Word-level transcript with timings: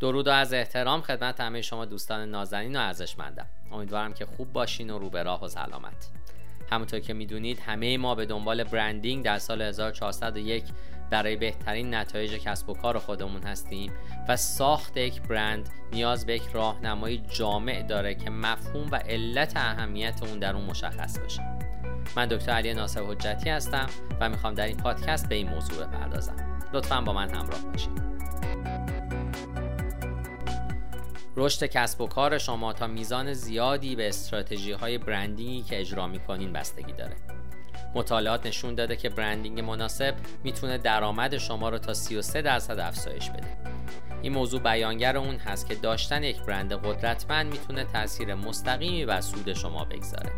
درود 0.00 0.28
و 0.28 0.30
از 0.30 0.52
احترام 0.52 1.00
خدمت 1.00 1.40
همه 1.40 1.62
شما 1.62 1.84
دوستان 1.84 2.30
نازنین 2.30 2.76
و 2.76 2.80
ارزشمندم. 2.80 3.46
امیدوارم 3.72 4.14
که 4.14 4.26
خوب 4.26 4.52
باشین 4.52 4.90
و 4.90 4.98
رو 4.98 5.10
به 5.10 5.22
راه 5.22 5.44
و 5.44 5.48
سلامت. 5.48 6.10
همونطور 6.70 7.00
که 7.00 7.14
می‌دونید 7.14 7.60
همه 7.60 7.98
ما 7.98 8.14
به 8.14 8.26
دنبال 8.26 8.64
برندینگ 8.64 9.24
در 9.24 9.38
سال 9.38 9.62
1401 9.62 10.64
برای 11.10 11.36
بهترین 11.36 11.94
نتایج 11.94 12.34
کسب 12.34 12.70
و 12.70 12.74
کار 12.74 12.98
خودمون 12.98 13.42
هستیم 13.42 13.92
و 14.28 14.36
ساخت 14.36 14.96
یک 14.96 15.22
برند 15.22 15.68
نیاز 15.92 16.26
به 16.26 16.34
یک 16.34 16.42
راهنمایی 16.52 17.22
جامع 17.28 17.82
داره 17.82 18.14
که 18.14 18.30
مفهوم 18.30 18.88
و 18.90 18.96
علت 18.96 19.56
اهمیت 19.56 20.22
اون 20.22 20.38
در 20.38 20.54
اون 20.56 20.64
مشخص 20.64 21.18
بشه. 21.18 21.42
من 22.16 22.26
دکتر 22.26 22.52
علی 22.52 22.74
ناصر 22.74 23.00
حجتی 23.00 23.50
هستم 23.50 23.86
و 24.20 24.28
می‌خوام 24.28 24.54
در 24.54 24.66
این 24.66 24.76
پادکست 24.76 25.28
به 25.28 25.34
این 25.34 25.48
موضوع 25.48 25.86
بپردازم. 25.86 26.36
لطفا 26.72 27.00
با 27.00 27.12
من 27.12 27.30
همراه 27.30 27.60
باشید 27.72 28.06
رشد 31.36 31.66
کسب 31.66 32.00
و 32.00 32.06
کار 32.06 32.38
شما 32.38 32.72
تا 32.72 32.86
میزان 32.86 33.32
زیادی 33.32 33.96
به 33.96 34.08
استراتژی 34.08 34.72
های 34.72 34.98
برندینگی 34.98 35.62
که 35.62 35.80
اجرا 35.80 36.06
می‌کنین 36.06 36.52
بستگی 36.52 36.92
داره. 36.92 37.16
مطالعات 37.94 38.46
نشون 38.46 38.74
داده 38.74 38.96
که 38.96 39.08
برندینگ 39.08 39.60
مناسب 39.60 40.14
می‌تونه 40.44 40.78
درآمد 40.78 41.38
شما 41.38 41.68
رو 41.68 41.78
تا 41.78 41.94
33 41.94 42.42
درصد 42.42 42.78
افزایش 42.78 43.30
بده. 43.30 43.56
این 44.22 44.32
موضوع 44.32 44.60
بیانگر 44.60 45.16
اون 45.16 45.36
هست 45.36 45.68
که 45.68 45.74
داشتن 45.74 46.22
یک 46.22 46.40
برند 46.40 46.72
قدرتمند 46.72 47.52
می‌تونه 47.52 47.84
تاثیر 47.84 48.34
مستقیمی 48.34 49.06
بر 49.06 49.20
سود 49.20 49.52
شما 49.52 49.84
بگذاره. 49.84 50.32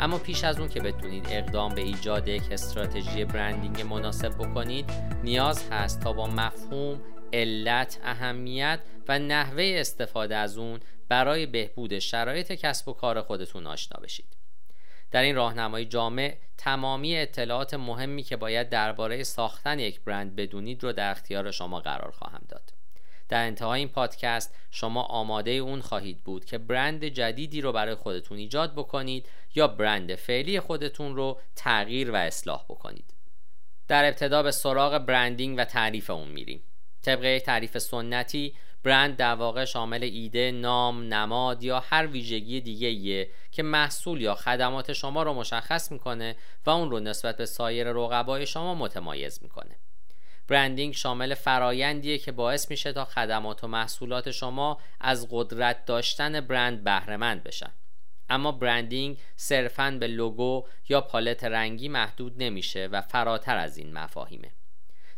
اما 0.00 0.18
پیش 0.18 0.44
از 0.44 0.58
اون 0.58 0.68
که 0.68 0.80
بتونید 0.80 1.26
اقدام 1.30 1.74
به 1.74 1.80
ایجاد 1.80 2.28
یک 2.28 2.42
استراتژی 2.50 3.24
برندینگ 3.24 3.80
مناسب 3.80 4.34
بکنید 4.34 4.90
نیاز 5.24 5.68
هست 5.70 6.00
تا 6.00 6.12
با 6.12 6.26
مفهوم 6.26 7.00
علت، 7.32 8.00
اهمیت 8.02 8.80
و 9.08 9.18
نحوه 9.18 9.74
استفاده 9.76 10.36
از 10.36 10.58
اون 10.58 10.80
برای 11.08 11.46
بهبود 11.46 11.98
شرایط 11.98 12.52
کسب 12.52 12.88
و 12.88 12.92
کار 12.92 13.22
خودتون 13.22 13.66
آشنا 13.66 14.00
بشید. 14.00 14.36
در 15.10 15.22
این 15.22 15.36
راهنمای 15.36 15.84
جامع 15.84 16.36
تمامی 16.58 17.16
اطلاعات 17.16 17.74
مهمی 17.74 18.22
که 18.22 18.36
باید 18.36 18.68
درباره 18.68 19.22
ساختن 19.22 19.78
یک 19.78 20.00
برند 20.00 20.36
بدونید 20.36 20.82
رو 20.82 20.92
در 20.92 21.10
اختیار 21.10 21.50
شما 21.50 21.80
قرار 21.80 22.10
خواهم 22.10 22.42
داد. 22.48 22.72
در 23.28 23.46
انتهای 23.46 23.78
این 23.78 23.88
پادکست 23.88 24.54
شما 24.70 25.02
آماده 25.02 25.50
اون 25.50 25.80
خواهید 25.80 26.24
بود 26.24 26.44
که 26.44 26.58
برند 26.58 27.04
جدیدی 27.04 27.60
رو 27.60 27.72
برای 27.72 27.94
خودتون 27.94 28.38
ایجاد 28.38 28.72
بکنید 28.72 29.28
یا 29.54 29.66
برند 29.66 30.14
فعلی 30.14 30.60
خودتون 30.60 31.16
رو 31.16 31.40
تغییر 31.56 32.10
و 32.10 32.16
اصلاح 32.16 32.64
بکنید. 32.68 33.14
در 33.88 34.04
ابتدا 34.04 34.42
به 34.42 34.50
سراغ 34.50 34.98
برندینگ 34.98 35.58
و 35.58 35.64
تعریف 35.64 36.10
اون 36.10 36.28
میریم. 36.28 36.62
طبق 37.02 37.24
یک 37.24 37.42
تعریف 37.42 37.78
سنتی 37.78 38.54
برند 38.84 39.16
در 39.16 39.34
واقع 39.34 39.64
شامل 39.64 40.02
ایده، 40.02 40.50
نام، 40.50 41.02
نماد 41.14 41.62
یا 41.62 41.80
هر 41.80 42.06
ویژگی 42.06 42.60
دیگه 42.60 42.88
ایه 42.88 43.30
که 43.50 43.62
محصول 43.62 44.20
یا 44.20 44.34
خدمات 44.34 44.92
شما 44.92 45.22
رو 45.22 45.34
مشخص 45.34 45.92
می‌کنه 45.92 46.36
و 46.66 46.70
اون 46.70 46.90
رو 46.90 47.00
نسبت 47.00 47.36
به 47.36 47.46
سایر 47.46 47.92
رقبای 47.92 48.46
شما 48.46 48.74
متمایز 48.74 49.38
می‌کنه. 49.42 49.76
برندینگ 50.48 50.94
شامل 50.94 51.34
فرایندیه 51.34 52.18
که 52.18 52.32
باعث 52.32 52.70
میشه 52.70 52.92
تا 52.92 53.04
خدمات 53.04 53.64
و 53.64 53.68
محصولات 53.68 54.30
شما 54.30 54.78
از 55.00 55.28
قدرت 55.30 55.84
داشتن 55.84 56.40
برند 56.40 56.84
بهرهمند 56.84 57.42
بشن. 57.42 57.70
اما 58.28 58.52
برندینگ 58.52 59.18
صرفاً 59.36 59.90
به 60.00 60.06
لوگو 60.06 60.64
یا 60.88 61.00
پالت 61.00 61.44
رنگی 61.44 61.88
محدود 61.88 62.42
نمیشه 62.42 62.88
و 62.92 63.00
فراتر 63.00 63.56
از 63.56 63.78
این 63.78 63.92
مفاهیمه. 63.92 64.50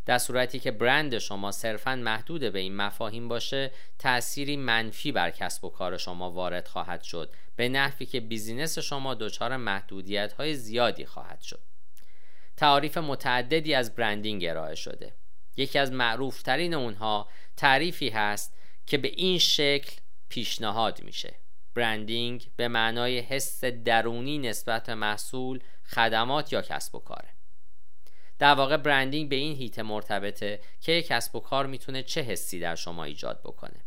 در 0.07 0.19
صورتی 0.19 0.59
که 0.59 0.71
برند 0.71 1.19
شما 1.19 1.53
صرفا 1.53 1.97
محدود 1.97 2.41
به 2.53 2.59
این 2.59 2.77
مفاهیم 2.77 3.29
باشه 3.29 3.71
تأثیری 3.99 4.57
منفی 4.57 5.13
بر 5.13 5.31
کسب 5.31 5.65
و 5.65 5.71
کار 5.71 5.97
شما 5.97 6.31
وارد 6.31 6.69
خواهد 6.69 7.03
شد 7.03 7.33
به 7.57 7.69
نحوی 7.69 8.07
که 8.07 8.21
بیزینس 8.21 8.79
شما 8.79 9.15
دچار 9.15 9.57
محدودیت 9.57 10.33
های 10.33 10.55
زیادی 10.55 11.07
خواهد 11.07 11.41
شد. 11.41 11.61
تعاریف 12.57 12.99
متعددی 12.99 13.75
از 13.75 13.95
برندینگ 13.95 14.45
ارائه 14.45 14.75
شده. 14.75 15.13
یکی 15.57 15.79
از 15.79 15.93
معروفترین 15.93 16.75
اونها 16.75 17.29
تعریفی 17.57 18.09
هست 18.09 18.55
که 18.87 18.99
به 18.99 19.09
این 19.09 19.39
شکل 19.39 19.93
پیشنهاد 20.29 21.03
میشه. 21.03 21.35
برندینگ 21.75 22.51
به 22.57 22.69
معنای 22.69 23.19
حس 23.19 23.65
درونی 23.65 24.39
نسبت 24.39 24.89
محصول 24.89 25.61
خدمات 25.85 26.53
یا 26.53 26.63
کسب 26.63 26.95
و 26.95 26.99
کاره. 26.99 27.34
در 28.39 28.55
واقع 28.55 28.77
برندینگ 28.77 29.29
به 29.29 29.37
این 29.37 29.57
هیته 29.57 29.83
مرتبطه 29.83 30.61
که 30.81 31.03
کسب 31.03 31.37
و 31.37 31.41
کار 31.41 31.67
می‌تونه 31.67 32.03
چه 32.03 32.21
حسی 32.21 32.61
در 32.61 32.75
شما 32.75 33.05
ایجاد 33.05 33.41
بکنه. 33.41 33.85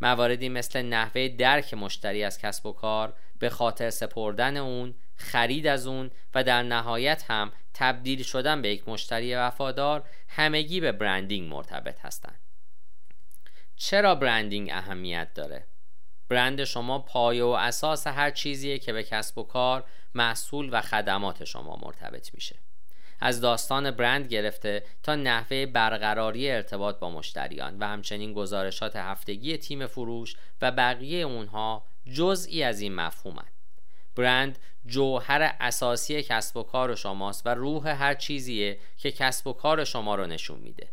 مواردی 0.00 0.48
مثل 0.48 0.82
نحوه 0.82 1.28
درک 1.28 1.74
مشتری 1.74 2.24
از 2.24 2.38
کسب 2.38 2.66
و 2.66 2.72
کار 2.72 3.14
به 3.38 3.50
خاطر 3.50 3.90
سپردن 3.90 4.56
اون 4.56 4.94
خرید 5.16 5.66
از 5.66 5.86
اون 5.86 6.10
و 6.34 6.44
در 6.44 6.62
نهایت 6.62 7.24
هم 7.30 7.52
تبدیل 7.74 8.22
شدن 8.22 8.62
به 8.62 8.68
یک 8.68 8.88
مشتری 8.88 9.34
وفادار 9.34 10.04
همگی 10.28 10.80
به 10.80 10.92
برندینگ 10.92 11.52
مرتبط 11.52 12.00
هستند. 12.00 12.38
چرا 13.76 14.14
برندینگ 14.14 14.70
اهمیت 14.72 15.34
داره؟ 15.34 15.64
برند 16.28 16.64
شما 16.64 16.98
پایه 16.98 17.44
و 17.44 17.48
اساس 17.48 18.06
هر 18.06 18.30
چیزیه 18.30 18.78
که 18.78 18.92
به 18.92 19.02
کسب 19.02 19.38
و 19.38 19.42
کار 19.42 19.84
محصول 20.14 20.68
و 20.72 20.80
خدمات 20.80 21.44
شما 21.44 21.78
مرتبط 21.82 22.34
میشه. 22.34 22.56
از 23.24 23.40
داستان 23.40 23.90
برند 23.90 24.26
گرفته 24.26 24.84
تا 25.02 25.14
نحوه 25.14 25.66
برقراری 25.66 26.50
ارتباط 26.50 26.98
با 26.98 27.10
مشتریان 27.10 27.78
و 27.78 27.84
همچنین 27.84 28.32
گزارشات 28.32 28.96
هفتگی 28.96 29.56
تیم 29.56 29.86
فروش 29.86 30.36
و 30.62 30.70
بقیه 30.70 31.24
اونها 31.24 31.84
جزئی 32.12 32.62
از 32.62 32.80
این 32.80 32.94
مفهومند 32.94 33.52
برند 34.16 34.58
جوهر 34.86 35.56
اساسی 35.60 36.22
کسب 36.22 36.56
و 36.56 36.62
کار 36.62 36.94
شماست 36.94 37.46
و 37.46 37.48
روح 37.48 37.88
هر 37.88 38.14
چیزیه 38.14 38.78
که 38.96 39.12
کسب 39.12 39.46
و 39.46 39.52
کار 39.52 39.84
شما 39.84 40.14
رو 40.14 40.26
نشون 40.26 40.58
میده. 40.58 40.88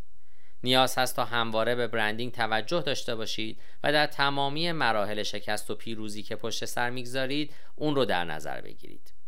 نیاز 0.63 0.97
هست 0.97 1.15
تا 1.15 1.25
همواره 1.25 1.75
به 1.75 1.87
برندینگ 1.87 2.31
توجه 2.31 2.81
داشته 2.81 3.15
باشید 3.15 3.61
و 3.83 3.91
در 3.91 4.07
تمامی 4.07 4.71
مراحل 4.71 5.23
شکست 5.23 5.71
و 5.71 5.75
پیروزی 5.75 6.23
که 6.23 6.35
پشت 6.35 6.65
سر 6.65 6.89
می‌گذارید 6.89 7.53
اون 7.75 7.95
رو 7.95 8.05
در 8.05 8.25
نظر 8.25 8.61
بگیرید. 8.61 9.18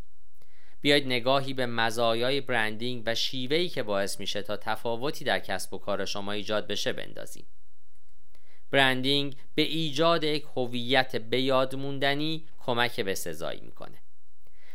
بیاید 0.81 1.05
نگاهی 1.05 1.53
به 1.53 1.65
مزایای 1.65 2.41
برندینگ 2.41 3.03
و 3.05 3.15
شیوهی 3.15 3.69
که 3.69 3.83
باعث 3.83 4.19
میشه 4.19 4.41
تا 4.41 4.57
تفاوتی 4.57 5.25
در 5.25 5.39
کسب 5.39 5.73
و 5.73 5.77
کار 5.77 6.05
شما 6.05 6.31
ایجاد 6.31 6.67
بشه 6.67 6.93
بندازیم. 6.93 7.45
برندینگ 8.71 9.35
به 9.55 9.61
ایجاد 9.61 10.23
یک 10.23 10.45
هویت 10.55 11.15
به 11.15 11.41
یاد 11.41 11.75
موندنی 11.75 12.47
کمک 12.59 12.99
به 12.99 13.15
سزایی 13.15 13.59
می‌کنه. 13.59 13.97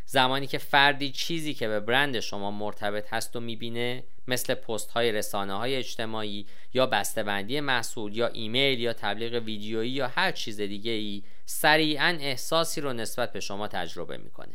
زمانی 0.05 0.47
که 0.47 0.59
فردی 0.59 1.11
چیزی 1.11 1.55
که 1.55 1.69
به 1.69 1.81
برند 1.81 2.21
شما 2.21 2.50
مرتبط 2.50 3.06
هست 3.11 3.37
و 3.37 3.41
می‌بینه 3.41 4.05
مثل 4.28 4.55
پست 4.55 4.91
های 4.91 5.12
رسانه 5.12 5.55
های 5.55 5.77
اجتماعی 5.77 6.47
یا 6.75 6.87
بسته‌بندی 6.87 7.61
محصول 7.61 8.16
یا 8.16 8.27
ایمیل 8.27 8.81
یا 8.81 8.93
تبلیغ 8.93 9.43
ویدیویی 9.45 9.91
یا 9.91 10.09
هر 10.09 10.33
چیز 10.33 10.61
دیگه 10.61 10.91
ای 10.91 11.22
سریعا 11.47 12.19
احساسی 12.21 12.81
رو 12.81 12.93
نسبت 12.93 13.33
به 13.33 13.41
شما 13.41 13.69
تجربه 13.69 14.16
می‌کنه. 14.16 14.55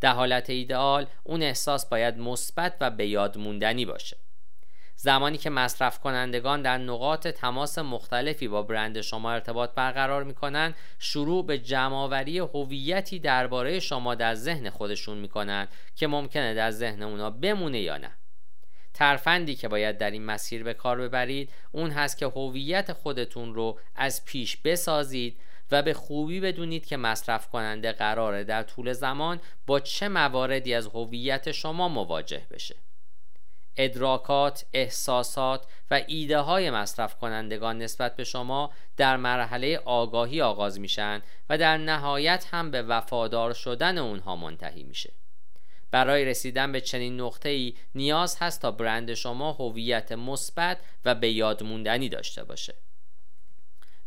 در 0.00 0.12
حالت 0.12 0.50
ایدئال 0.50 1.06
اون 1.24 1.42
احساس 1.42 1.86
باید 1.86 2.18
مثبت 2.18 2.74
و 2.80 2.90
به 2.90 3.06
یاد 3.06 3.38
موندنی 3.38 3.84
باشه. 3.84 4.16
زمانی 5.00 5.38
که 5.38 5.50
مصرف 5.50 5.98
کنندگان 5.98 6.62
در 6.62 6.78
نقاط 6.78 7.28
تماس 7.28 7.78
مختلفی 7.78 8.48
با 8.48 8.62
برند 8.62 9.00
شما 9.00 9.32
ارتباط 9.32 9.70
برقرار 9.74 10.24
می‌کنن 10.24 10.74
شروع 10.98 11.46
به 11.46 11.58
جمعآوری 11.58 12.38
هویتی 12.38 13.18
درباره 13.18 13.80
شما 13.80 14.14
در 14.14 14.34
ذهن 14.34 14.70
خودشون 14.70 15.18
می‌کنن 15.18 15.68
که 15.96 16.06
ممکنه 16.06 16.54
در 16.54 16.70
ذهن 16.70 17.02
اونا 17.02 17.30
بمونه 17.30 17.80
یا 17.80 17.96
نه. 17.96 18.10
ترفندی 18.94 19.54
که 19.54 19.68
باید 19.68 19.98
در 19.98 20.10
این 20.10 20.24
مسیر 20.24 20.62
به 20.62 20.74
کار 20.74 20.98
ببرید 20.98 21.50
اون 21.72 21.90
هست 21.90 22.18
که 22.18 22.26
هویت 22.26 22.92
خودتون 22.92 23.54
رو 23.54 23.78
از 23.96 24.24
پیش 24.24 24.56
بسازید 24.56 25.40
و 25.70 25.82
به 25.82 25.94
خوبی 25.94 26.40
بدونید 26.40 26.86
که 26.86 26.96
مصرف 26.96 27.48
کننده 27.48 27.92
قراره 27.92 28.44
در 28.44 28.62
طول 28.62 28.92
زمان 28.92 29.40
با 29.66 29.80
چه 29.80 30.08
مواردی 30.08 30.74
از 30.74 30.86
هویت 30.86 31.52
شما 31.52 31.88
مواجه 31.88 32.46
بشه 32.50 32.76
ادراکات، 33.78 34.64
احساسات 34.72 35.66
و 35.90 36.00
ایده 36.06 36.38
های 36.38 36.70
مصرف 36.70 37.14
کنندگان 37.14 37.78
نسبت 37.78 38.16
به 38.16 38.24
شما 38.24 38.70
در 38.96 39.16
مرحله 39.16 39.78
آگاهی 39.84 40.42
آغاز 40.42 40.80
میشن 40.80 41.22
و 41.50 41.58
در 41.58 41.76
نهایت 41.76 42.46
هم 42.50 42.70
به 42.70 42.82
وفادار 42.82 43.52
شدن 43.52 43.98
اونها 43.98 44.36
منتهی 44.36 44.82
میشه. 44.82 45.12
برای 45.90 46.24
رسیدن 46.24 46.72
به 46.72 46.80
چنین 46.80 47.20
نقطه 47.20 47.48
ای 47.48 47.74
نیاز 47.94 48.36
هست 48.40 48.62
تا 48.62 48.70
برند 48.70 49.14
شما 49.14 49.52
هویت 49.52 50.12
مثبت 50.12 50.78
و 51.04 51.14
به 51.14 51.30
یاد 51.30 51.62
موندنی 51.62 52.08
داشته 52.08 52.44
باشه. 52.44 52.74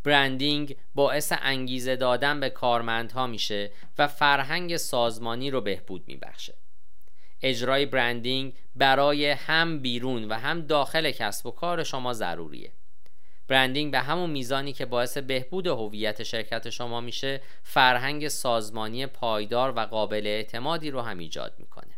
برندینگ 0.04 0.76
باعث 0.96 1.34
انگیزه 1.42 1.96
دادن 1.96 2.40
به 2.40 2.50
کارمندها 2.50 3.28
میشه 3.28 3.72
و 3.98 4.08
فرهنگ 4.08 4.78
سازمانی 4.78 5.52
رو 5.52 5.62
بهبود 5.62 6.04
میبخشه. 6.08 6.54
اجرای 7.42 7.86
برندینگ 7.86 8.54
برای 8.76 9.30
هم 9.30 9.80
بیرون 9.80 10.26
و 10.26 10.34
هم 10.34 10.62
داخل 10.62 11.12
کسب 11.12 11.46
و 11.46 11.52
کار 11.52 11.84
شما 11.84 12.14
ضروریه. 12.14 12.72
برندینگ 13.48 13.92
به 13.92 14.00
همون 14.00 14.30
میزانی 14.30 14.74
که 14.74 14.86
باعث 14.86 15.18
بهبود 15.18 15.68
هویت 15.68 16.24
شرکت 16.24 16.70
شما 16.70 17.02
میشه 17.02 17.42
فرهنگ 17.64 18.28
سازمانی 18.28 19.06
پایدار 19.06 19.74
و 19.76 19.80
قابل 19.80 20.28
اعتمادی 20.28 20.92
رو 20.92 21.02
هم 21.02 21.18
ایجاد 21.18 21.54
می‌کنه. 21.58 21.91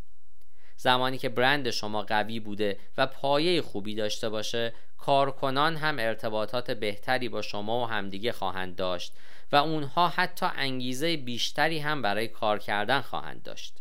زمانی 0.83 1.18
که 1.18 1.30
برند 1.30 1.69
شما 1.69 2.01
قوی 2.01 2.39
بوده 2.39 2.80
و 2.97 3.07
پایه 3.07 3.62
خوبی 3.62 3.95
داشته 3.95 4.30
باشه 4.30 4.74
کارکنان 4.97 5.75
هم 5.75 6.00
ارتباطات 6.00 6.71
بهتری 6.71 7.30
با 7.30 7.41
شما 7.41 7.81
و 7.81 7.85
همدیگه 7.85 8.31
خواهند 8.31 8.75
داشت 8.75 9.13
و 9.51 9.56
اونها 9.56 10.07
حتی 10.07 10.45
انگیزه 10.56 11.18
بیشتری 11.18 11.80
هم 11.80 12.01
برای 12.01 12.27
کار 12.27 12.59
کردن 12.59 13.01
خواهند 13.01 13.44
داشت. 13.44 13.77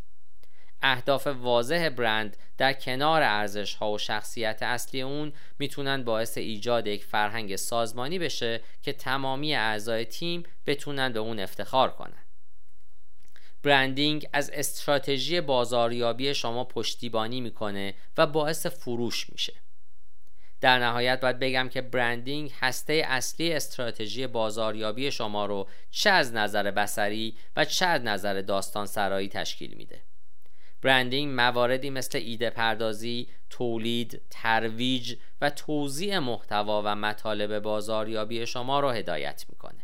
اهداف 0.81 1.27
واضح 1.27 1.89
برند 1.89 2.37
در 2.57 2.73
کنار 2.73 3.21
ارزش 3.21 3.75
ها 3.75 3.91
و 3.91 3.97
شخصیت 3.97 4.63
اصلی 4.63 5.01
اون 5.01 5.33
می‌تونن 5.59 6.03
باعث 6.03 6.37
ایجاد 6.37 6.87
یک 6.87 7.05
فرهنگ 7.05 7.55
سازمانی 7.55 8.19
بشه 8.19 8.61
که 8.81 8.93
تمامی 8.93 9.55
اعضای 9.55 10.05
تیم 10.05 10.43
بتونن 10.65 11.13
به 11.13 11.19
اون 11.19 11.39
افتخار 11.39 11.91
کنن. 11.91 12.22
برندینگ 13.63 14.27
از 14.33 14.49
استراتژی 14.53 15.41
بازاریابی 15.41 16.33
شما 16.33 16.63
پشتیبانی 16.63 17.41
می‌کنه 17.41 17.93
و 18.17 18.27
باعث 18.27 18.65
فروش 18.65 19.29
میشه 19.29 19.53
در 20.61 20.79
نهایت 20.79 21.19
باید 21.19 21.39
بگم 21.39 21.69
که 21.69 21.81
برندینگ 21.81 22.51
هسته 22.59 23.03
اصلی 23.07 23.53
استراتژی 23.53 24.27
بازاریابی 24.27 25.11
شما 25.11 25.45
رو 25.45 25.67
چه 25.91 26.09
از 26.09 26.33
نظر 26.33 26.71
بسری 26.71 27.37
و 27.55 27.65
چه 27.65 27.85
از 27.85 28.01
نظر 28.01 28.41
داستان 28.41 28.85
سرایی 28.85 29.29
تشکیل 29.29 29.73
میده 29.73 30.01
برندینگ 30.81 31.33
مواردی 31.35 31.89
مثل 31.89 32.17
ایده 32.17 32.49
پردازی، 32.49 33.27
تولید، 33.49 34.21
ترویج 34.29 35.15
و 35.41 35.49
توزیع 35.49 36.19
محتوا 36.19 36.81
و 36.85 36.95
مطالب 36.95 37.59
بازاریابی 37.59 38.45
شما 38.45 38.79
را 38.79 38.91
هدایت 38.91 39.45
می‌کنه. 39.49 39.82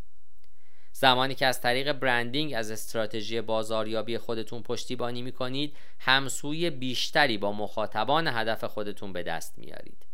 زمانی 1.00 1.36
که 1.36 1.46
از 1.46 1.62
طریق 1.62 1.92
برندینگ 1.92 2.54
از 2.54 2.72
استراتژی 2.72 3.42
بازاریابی 3.42 4.18
خودتون 4.18 4.62
پشتیبانی 4.62 5.22
می‌کنید 5.22 5.76
همسوی 6.00 6.70
بیشتری 6.70 7.38
با 7.38 7.52
مخاطبان 7.52 8.28
هدف 8.28 8.64
خودتون 8.64 9.14
به 9.14 9.24
دست 9.24 9.58
میارید 9.58 10.06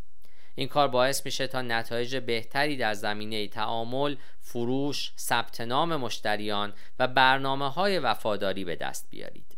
این 0.56 0.68
کار 0.68 0.88
باعث 0.88 1.26
میشه 1.26 1.48
تا 1.48 1.62
نتایج 1.62 2.16
بهتری 2.16 2.78
در 2.78 2.94
زمینه 2.94 3.48
تعامل، 3.48 4.16
فروش، 4.42 5.12
ثبت 5.18 5.62
نام 5.62 5.96
مشتریان 5.96 6.74
و 7.00 7.08
برنامه 7.08 7.70
های 7.70 8.00
وفاداری 8.00 8.66
به 8.66 8.76
دست 8.76 9.08
بیارید. 9.10 9.58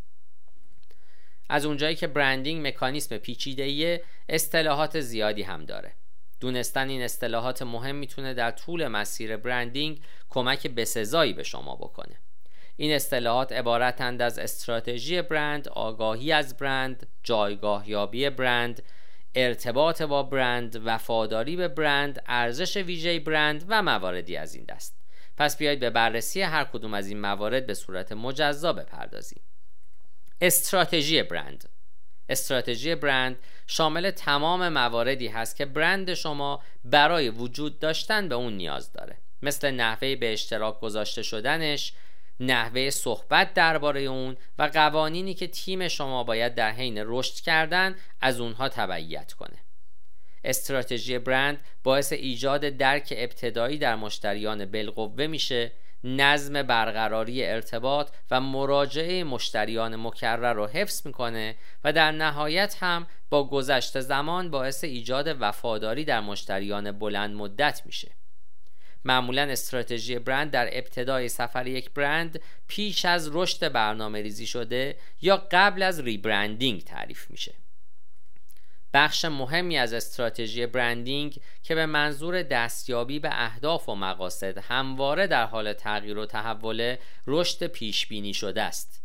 از 1.49 1.65
اونجایی 1.65 1.95
که 1.95 2.07
برندینگ 2.07 2.67
مکانیسم 2.67 3.17
پیچیده‌ای 3.17 3.99
اصطلاحات 4.29 4.99
زیادی 4.99 5.43
هم 5.43 5.65
داره. 5.65 5.93
دونستن 6.39 6.89
این 6.89 7.01
اصطلاحات 7.01 7.61
مهم 7.61 7.95
می‌تونه 7.95 8.33
در 8.33 8.51
طول 8.51 8.87
مسیر 8.87 9.37
برندینگ 9.37 10.01
کمک 10.29 10.67
بسزایی 10.67 11.33
به 11.33 11.43
شما 11.43 11.75
بکنه. 11.75 12.15
این 12.75 12.91
اصطلاحات 12.91 13.51
عبارتند 13.51 14.21
از 14.21 14.39
استراتژی 14.39 15.21
برند، 15.21 15.67
آگاهی 15.67 16.31
از 16.31 16.57
برند، 16.57 17.07
جایگاه 17.23 17.89
یابی 17.89 18.29
برند، 18.29 18.83
ارتباط 19.35 20.01
با 20.01 20.23
برند، 20.23 20.81
وفاداری 20.85 21.55
به 21.55 21.67
برند، 21.67 22.23
ارزش 22.25 22.77
ویژه 22.77 23.19
برند 23.19 23.65
و 23.67 23.81
مواردی 23.81 24.37
از 24.37 24.55
این 24.55 24.65
دست. 24.65 24.97
پس 25.37 25.57
بیایید 25.57 25.79
به 25.79 25.89
بررسی 25.89 26.41
هر 26.41 26.63
کدوم 26.63 26.93
از 26.93 27.07
این 27.07 27.19
موارد 27.19 27.65
به 27.65 27.73
صورت 27.73 28.11
مجزا 28.11 28.73
بپردازیم. 28.73 29.41
استراتژی 30.41 31.23
برند 31.23 31.69
استراتژی 32.29 32.95
برند 32.95 33.37
شامل 33.67 34.11
تمام 34.11 34.69
مواردی 34.69 35.27
هست 35.27 35.55
که 35.55 35.65
برند 35.65 36.13
شما 36.13 36.63
برای 36.85 37.29
وجود 37.29 37.79
داشتن 37.79 38.29
به 38.29 38.35
اون 38.35 38.53
نیاز 38.53 38.91
داره. 38.93 39.17
مثل 39.41 39.71
نحوه 39.71 40.15
به 40.15 40.33
اشتراک 40.33 40.79
گذاشته 40.79 41.23
شدنش 41.23 41.93
نحوه 42.39 42.89
صحبت 42.89 43.53
درباره 43.53 44.01
اون 44.01 44.37
و 44.59 44.69
قوانینی 44.73 45.33
که 45.33 45.47
تیم 45.47 45.87
شما 45.87 46.23
باید 46.23 46.55
در 46.55 46.71
حین 46.71 47.03
رشد 47.05 47.35
کردن 47.35 47.95
از 48.21 48.39
اونها 48.39 48.69
تبعیت 48.69 49.33
کنه. 49.33 49.57
استراتژی 50.43 51.19
برند 51.19 51.59
باعث 51.83 52.13
ایجاد 52.13 52.61
درک 52.61 53.13
ابتدایی 53.17 53.77
در 53.77 53.95
مشتریان 53.95 54.65
بالقوه 54.65 55.27
میشه 55.27 55.71
نظم 56.03 56.63
برقراری 56.63 57.45
ارتباط 57.45 58.09
و 58.31 58.41
مراجعه 58.41 59.23
مشتریان 59.23 59.95
مکرر 59.95 60.53
رو 60.53 60.67
حفظ 60.67 61.07
می‌کنه 61.07 61.55
و 61.83 61.93
در 61.93 62.11
نهایت 62.11 62.77
هم 62.79 63.07
با 63.29 63.47
گذشت 63.47 63.99
زمان 63.99 64.51
باعث 64.51 64.83
ایجاد 64.83 65.37
وفاداری 65.39 66.05
در 66.05 66.19
مشتریان 66.19 66.91
بلند 66.91 67.35
مدت 67.35 67.81
میشه. 67.85 68.11
معمولا 69.05 69.41
استراتژی 69.41 70.19
برند 70.19 70.51
در 70.51 70.69
ابتدای 70.71 71.29
سفر 71.29 71.67
یک 71.67 71.91
برند 71.91 72.41
پیش 72.67 73.05
از 73.05 73.29
رشد 73.33 73.71
برنامه 73.71 74.21
ریزی 74.21 74.47
شده 74.47 74.97
یا 75.21 75.47
قبل 75.51 75.83
از 75.83 75.99
ریبرندینگ 75.99 76.83
تعریف 76.83 77.31
میشه. 77.31 77.53
بخش 78.97 79.25
مهمی 79.25 79.77
از 79.77 79.93
استراتژی 79.93 80.65
برندینگ 80.65 81.39
که 81.63 81.75
به 81.75 81.85
منظور 81.85 82.43
دستیابی 82.43 83.19
به 83.19 83.29
اهداف 83.31 83.89
و 83.89 83.95
مقاصد 83.95 84.57
همواره 84.57 85.27
در 85.27 85.45
حال 85.45 85.73
تغییر 85.73 86.17
و 86.17 86.25
تحول 86.25 86.95
رشد 87.27 87.67
پیش 87.67 88.07
بینی 88.07 88.33
شده 88.33 88.61
است. 88.61 89.01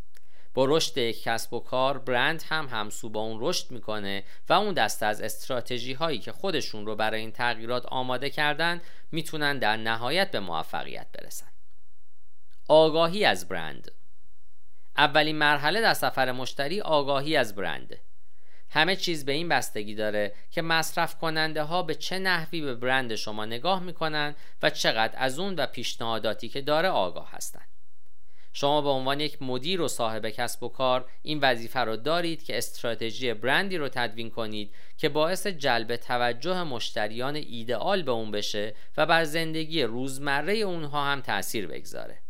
با 0.55 0.65
رشد 0.65 0.99
یک 0.99 1.23
کسب 1.23 1.53
و 1.53 1.61
کار 1.61 1.99
برند 1.99 2.43
هم 2.49 2.67
همسو 2.67 3.09
با 3.09 3.21
اون 3.21 3.39
رشد 3.41 3.71
می‌کنه 3.71 4.25
و 4.49 4.53
اون 4.53 4.75
دسته 4.75 5.07
از 5.07 5.21
استراتژی 5.21 5.93
هایی 5.93 6.19
که 6.19 6.33
خودشون 6.33 6.87
رو 6.87 6.97
برای 6.97 7.21
این 7.21 7.33
تغییرات 7.33 7.87
آماده 7.87 8.31
کردن 8.31 8.81
می‌تونن 9.13 9.59
در 9.59 9.77
نهایت 9.77 10.31
به 10.31 10.41
موفقیت 10.41 11.07
برسن. 11.13 11.49
آگاهی 12.69 13.25
از 13.25 13.49
برند. 13.49 13.91
اولین 14.97 15.37
مرحله 15.37 15.81
در 15.81 15.95
سفر 15.95 16.33
مشتری 16.33 16.81
آگاهی 16.81 17.37
از 17.37 17.55
برنده 17.55 18.01
همه 18.75 18.97
چیز 18.97 19.25
به 19.25 19.33
این 19.33 19.49
بستگی 19.49 19.95
داره 19.95 20.33
که 20.51 20.63
مصرف 20.63 21.19
کننده 21.19 21.63
ها 21.63 21.83
به 21.83 21.95
چه 21.95 22.19
نحوی 22.19 22.61
به 22.61 22.75
برند 22.75 23.15
شما 23.15 23.45
نگاه 23.45 23.83
می‌کنن 23.83 24.35
و 24.63 24.71
چقدر 24.71 25.15
از 25.17 25.39
اون 25.39 25.55
و 25.55 25.67
پیشنهاداتی 25.67 26.49
که 26.49 26.61
داره 26.61 26.89
آگاه 26.89 27.31
هستند. 27.31 27.69
شما 28.53 28.83
به 28.83 28.89
عنوان 28.89 29.21
یک 29.21 29.43
مدیر 29.43 29.81
و 29.81 29.89
صاحب 29.89 30.29
کسب 30.29 30.63
و 30.63 30.69
کار 30.69 31.11
این 31.23 31.41
وظیفه 31.41 31.81
رو 31.81 31.97
دارید 31.97 32.45
که 32.45 32.59
استراتژی 32.59 33.35
برندی 33.35 33.77
رو 33.77 33.89
تدوین 33.89 34.31
کنید 34.31 34.75
که 34.99 35.09
باعث 35.09 35.47
جلب 35.47 35.97
توجه 35.97 36.63
مشتریان 36.63 37.37
ایدئال 37.37 38.03
به 38.03 38.11
اون 38.11 38.31
بشه 38.31 38.75
و 38.97 39.07
بر 39.07 39.25
زندگی 39.25 39.83
روزمره 39.83 40.55
اونها 40.55 41.05
هم 41.05 41.21
تاثیر 41.21 41.67
بگذاره. 41.67 42.22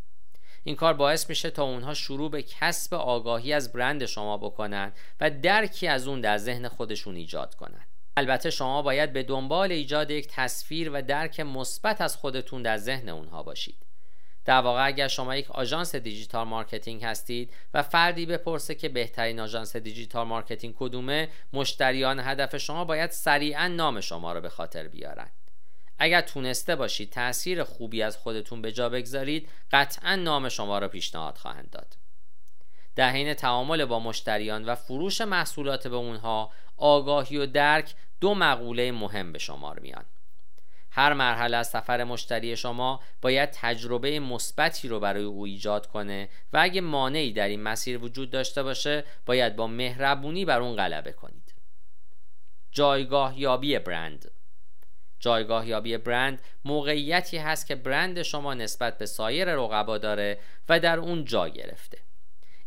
این 0.65 0.77
کار 0.77 0.95
باعث 0.95 1.29
میشه 1.29 1.51
تا 1.51 1.63
اونها 1.63 1.95
شروع 1.95 2.31
به 2.31 2.43
کسب 2.43 2.95
آگاهی 2.95 3.53
از 3.53 3.73
برند 3.73 4.07
شما 4.07 4.37
بکنن 4.37 4.93
و 5.21 5.31
درکی 5.31 5.89
از 5.89 6.09
اون 6.09 6.21
در 6.21 6.39
ذهن 6.39 6.69
خودشون 6.69 7.17
ایجاد 7.17 7.55
کنن. 7.55 7.87
البته 8.17 8.51
شما 8.51 8.83
باید 8.83 9.13
به 9.13 9.23
دنبال 9.23 9.73
ایجاد 9.73 10.11
یک 10.11 10.29
تصویر 10.31 10.91
و 10.93 11.03
درک 11.03 11.41
مثبت 11.41 12.01
از 12.01 12.17
خودتون 12.17 12.63
در 12.63 12.77
ذهن 12.77 13.09
اونها 13.09 13.43
باشید. 13.43 13.77
در 14.45 14.61
واقع 14.61 14.87
اگر 14.87 15.09
شما 15.09 15.37
یک 15.37 15.51
آژانس 15.51 15.95
digital 15.95 16.47
marketing 16.47 17.05
هستید 17.05 17.55
و 17.75 17.83
فردی 17.83 18.27
بپرسه 18.27 18.75
که 18.75 18.89
بهترین 18.89 19.41
آژانس 19.41 19.77
digital 19.77 20.27
marketing 20.27 20.75
کدومه 20.79 21.29
مشتریان 21.53 22.21
هدف 22.21 22.57
شما 22.57 22.85
باید 22.85 23.11
سریعا 23.11 23.69
نام 23.69 24.01
شما 24.01 24.33
رو 24.33 24.41
به 24.41 24.49
خاطر 24.49 24.89
بیارن. 24.89 25.29
اگر 26.03 26.21
تونسته 26.21 26.77
باشید 26.77 27.11
تاثیر 27.11 27.65
خوبی 27.65 28.03
از 28.03 28.17
خودتون 28.17 28.63
به 28.63 28.73
جا 28.73 28.89
بگذارید 28.89 29.49
قطعا 29.73 30.17
نام 30.17 30.49
شما 30.49 30.79
را 30.79 30.89
پیشنهاد 30.89 31.37
خواهند 31.37 31.71
داد. 31.71 31.97
در 32.97 33.11
حین 33.11 33.35
تعامل 33.35 33.85
با 33.85 34.01
مشتریان 34.01 34.65
و 34.65 34.75
فروش 34.75 35.21
محصولات 35.21 35.89
به 35.89 35.97
اونها 35.97 36.51
آگاهی 36.77 37.37
و 37.37 37.47
درک 37.47 37.95
دو 38.21 38.35
مقوله 38.35 38.93
مهم 38.93 39.33
به 39.33 39.39
شمار 39.39 39.79
میان. 39.79 40.05
هر 40.91 41.13
مرحله 41.13 41.57
از 41.57 41.69
سفر 41.69 42.05
مشتری 42.05 42.57
شما 42.57 43.01
باید 43.21 43.51
تجربه 43.53 44.21
مثبتی 44.21 44.89
رو 44.89 45.01
برای 45.01 45.25
او 45.25 45.45
ایجاد 45.45 45.87
کنه 45.87 46.29
و 46.53 46.59
اگه 46.63 46.81
مانعی 46.81 47.33
در 47.33 47.49
این 47.49 47.63
مسیر 47.63 47.99
وجود 47.99 48.31
داشته 48.31 48.63
باشه 48.63 49.05
باید 49.27 49.57
با 49.57 49.67
مهربونی 49.67 50.45
بر 50.45 50.61
اون 50.61 50.77
غلبه 50.77 51.13
کنید. 51.13 51.55
جایگاه 52.73 53.41
یابی 53.41 53.79
برند 53.79 54.31
جایگاه 55.23 55.69
یابی 55.69 55.97
برند 55.97 56.43
موقعیتی 56.65 57.39
هست 57.39 57.67
که 57.67 57.75
برند 57.75 58.23
شما 58.23 58.55
نسبت 58.55 58.99
به 58.99 59.07
سایر 59.07 59.55
رقبا 59.55 59.99
داره 59.99 60.39
و 60.69 60.81
در 60.81 60.99
اون 60.99 61.25
جا 61.25 61.49
گرفته. 61.49 61.99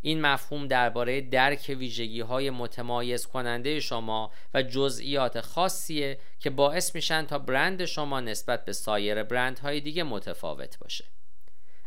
این 0.01 0.21
مفهوم 0.21 0.67
درباره 0.67 1.21
درک 1.21 1.75
ویژگی 1.79 2.21
های 2.21 2.49
متمایز 2.49 3.25
کننده 3.25 3.79
شما 3.79 4.31
و 4.53 4.61
جزئیات 4.61 5.41
خاصیه 5.41 6.19
که 6.39 6.49
باعث 6.49 6.95
میشن 6.95 7.25
تا 7.25 7.39
برند 7.39 7.85
شما 7.85 8.19
نسبت 8.19 8.65
به 8.65 8.73
سایر 8.73 9.23
برندهای 9.23 9.79
دیگه 9.79 10.03
متفاوت 10.03 10.79
باشه. 10.79 11.05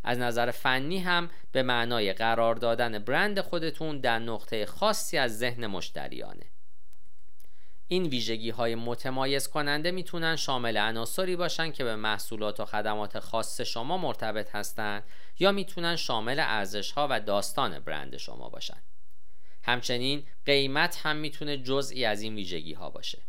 از 0.05 0.19
نظر 0.19 0.51
فنی 0.51 0.99
هم 0.99 1.31
به 1.53 1.63
معنای 1.63 2.13
قرار 2.13 2.55
دادن 2.55 2.99
برند 2.99 3.41
خودتون 3.41 4.01
در 4.01 4.19
نقطه 4.19 4.67
خاصی 4.67 5.19
از 5.19 5.39
ذهن 5.39 5.67
مشتریانه. 5.67 6.47
این 7.89 8.07
ویژگی 8.07 8.51
های 8.51 8.75
متمایز 8.75 9.49
کننده 9.49 9.91
می‌تونن 9.91 10.37
شامل 10.37 10.77
عناصری 10.77 11.37
باشن 11.37 11.73
که 11.73 11.85
به 11.85 11.97
محصولات 11.97 12.61
و 12.61 12.65
خدمات 12.65 13.19
خاص 13.19 13.61
شما 13.61 13.99
مرتبط 13.99 14.55
هستند 14.55 15.05
یا 15.39 15.53
می‌تونن 15.53 15.97
شامل 15.97 16.41
ارزش 16.41 16.93
ها 16.93 17.09
و 17.11 17.21
داستان 17.21 17.79
برند 17.79 18.17
شما 18.17 18.49
باشن. 18.49 18.83
همچنین 19.63 20.23
قیمت 20.47 21.01
هم 21.03 21.17
می‌تونه 21.17 21.57
جزئی 21.57 22.05
از 22.05 22.23
این 22.23 22.35
ویژگی 22.35 22.73
ها 22.73 22.91
باشه. 22.91 23.23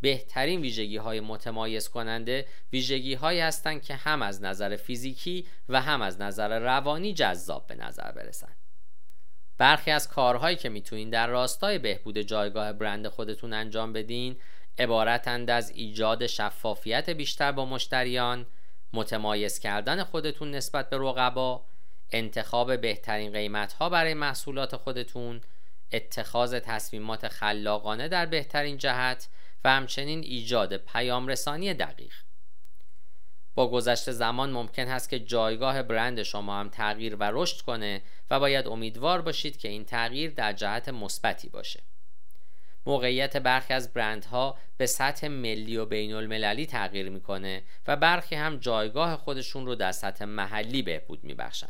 بهترین 0.00 0.60
ویژگی 0.60 0.96
های 0.96 1.20
متمایز 1.20 1.88
کننده 1.88 2.46
ویژگی 2.72 3.14
هایی 3.14 3.40
هستند 3.40 3.82
که 3.82 3.94
هم 3.94 4.22
از 4.22 4.42
نظر 4.42 4.76
فیزیکی 4.76 5.46
و 5.68 5.80
هم 5.80 6.02
از 6.02 6.20
نظر 6.20 6.58
روانی 6.58 7.14
جذاب 7.14 7.66
به 7.66 7.74
نظر 7.74 8.12
برسن. 8.12 8.52
برخی 9.60 9.90
از 9.90 10.08
کارهایی 10.08 10.56
که 10.56 10.68
می‌تونین 10.68 11.10
در 11.10 11.26
راستای 11.26 11.78
بهبود 11.78 12.18
جایگاه 12.18 12.72
برند 12.72 13.08
خودتون 13.08 13.52
انجام 13.52 13.92
بدین 13.92 14.36
عبارتند 14.78 15.50
از 15.50 15.70
ایجاد 15.70 16.26
شفافیت 16.26 17.10
بیشتر 17.10 17.52
با 17.52 17.64
مشتریان، 17.64 18.46
متمایز 18.92 19.58
کردن 19.58 20.04
خودتون 20.04 20.50
نسبت 20.50 20.90
به 20.90 20.96
رقبا، 20.96 21.64
انتخاب 22.10 22.80
بهترین 22.80 23.32
قیمت 23.32 23.72
ها 23.72 23.88
برای 23.88 24.14
محصولات 24.14 24.76
خودتون، 24.76 25.40
اتخاذ 25.92 26.54
تصمیمات 26.54 27.28
خلاقانه 27.28 28.08
در 28.08 28.26
بهترین 28.26 28.78
جهت 28.78 29.28
و 29.64 29.70
همچنین 29.70 30.20
ایجاد 30.20 30.76
پیام 30.76 31.28
رسانی 31.28 31.74
دقیق. 31.74 32.14
با 33.54 33.70
گذشت 33.70 34.10
زمان 34.10 34.50
ممکن 34.50 34.88
است 34.88 35.08
که 35.08 35.18
جایگاه 35.18 35.82
برند 35.82 36.22
شما 36.22 36.60
هم 36.60 36.68
تغییر 36.68 37.16
و 37.16 37.30
رشد 37.32 37.60
کنه 37.60 38.02
و 38.30 38.40
باید 38.40 38.68
امیدوار 38.68 39.22
باشید 39.22 39.56
که 39.56 39.68
این 39.68 39.84
تغییر 39.84 40.30
در 40.30 40.52
جهت 40.52 40.88
مثبتی 40.88 41.48
باشه. 41.48 41.80
موقعیت 42.86 43.36
برخی 43.36 43.74
از 43.74 43.92
برندها 43.92 44.58
به 44.76 44.86
سطح 44.86 45.28
ملی 45.28 45.76
و 45.76 45.86
بین 45.86 46.14
المللی 46.14 46.66
تغییر 46.66 47.08
می‌کنه 47.08 47.62
و 47.86 47.96
برخی 47.96 48.34
هم 48.34 48.56
جایگاه 48.56 49.16
خودشون 49.16 49.66
رو 49.66 49.74
در 49.74 49.92
سطح 49.92 50.24
محلی 50.24 50.82
بهبود 50.82 51.24
میبخشن. 51.24 51.68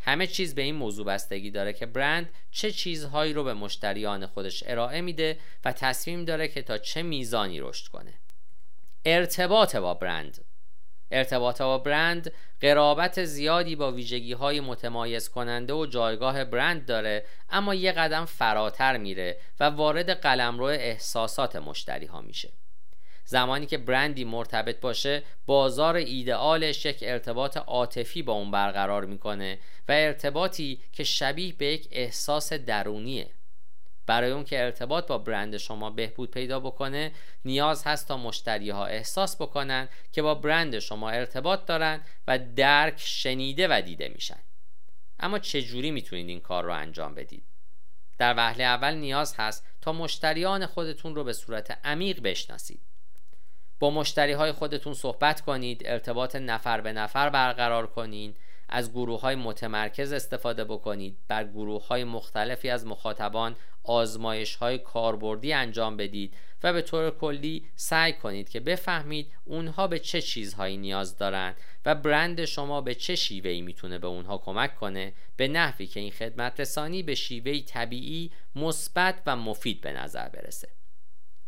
همه 0.00 0.26
چیز 0.26 0.54
به 0.54 0.62
این 0.62 0.74
موضوع 0.74 1.06
بستگی 1.06 1.50
داره 1.50 1.72
که 1.72 1.86
برند 1.86 2.30
چه 2.50 2.72
چیزهایی 2.72 3.32
رو 3.32 3.44
به 3.44 3.54
مشتریان 3.54 4.26
خودش 4.26 4.64
ارائه 4.66 5.00
میده 5.00 5.38
و 5.64 5.72
تصمیم 5.72 6.24
داره 6.24 6.48
که 6.48 6.62
تا 6.62 6.78
چه 6.78 7.02
میزانی 7.02 7.60
رشد 7.60 7.88
کنه. 7.88 8.14
ارتباط 9.04 9.76
با 9.76 9.94
برند 9.94 10.44
ارتباط 11.12 11.62
با 11.62 11.78
برند 11.78 12.32
قرابت 12.60 13.24
زیادی 13.24 13.76
با 13.76 13.92
ویژگی 13.92 14.32
های 14.32 14.60
متمایز 14.60 15.28
کننده 15.28 15.72
و 15.72 15.86
جایگاه 15.86 16.44
برند 16.44 16.86
داره 16.86 17.24
اما 17.50 17.74
یه 17.74 17.92
قدم 17.92 18.24
فراتر 18.24 18.96
میره 18.96 19.38
و 19.60 19.64
وارد 19.64 20.10
قلمرو 20.10 20.64
احساسات 20.64 21.56
مشتری 21.56 22.06
ها 22.06 22.20
میشه. 22.20 22.52
زمانی 23.24 23.66
که 23.66 23.78
برندی 23.78 24.24
مرتبط 24.24 24.80
باشه 24.80 25.22
بازار 25.46 25.96
ایدئالش 25.96 26.86
یک 26.86 26.98
ارتباط 27.02 27.56
عاطفی 27.56 28.22
با 28.22 28.32
اون 28.32 28.50
برقرار 28.50 29.04
می‌کنه 29.04 29.58
و 29.88 29.92
ارتباطی 29.92 30.80
که 30.92 31.04
شبیه 31.04 31.52
به 31.52 31.66
یک 31.66 31.88
احساس 31.90 32.52
درونیه. 32.52 33.30
برای 34.06 34.30
اون 34.30 34.44
که 34.44 34.64
ارتباط 34.64 35.06
با 35.06 35.18
برند 35.18 35.56
شما 35.56 35.90
بهبود 35.90 36.30
پیدا 36.30 36.60
بکنه 36.60 37.12
نیاز 37.44 37.84
هست 37.86 38.08
تا 38.08 38.16
مشتری 38.16 38.70
ها 38.70 38.86
احساس 38.86 39.36
بکنن 39.36 39.88
که 40.12 40.22
با 40.22 40.34
برند 40.34 40.78
شما 40.78 41.10
ارتباط 41.10 41.64
دارن 41.66 42.00
و 42.28 42.38
درک 42.56 42.94
شنیده 42.96 43.68
و 43.70 43.82
دیده 43.84 44.08
میشن. 44.08 44.38
اما 45.20 45.38
چجوری 45.38 45.90
می‌تونید 45.90 46.28
این 46.28 46.40
کار 46.40 46.64
رو 46.64 46.72
انجام 46.72 47.14
بدید؟ 47.14 47.44
در 48.18 48.34
وهله 48.36 48.64
اول 48.64 48.94
نیاز 48.94 49.34
هست 49.38 49.66
تا 49.80 49.92
مشتریان 49.92 50.66
خودتون 50.66 51.14
رو 51.14 51.24
به 51.24 51.32
صورت 51.32 51.78
عمیق 51.84 52.22
بشناسید. 52.22 52.80
با 53.80 53.90
مشتری 53.90 54.32
های 54.32 54.52
خودتون 54.52 54.94
صحبت 54.94 55.40
کنید 55.40 55.82
ارتباط 55.84 56.36
نفر 56.36 56.80
به 56.80 56.92
نفر 56.92 57.28
برقرار 57.28 57.86
کنید 57.86 58.36
از 58.74 58.92
گروه 58.92 59.20
های 59.20 59.34
متمرکز 59.34 60.12
استفاده 60.12 60.64
بکنید. 60.64 61.18
بر 61.28 61.44
گروه 61.44 61.86
های 61.86 62.04
مختلفی 62.04 62.70
از 62.70 62.86
مخاطبان 62.86 63.56
آزمایش 63.84 64.54
های 64.54 64.78
کاربردی 64.78 65.52
انجام 65.52 65.96
بدید 65.96 66.34
و 66.62 66.72
به 66.72 66.82
طور 66.82 67.10
کلی 67.10 67.66
سعی 67.76 68.12
کنید 68.12 68.48
که 68.48 68.60
بفهمید 68.60 69.32
اونها 69.44 69.86
به 69.86 69.98
چه 69.98 70.20
چیزهایی 70.20 70.76
نیاز 70.76 71.18
دارند 71.18 71.56
و 71.86 71.94
برند 71.94 72.44
شما 72.44 72.80
به 72.80 72.94
چه 72.94 73.14
شیوهی 73.14 73.62
می‌تونه 73.62 73.98
به 73.98 74.06
اونها 74.06 74.38
کمک 74.38 74.74
کنه 74.74 75.12
به 75.36 75.48
نحوی 75.48 75.86
که 75.86 76.00
این 76.00 76.10
خدمت 76.10 76.60
رسانی 76.60 77.02
به 77.02 77.14
شیوهی 77.14 77.62
طبیعی 77.62 78.30
مثبت 78.56 79.22
و 79.26 79.36
مفید 79.36 79.80
به 79.80 79.92
نظر 79.92 80.28
برسه. 80.28 80.68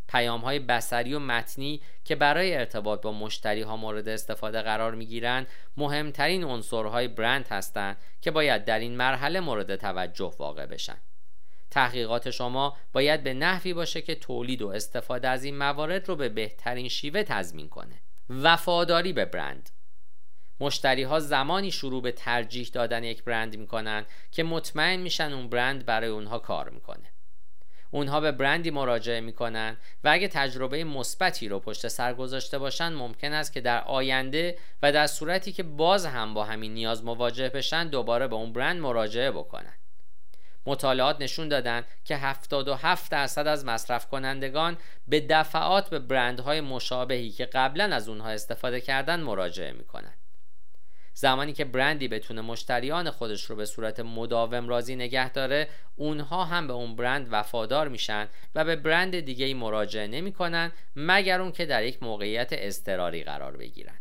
پیام 0.09 0.41
های 0.41 0.59
بسری 0.59 1.15
و 1.15 1.19
متنی 1.19 1.81
که 2.05 2.15
برای 2.15 2.57
ارتباط 2.57 3.03
با 3.03 3.13
مشتری 3.13 3.63
ها 3.63 3.77
مورد 3.77 4.09
استفاده 4.09 4.63
قرار 4.63 4.95
می 4.95 5.07
گیرند 5.07 5.47
مهمترین 5.77 6.45
عنصرهای 6.45 7.09
برند 7.09 7.49
هستند 7.49 7.97
که 8.21 8.31
باید 8.31 8.65
در 8.65 8.79
این 8.79 8.97
مرحله 8.97 9.41
مورد 9.41 9.77
توجه 9.77 10.35
واقع 10.39 10.67
بشن. 10.67 10.97
تحقیقات 11.71 12.31
شما 12.31 12.77
باید 12.93 13.23
به 13.23 13.35
نحوی 13.35 13.75
باشه 13.75 14.03
که 14.03 14.15
تولید 14.15 14.63
و 14.63 14.69
استفاده 14.69 15.29
از 15.29 15.45
این 15.45 15.57
موارد 15.57 16.09
رو 16.09 16.17
به 16.17 16.29
بهترین 16.29 16.89
شیوه 16.89 17.23
تضمین 17.23 17.69
کنه. 17.69 18.01
وفاداری 18.31 19.13
به 19.13 19.25
برند. 19.25 19.71
مشتری 20.61 21.03
ها 21.03 21.21
زمانی 21.21 21.71
شروع 21.71 22.03
به 22.03 22.13
ترجیح 22.13 22.69
دادن 22.73 23.05
یک 23.05 23.25
برند 23.25 23.57
می‌کنن 23.57 24.07
که 24.31 24.43
مطمئن 24.43 25.01
میشن 25.01 25.33
اون 25.33 25.49
برند 25.49 25.85
برای 25.87 26.09
اونها 26.09 26.39
کار 26.39 26.71
می‌کنه. 26.71 27.14
اونها 27.95 28.21
به 28.21 28.33
برندی 28.33 28.71
مراجعه 28.71 29.21
می‌کنن 29.21 29.77
و 30.05 30.09
اگه 30.13 30.29
تجربه 30.29 30.85
مثبتی 30.85 31.49
رو 31.49 31.61
پشت 31.61 31.89
سر 31.89 32.15
گذاشته 32.15 32.59
باشن 32.59 32.93
ممکن 32.93 33.33
است 33.33 33.53
که 33.53 33.61
در 33.61 33.85
آینده 33.85 34.59
و 34.83 34.93
در 34.93 35.07
صورتی 35.07 35.53
که 35.53 35.63
باز 35.63 36.07
هم 36.07 36.35
با 36.35 36.45
همین 36.45 36.75
نیاز 36.75 37.05
مواجه 37.05 37.49
بشن 37.49 37.89
دوباره 37.89 38.29
به 38.29 38.35
اون 38.35 38.53
برند 38.53 38.81
مراجعه 38.81 39.31
بکنن. 39.31 39.75
مطالعات 40.67 41.21
نشون 41.21 41.49
دادن 41.49 41.85
که 42.05 42.17
77 42.17 43.11
درصد 43.11 43.47
از 43.47 43.65
مصرف 43.65 44.09
کنندگان 44.09 44.77
به 45.09 45.21
دفعات 45.21 45.91
به 45.91 45.99
برندهای 45.99 46.61
مشابهی 46.61 47.31
که 47.31 47.45
قبلا 47.45 47.85
از 47.85 48.09
اونها 48.09 48.29
استفاده 48.29 48.81
کردن 48.81 49.21
مراجعه 49.21 49.73
می‌کنن. 49.73 50.15
زمانی 51.15 51.53
که 51.53 51.65
برندی 51.65 52.09
بتونه 52.09 52.41
مشتریان 52.41 53.11
خودش 53.11 53.45
رو 53.45 53.57
به 53.57 53.65
صورت 53.65 54.01
مداوم 54.01 54.69
راضی 54.69 54.97
نگه 54.97 55.33
داره 55.33 55.69
اونها 55.97 56.45
هم 56.45 56.67
به 56.67 56.73
اون 56.73 56.97
برند 56.97 57.29
وفادار 57.31 57.89
میشن 57.89 58.29
و 58.55 58.65
به 58.65 58.77
برند 58.77 59.21
دیگه 59.21 59.47
ای 59.47 59.55
مراجعه 59.55 60.07
نمی‌کنن 60.07 60.73
مگر 60.97 61.41
اون 61.41 61.53
که 61.53 61.67
در 61.67 61.85
یک 61.85 62.03
موقعیت 62.03 62.49
اضطراری 62.53 63.25
قرار 63.25 63.57
بگیرن. 63.57 63.99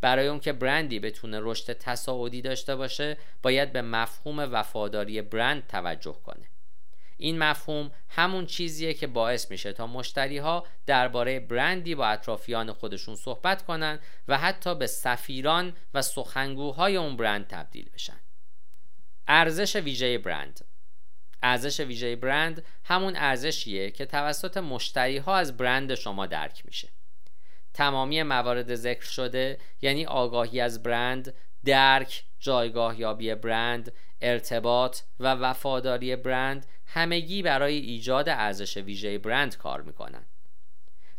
برای 0.00 0.26
اون 0.26 0.40
که 0.40 0.52
برندی 0.52 1.00
بتونه 1.00 1.38
رشد 1.42 1.72
تصاعدی 1.72 2.42
داشته 2.42 2.76
باشه 2.76 3.16
باید 3.42 3.72
به 3.72 3.82
مفهوم 3.82 4.38
وفاداری 4.52 5.22
برند 5.22 5.66
توجه 5.66 6.16
کنه. 6.24 6.46
این 7.18 7.38
مفهوم 7.38 7.90
همون 8.08 8.46
چیزیه 8.46 8.94
که 8.94 9.06
باعث 9.06 9.50
میشه 9.50 9.72
تا 9.72 9.86
مشتری 9.86 10.38
ها 10.38 10.66
درباره 10.86 11.40
برندی 11.40 11.94
با 11.94 12.06
اطرافیان 12.06 12.72
خودشون 12.72 13.16
صحبت 13.16 13.64
کنن 13.64 13.98
و 14.28 14.38
حتی 14.38 14.74
به 14.74 14.86
سفیران 14.86 15.72
و 15.94 16.02
سخنگوهای 16.02 16.96
اون 16.96 17.16
برند 17.16 17.46
تبدیل 17.46 17.90
بشن. 17.94 18.20
ارزش 19.28 19.76
ویژه 19.76 20.18
برند. 20.18 20.64
ارزش 21.42 21.80
ویژه 21.80 22.16
برند 22.16 22.64
همون 22.84 23.16
ارزشیه 23.16 23.90
که 23.90 24.06
توسط 24.06 24.56
مشتری 24.56 25.18
ها 25.18 25.36
از 25.36 25.56
برند 25.56 25.94
شما 25.94 26.26
درک 26.26 26.66
میشه. 26.66 26.88
تمامی 27.74 28.22
موارد 28.22 28.74
ذکر 28.74 29.04
شده 29.04 29.58
یعنی 29.82 30.06
آگاهی 30.06 30.60
از 30.60 30.82
برند 30.82 31.34
درک 31.64 32.24
جایگاه 32.40 33.00
یابی 33.00 33.34
برند 33.34 33.92
ارتباط 34.20 34.98
و 35.20 35.34
وفاداری 35.34 36.16
برند 36.16 36.66
همگی 36.90 37.42
برای 37.42 37.76
ایجاد 37.76 38.28
ارزش 38.28 38.76
ویژه 38.76 39.18
برند 39.18 39.56
کار 39.56 39.82
می‌کنن. 39.82 40.24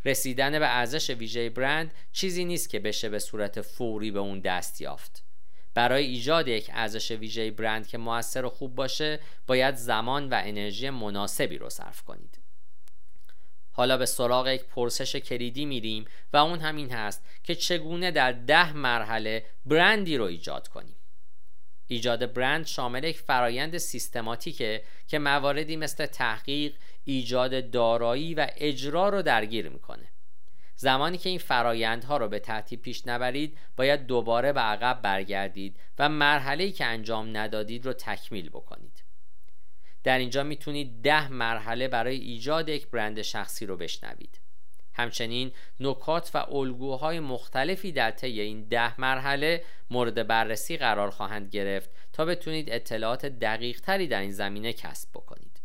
رسیدن 0.06 0.60
به 0.60 0.68
ارزش 0.68 1.10
ویژه 1.10 1.50
برند 1.50 1.94
چیزی 2.12 2.46
نیست 2.46 2.70
که 2.70 2.80
بشه 2.80 3.10
به 3.10 3.20
صورت 3.20 3.62
فوری 3.62 4.12
به 4.12 4.20
اون 4.20 4.40
دست 4.40 4.82
یافت. 4.82 5.24
برای 5.74 6.06
ایجاد 6.06 6.48
یک 6.48 6.72
ارزش 6.74 7.12
ویژه 7.12 7.52
برند 7.52 7.88
که 7.88 7.98
موثر 7.98 8.46
و 8.46 8.50
خوب 8.50 8.76
باشه 8.76 9.20
باید 9.48 9.76
زمان 9.76 10.30
و 10.30 10.42
انرژی 10.44 10.90
مناسبی 10.90 11.58
رو 11.58 11.70
صرف 11.70 12.02
کنید. 12.02 12.40
حالا 13.72 13.98
به 13.98 14.06
سراغ 14.06 14.48
یک 14.48 14.64
پرسش 14.64 15.16
کلیدی 15.16 15.66
میریم 15.66 16.06
و 16.34 16.38
اون 16.38 16.60
همین 16.60 16.92
هست 16.92 17.26
که 17.44 17.56
چگونه 17.56 18.12
در 18.12 18.32
ده 18.32 18.74
مرحله 18.74 19.46
برندی 19.66 20.18
رو 20.18 20.24
ایجاد 20.26 20.68
کنیم. 20.68 20.96
ایجاد 21.92 22.34
برند 22.34 22.66
شامل 22.66 23.04
یک 23.04 23.20
فرایند 23.20 23.78
سیستماتیکه 23.78 24.84
که 25.08 25.20
مواردی 25.20 25.76
مثل 25.76 26.06
تحقیق، 26.06 26.74
ایجاد 27.06 27.72
دارایی 27.72 28.34
و 28.34 28.48
اجرا 28.58 29.10
رو 29.10 29.22
درگیر 29.22 29.70
می‌کنه. 29.70 30.08
زمانی 30.76 31.18
که 31.18 31.30
این 31.30 31.40
فرایندها 31.40 32.18
رو 32.18 32.28
به 32.28 32.40
ترتیب 32.40 32.82
پیش 32.82 33.08
نبرید 33.08 33.58
باید 33.78 34.06
دوباره 34.06 34.54
به 34.54 34.60
عقب 34.60 35.02
برگردید 35.02 35.80
و 36.00 36.10
مرحله‌ای 36.10 36.72
که 36.72 36.86
انجام 36.86 37.38
ندادید 37.38 37.86
رو 37.86 37.94
تکمیل 37.94 38.50
بکنید. 38.50 39.04
در 40.04 40.18
اینجا 40.18 40.44
می‌تونید 40.44 41.02
ده 41.02 41.28
مرحله 41.28 41.88
برای 41.88 42.16
ایجاد 42.16 42.70
یک 42.70 42.88
برند 42.88 43.22
شخصی 43.22 43.66
رو 43.66 43.78
بشنوید 43.78 44.40
همچنین 44.94 45.52
نکات 45.80 46.32
و 46.34 46.38
الگوهای 46.38 47.20
مختلفی 47.20 47.92
در 47.92 48.12
طی 48.12 48.42
این 48.42 48.64
ده 48.64 49.02
مرحله 49.02 49.64
مورد 49.90 50.28
بررسی 50.28 50.78
قرار 50.78 51.10
خواهند 51.10 51.50
گرفت 51.50 51.90
تا 52.14 52.26
بتونید 52.26 52.72
اطلاعات 52.72 53.26
دقیق 53.26 53.82
تری 53.82 54.08
در 54.08 54.22
این 54.22 54.32
زمینه 54.32 54.74
کسب 54.74 55.10
بکنید. 55.14 55.62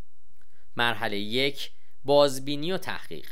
مرحله 0.77 1.19
یک 1.19 1.71
بازبینی 2.05 2.73
و 2.73 2.79
تحقیق. 2.79 3.31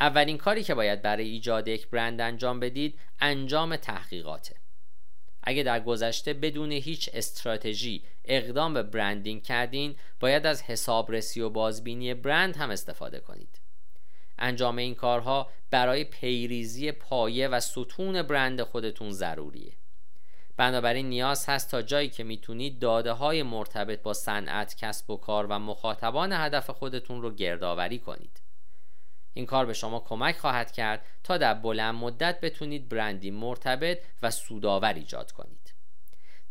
اولین 0.00 0.38
کاری 0.38 0.62
که 0.62 0.74
باید 0.74 1.02
برای 1.02 1.28
ایجاد 1.28 1.68
یک 1.68 1.88
برند 1.88 2.20
انجام 2.20 2.60
بدید 2.60 2.98
انجام 3.20 3.76
تحقیقاته. 3.76 4.56
اگه 5.42 5.62
در 5.62 5.80
گذشته 5.80 6.34
بدون 6.34 6.72
هیچ 6.72 7.10
استراتژی 7.12 8.02
اقدام 8.24 8.74
به 8.74 8.82
برندینگ 8.82 9.42
کردین 9.42 9.96
باید 10.20 10.46
از 10.46 10.62
حسابرسی 10.62 11.40
و 11.40 11.50
بازبینی 11.50 12.14
برند 12.14 12.56
هم 12.56 12.70
استفاده 12.70 13.20
کنید. 13.20 13.59
انجام 14.40 14.76
این 14.76 14.94
کارها 14.94 15.50
برای 15.70 16.04
پیریزی 16.04 16.92
پایه 16.92 17.48
و 17.48 17.60
ستون 17.60 18.22
برند 18.22 18.62
خودتون 18.62 19.10
ضروریه. 19.10 19.72
بنابراین 20.56 21.08
نیاز 21.08 21.46
هست 21.48 21.70
تا 21.70 21.82
جایی 21.82 22.08
که 22.08 22.24
می‌تونید 22.24 22.78
داده 22.78 23.12
های 23.12 23.42
مرتبط 23.42 24.02
با 24.02 24.12
صنعت 24.12 24.76
کسب 24.76 25.10
و 25.10 25.16
کار 25.16 25.46
و 25.46 25.58
مخاطبان 25.58 26.32
هدف 26.32 26.70
خودتون 26.70 27.22
رو 27.22 27.34
گردآوری 27.34 27.98
کنید. 27.98 28.40
این 29.34 29.46
کار 29.46 29.66
به 29.66 29.72
شما 29.72 30.00
کمک 30.00 30.38
خواهد 30.38 30.72
کرد 30.72 31.06
تا 31.24 31.38
در 31.38 31.54
بلند 31.54 31.94
مدت 31.94 32.40
بتونید 32.40 32.88
برندی 32.88 33.30
مرتبط 33.30 33.98
و 34.22 34.30
سودآور 34.30 34.94
ایجاد 34.94 35.32
کنید. 35.32 35.74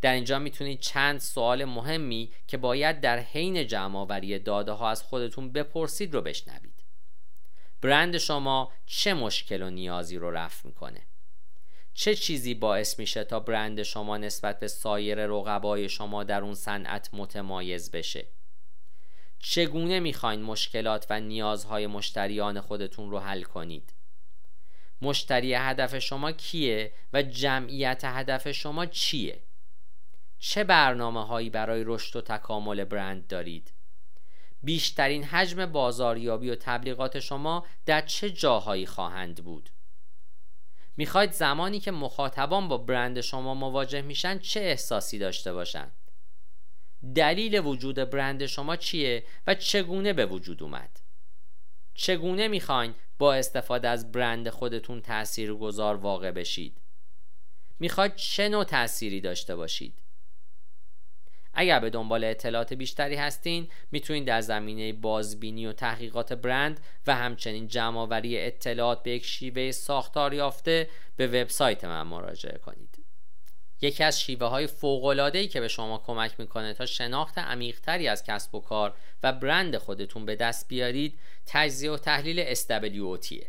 در 0.02 0.14
اینجا 0.14 0.40
می‌تونید 0.40 0.80
چند 0.80 1.20
سوال 1.20 1.66
مهمی 1.66 2.32
که 2.48 2.58
باید 2.58 3.02
در 3.02 3.20
حین 3.20 3.68
جمعآوری 3.68 4.40
داده 4.40 4.72
ها 4.72 4.90
از 4.90 5.04
خودتون 5.04 5.52
بپرسید 5.52 6.14
رو 6.14 6.22
بشنوید. 6.22 6.79
برند 7.82 8.18
شما 8.18 8.72
چه 8.86 9.14
مشکل 9.14 9.62
و 9.62 9.70
نیازی 9.70 10.18
رو 10.18 10.32
رفع 10.32 10.68
می‌کنه؟ 10.68 11.02
چه 11.94 12.16
چیزی 12.16 12.54
باعث 12.54 13.00
میشه 13.00 13.24
تا 13.24 13.40
برند 13.40 13.84
شما 13.84 14.18
نسبت 14.18 14.60
به 14.60 14.68
سایر 14.68 15.26
رقبای 15.26 15.90
شما 15.90 16.24
در 16.24 16.42
اون 16.42 16.56
صنعت 16.56 17.10
متمایز 17.14 17.92
بشه؟ 17.92 18.28
چگونه 19.40 20.00
می‌خواین 20.00 20.42
مشکلات 20.42 21.08
و 21.10 21.20
نیازهای 21.20 21.88
مشتریان 21.88 22.62
خودتون 22.62 23.12
رو 23.12 23.20
حل 23.20 23.44
کنید؟ 23.44 23.94
مشتری 25.02 25.54
هدف 25.54 26.00
شما 26.00 26.32
کیه 26.32 26.94
و 27.14 27.22
جمعیت 27.22 28.02
هدف 28.04 28.52
شما 28.52 28.86
چیه؟ 28.86 29.44
چه 30.40 30.64
برنامه 30.64 31.26
هایی 31.26 31.50
برای 31.50 31.84
رشد 31.86 32.16
و 32.16 32.22
تکامل 32.22 32.84
برند 32.84 33.28
دارید؟ 33.28 33.72
بیشترین 34.64 35.24
حجم 35.24 35.66
بازاریابی 35.66 36.50
و 36.50 36.56
تبلیغات 36.56 37.20
شما 37.20 37.66
در 37.86 38.02
چه 38.02 38.30
جاهایی 38.30 38.86
خواهند 38.86 39.44
بود؟ 39.44 39.70
می‌خواید 40.98 41.32
زمانی 41.32 41.80
که 41.80 41.92
مخاطبان 41.92 42.68
با 42.68 42.78
برند 42.78 43.22
شما 43.22 43.54
مواجه 43.54 44.02
میشن 44.02 44.40
چه 44.40 44.60
احساسی 44.60 45.20
داشته 45.20 45.54
باشند؟ 45.54 45.92
دلیل 47.16 47.60
وجود 47.60 47.96
برند 47.96 48.46
شما 48.46 48.76
چیه 48.76 49.24
و 49.48 49.56
چگونه 49.56 50.14
به 50.14 50.26
وجود 50.26 50.64
اومد؟ 50.64 51.00
چگونه 51.94 52.48
می‌خواین 52.48 52.96
با 53.20 53.34
استفاده 53.34 53.88
از 53.88 54.12
برند 54.12 54.50
خودتون 54.50 55.02
تأثیر 55.02 55.54
گذار 55.54 55.96
واقع 55.96 56.32
بشید؟ 56.32 56.78
می‌خواید 57.80 58.16
چه 58.16 58.50
نوع 58.50 58.64
تأثیری 58.64 59.22
داشته 59.22 59.56
باشید؟ 59.56 60.02
اگر 61.54 61.80
به 61.80 61.90
دنبال 61.90 62.24
اطلاعات 62.24 62.74
بیشتری 62.74 63.16
هستین 63.16 63.68
می‌تونید 63.92 64.26
در 64.26 64.42
زمینه 64.42 64.94
بازبینی 64.94 65.66
و 65.66 65.74
تحقیقات 65.74 66.34
برند 66.34 66.80
و 67.08 67.16
همچنین 67.16 67.68
جمعآوری 67.68 68.40
اطلاعات 68.40 69.04
به 69.04 69.12
یک 69.12 69.26
شیوه 69.26 69.72
ساختار 69.72 70.34
یافته 70.34 70.90
به 71.16 71.28
وبسایت 71.28 71.86
من 71.86 72.04
مراجعه 72.04 72.58
کنید. 72.58 73.06
یکی 73.82 74.04
از 74.04 74.22
شیوه 74.22 74.48
های 74.48 74.68
فوق 74.68 75.32
که 75.48 75.60
به 75.60 75.68
شما 75.68 75.98
کمک 75.98 76.40
می‌کنه 76.40 76.74
تا 76.74 76.86
شناخت 76.86 77.38
عمیقتری 77.38 78.08
از 78.08 78.24
کسب 78.24 78.56
و 78.56 78.60
کار 78.60 78.96
و 79.24 79.34
برند 79.34 79.78
خودتون 79.78 80.26
به 80.26 80.36
دست 80.36 80.68
بیارید 80.68 81.20
تجزیه 81.46 81.92
و 81.92 81.98
تحلیل 81.98 82.56
SWOT 82.56 83.46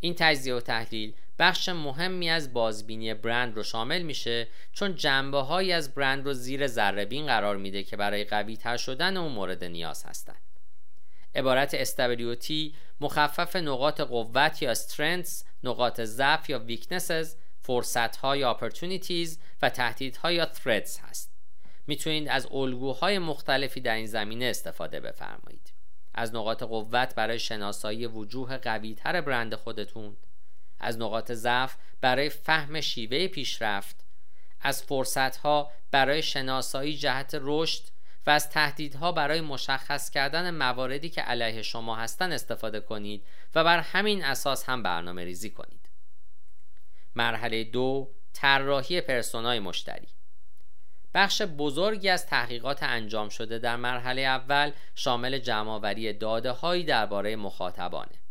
این 0.00 0.14
تجزیه 0.18 0.54
و 0.54 0.60
تحلیل 0.60 1.14
بخش 1.38 1.68
مهمی 1.68 2.30
از 2.30 2.52
بازبینی 2.52 3.14
برند 3.14 3.56
رو 3.56 3.62
شامل 3.62 4.02
میشه 4.02 4.48
چون 4.72 4.94
جنبه 4.94 5.38
هایی 5.38 5.72
از 5.72 5.94
برند 5.94 6.24
رو 6.24 6.32
زیر 6.32 6.66
ذره 6.66 7.04
قرار 7.04 7.56
میده 7.56 7.82
که 7.82 7.96
برای 7.96 8.24
قوی 8.24 8.56
تر 8.56 8.76
شدن 8.76 9.16
اون 9.16 9.32
مورد 9.32 9.64
نیاز 9.64 10.04
هستند. 10.04 10.42
عبارت 11.34 11.84
SWOT 11.84 12.52
مخفف 13.00 13.56
نقاط 13.56 14.00
قوت 14.00 14.62
یا 14.62 14.74
strengths، 14.74 15.44
نقاط 15.64 16.00
ضعف 16.00 16.50
یا 16.50 16.66
weaknesses، 16.68 17.26
فرصت 17.60 18.16
ها 18.16 18.36
یا 18.36 18.58
opportunities 18.60 19.38
و 19.62 19.70
تهدیدها 19.70 20.32
یا 20.32 20.44
threats 20.44 20.98
هست. 21.00 21.34
می‌تونید 21.86 22.28
از 22.28 22.46
الگوهای 22.52 23.18
مختلفی 23.18 23.80
در 23.80 23.94
این 23.94 24.06
زمینه 24.06 24.44
استفاده 24.44 25.00
بفرمایید. 25.00 25.72
از 26.14 26.34
نقاط 26.34 26.62
قوت 26.62 27.14
برای 27.14 27.38
شناسایی 27.38 28.06
وجوه 28.06 28.56
قویتر 28.56 29.20
برند 29.20 29.54
خودتون 29.54 30.16
از 30.80 30.98
نقاط 30.98 31.32
ضعف 31.32 31.76
برای 32.00 32.28
فهم 32.28 32.80
شیوه 32.80 33.28
پیشرفت 33.28 34.04
از 34.60 34.82
فرصتها 34.82 35.70
برای 35.90 36.22
شناسایی 36.22 36.96
جهت 36.96 37.38
رشد 37.40 37.82
و 38.26 38.30
از 38.30 38.50
تهدیدها 38.50 39.12
برای 39.12 39.40
مشخص 39.40 40.10
کردن 40.10 40.50
مواردی 40.50 41.08
که 41.08 41.22
علیه 41.22 41.62
شما 41.62 41.96
هستن 41.96 42.32
استفاده 42.32 42.80
کنید 42.80 43.26
و 43.54 43.64
بر 43.64 43.78
همین 43.78 44.24
اساس 44.24 44.68
هم 44.68 44.82
برنامه 44.82 45.24
ریزی 45.24 45.50
کنید. 45.50 45.88
مرحله 47.14 47.64
دو 47.64 48.10
طراحی 48.32 49.00
پرسونای 49.00 49.60
مشتری. 49.60 50.08
بخش 51.14 51.42
بزرگی 51.42 52.08
از 52.08 52.26
تحقیقات 52.26 52.82
انجام 52.82 53.28
شده 53.28 53.58
در 53.58 53.76
مرحله 53.76 54.22
اول 54.22 54.72
شامل 54.94 55.38
جمعآوری 55.38 56.12
داده 56.12 56.50
هایی 56.50 56.84
درباره 56.84 57.36
مخاطبانه. 57.36 58.23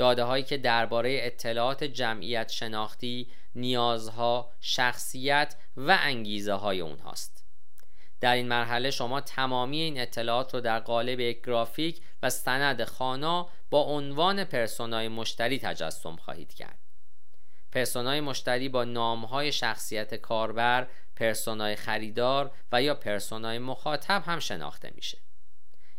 داده 0.00 0.24
هایی 0.24 0.44
که 0.44 0.56
درباره 0.56 1.18
اطلاعات 1.22 1.84
جمعیت 1.84 2.48
شناختی، 2.48 3.30
نیازها، 3.54 4.52
شخصیت 4.60 5.56
و 5.76 5.98
انگیزه 6.00 6.52
های 6.52 6.80
اونهاست. 6.80 7.44
در 8.20 8.34
این 8.34 8.48
مرحله 8.48 8.90
شما 8.90 9.20
تمامی 9.20 9.80
این 9.80 10.00
اطلاعات 10.00 10.54
رو 10.54 10.60
در 10.60 10.80
قالب 10.80 11.20
یک 11.20 11.42
گرافیک 11.42 12.02
و 12.22 12.30
سند 12.30 12.84
خانا 12.84 13.48
با 13.70 13.82
عنوان 13.82 14.44
پرسونای 14.44 15.08
مشتری 15.08 15.58
تجسم 15.58 16.16
خواهید 16.16 16.54
کرد. 16.54 16.78
پرسونای 17.72 18.20
مشتری 18.20 18.68
با 18.68 18.84
نامهای 18.84 19.52
شخصیت 19.52 20.14
کاربر، 20.14 20.86
پرسونای 21.16 21.76
خریدار 21.76 22.50
و 22.72 22.82
یا 22.82 22.94
پرسونای 22.94 23.58
مخاطب 23.58 24.22
هم 24.26 24.38
شناخته 24.38 24.92
میشه. 24.94 25.18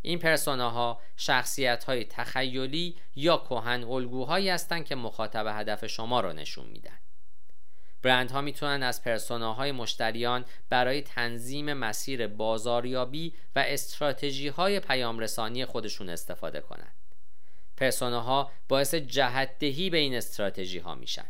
این 0.02 0.20
پرسوناها 0.20 1.02
شخصیت 1.18 1.84
های 1.84 2.06
تخیلی 2.06 2.98
یا 3.16 3.38
کهن 3.38 3.84
الگوهایی 3.84 4.50
هستند 4.50 4.86
که 4.86 4.96
مخاطب 4.96 5.46
هدف 5.60 5.88
شما 5.88 6.20
را 6.20 6.32
نشون 6.32 6.68
میدن 6.68 7.00
برندها 8.02 8.42
می‌تونن 8.42 8.84
از 8.84 9.04
پرسوناهای 9.04 9.72
مشتریان 9.72 10.46
برای 10.70 11.02
تنظیم 11.02 11.74
مسیر 11.74 12.28
بازاریابی 12.28 13.34
و 13.56 13.64
استراتژی 13.68 14.48
های 14.48 14.80
پیام 14.80 15.20
رسانی 15.20 15.66
خودشون 15.66 16.10
استفاده 16.10 16.62
کنند. 16.62 16.96
پرسوناها 17.78 18.52
باعث 18.68 18.96
جهتدهی 18.96 19.90
به 19.90 19.98
این 19.98 20.16
استراتژی 20.16 20.80
ها 20.80 20.96
میشن. 20.96 21.26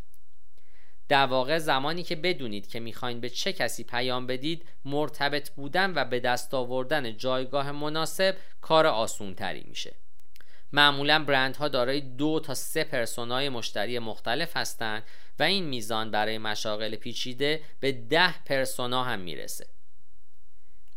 در 1.11 1.25
واقع 1.25 1.57
زمانی 1.57 2.03
که 2.03 2.15
بدونید 2.15 2.67
که 2.67 2.79
می‌خواین 2.79 3.19
به 3.19 3.29
چه 3.29 3.53
کسی 3.53 3.83
پیام 3.83 4.27
بدید 4.27 4.65
مرتبط 4.85 5.49
بودن 5.49 5.93
و 5.95 6.05
به 6.05 6.19
دست 6.19 6.53
آوردن 6.53 7.17
جایگاه 7.17 7.71
مناسب 7.71 8.35
کار 8.61 8.87
آسون 8.87 9.35
تری 9.35 9.63
میشه. 9.67 9.95
معمولا 10.73 11.23
برندها 11.23 11.67
دارای 11.67 12.01
دو 12.01 12.39
تا 12.39 12.53
سه 12.53 12.83
پرسونای 12.83 13.49
مشتری 13.49 13.99
مختلف 13.99 14.57
هستند 14.57 15.03
و 15.39 15.43
این 15.43 15.63
میزان 15.63 16.11
برای 16.11 16.37
مشاغل 16.37 16.95
پیچیده 16.95 17.61
به 17.79 17.91
ده 17.91 18.43
پرسونا 18.43 19.03
هم 19.03 19.19
می‌رسه. 19.19 19.67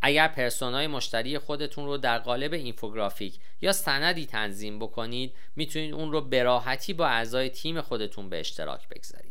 اگر 0.02 0.28
پرسونای 0.28 0.86
مشتری 0.86 1.38
خودتون 1.38 1.86
رو 1.86 1.96
در 1.96 2.18
قالب 2.18 2.52
اینفوگرافیک 2.52 3.38
یا 3.60 3.72
سندی 3.72 4.26
تنظیم 4.26 4.78
بکنید 4.78 5.34
می‌تونید 5.56 5.94
اون 5.94 6.12
رو 6.12 6.20
به 6.20 6.42
راحتی 6.42 6.92
با 6.92 7.06
اعضای 7.06 7.48
تیم 7.48 7.80
خودتون 7.80 8.28
به 8.28 8.40
اشتراک 8.40 8.88
بگذارید. 8.88 9.23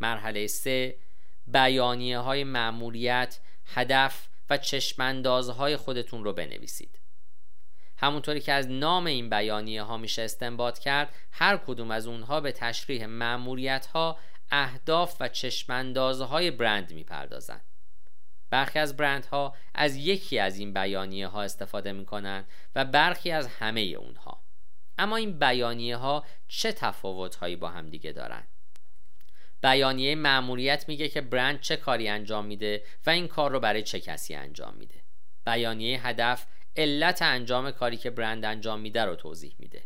مرحله 0.00 0.46
سه 0.46 0.98
بیانیه 1.46 2.18
های 2.18 2.44
معمولیت، 2.44 3.38
هدف 3.66 4.28
و 4.50 4.56
چشماندازهای 4.56 5.76
خودتون 5.76 6.24
رو 6.24 6.32
بنویسید. 6.32 6.98
همونطوری 7.98 8.40
که 8.40 8.52
از 8.52 8.70
نام 8.70 9.06
این 9.06 9.30
بیانیه 9.30 9.82
ها 9.82 9.96
میشه 9.96 10.22
استنباط 10.22 10.78
کرد 10.78 11.14
هر 11.32 11.56
کدوم 11.56 11.90
از 11.90 12.06
اونها 12.06 12.40
به 12.40 12.52
تشریح 12.52 13.06
معمولیت 13.06 13.86
ها 13.86 14.18
اهداف 14.50 15.16
و 15.20 15.28
چشماندازهای 15.28 16.50
برند 16.50 16.92
می‌پردازند 16.92 17.64
برخی 18.50 18.78
از 18.78 18.96
برندها 18.96 19.54
از 19.74 19.96
یکی 19.96 20.38
از 20.38 20.58
این 20.58 20.72
بیانیه 20.72 21.26
ها 21.26 21.42
استفاده 21.42 21.92
می 21.92 22.04
کنند 22.06 22.48
و 22.74 22.84
برخی 22.84 23.30
از 23.30 23.46
همه 23.46 23.80
اونها. 23.80 24.42
اما 24.98 25.16
این 25.16 25.38
بیانیه 25.38 25.96
ها 25.96 26.24
چه 26.48 26.72
تفاوت 26.72 27.34
هایی 27.34 27.56
با 27.56 27.68
هم 27.68 27.90
دیگه 27.90 28.12
دارند 28.12 28.48
بیانیه 29.62 30.14
مأموریت 30.14 30.84
میگه 30.88 31.08
که 31.08 31.20
برند 31.20 31.60
چه 31.60 31.76
کاری 31.76 32.08
انجام 32.08 32.46
میده 32.46 32.82
و 33.06 33.10
این 33.10 33.28
کار 33.28 33.50
رو 33.50 33.60
برای 33.60 33.82
چه 33.82 34.00
کسی 34.00 34.34
انجام 34.34 34.74
میده. 34.74 35.02
بیانیه 35.46 36.06
هدف 36.06 36.46
علت 36.76 37.22
انجام 37.22 37.70
کاری 37.70 37.96
که 37.96 38.10
برند 38.10 38.44
انجام 38.44 38.80
میده 38.80 39.04
رو 39.04 39.14
توضیح 39.16 39.54
میده. 39.58 39.82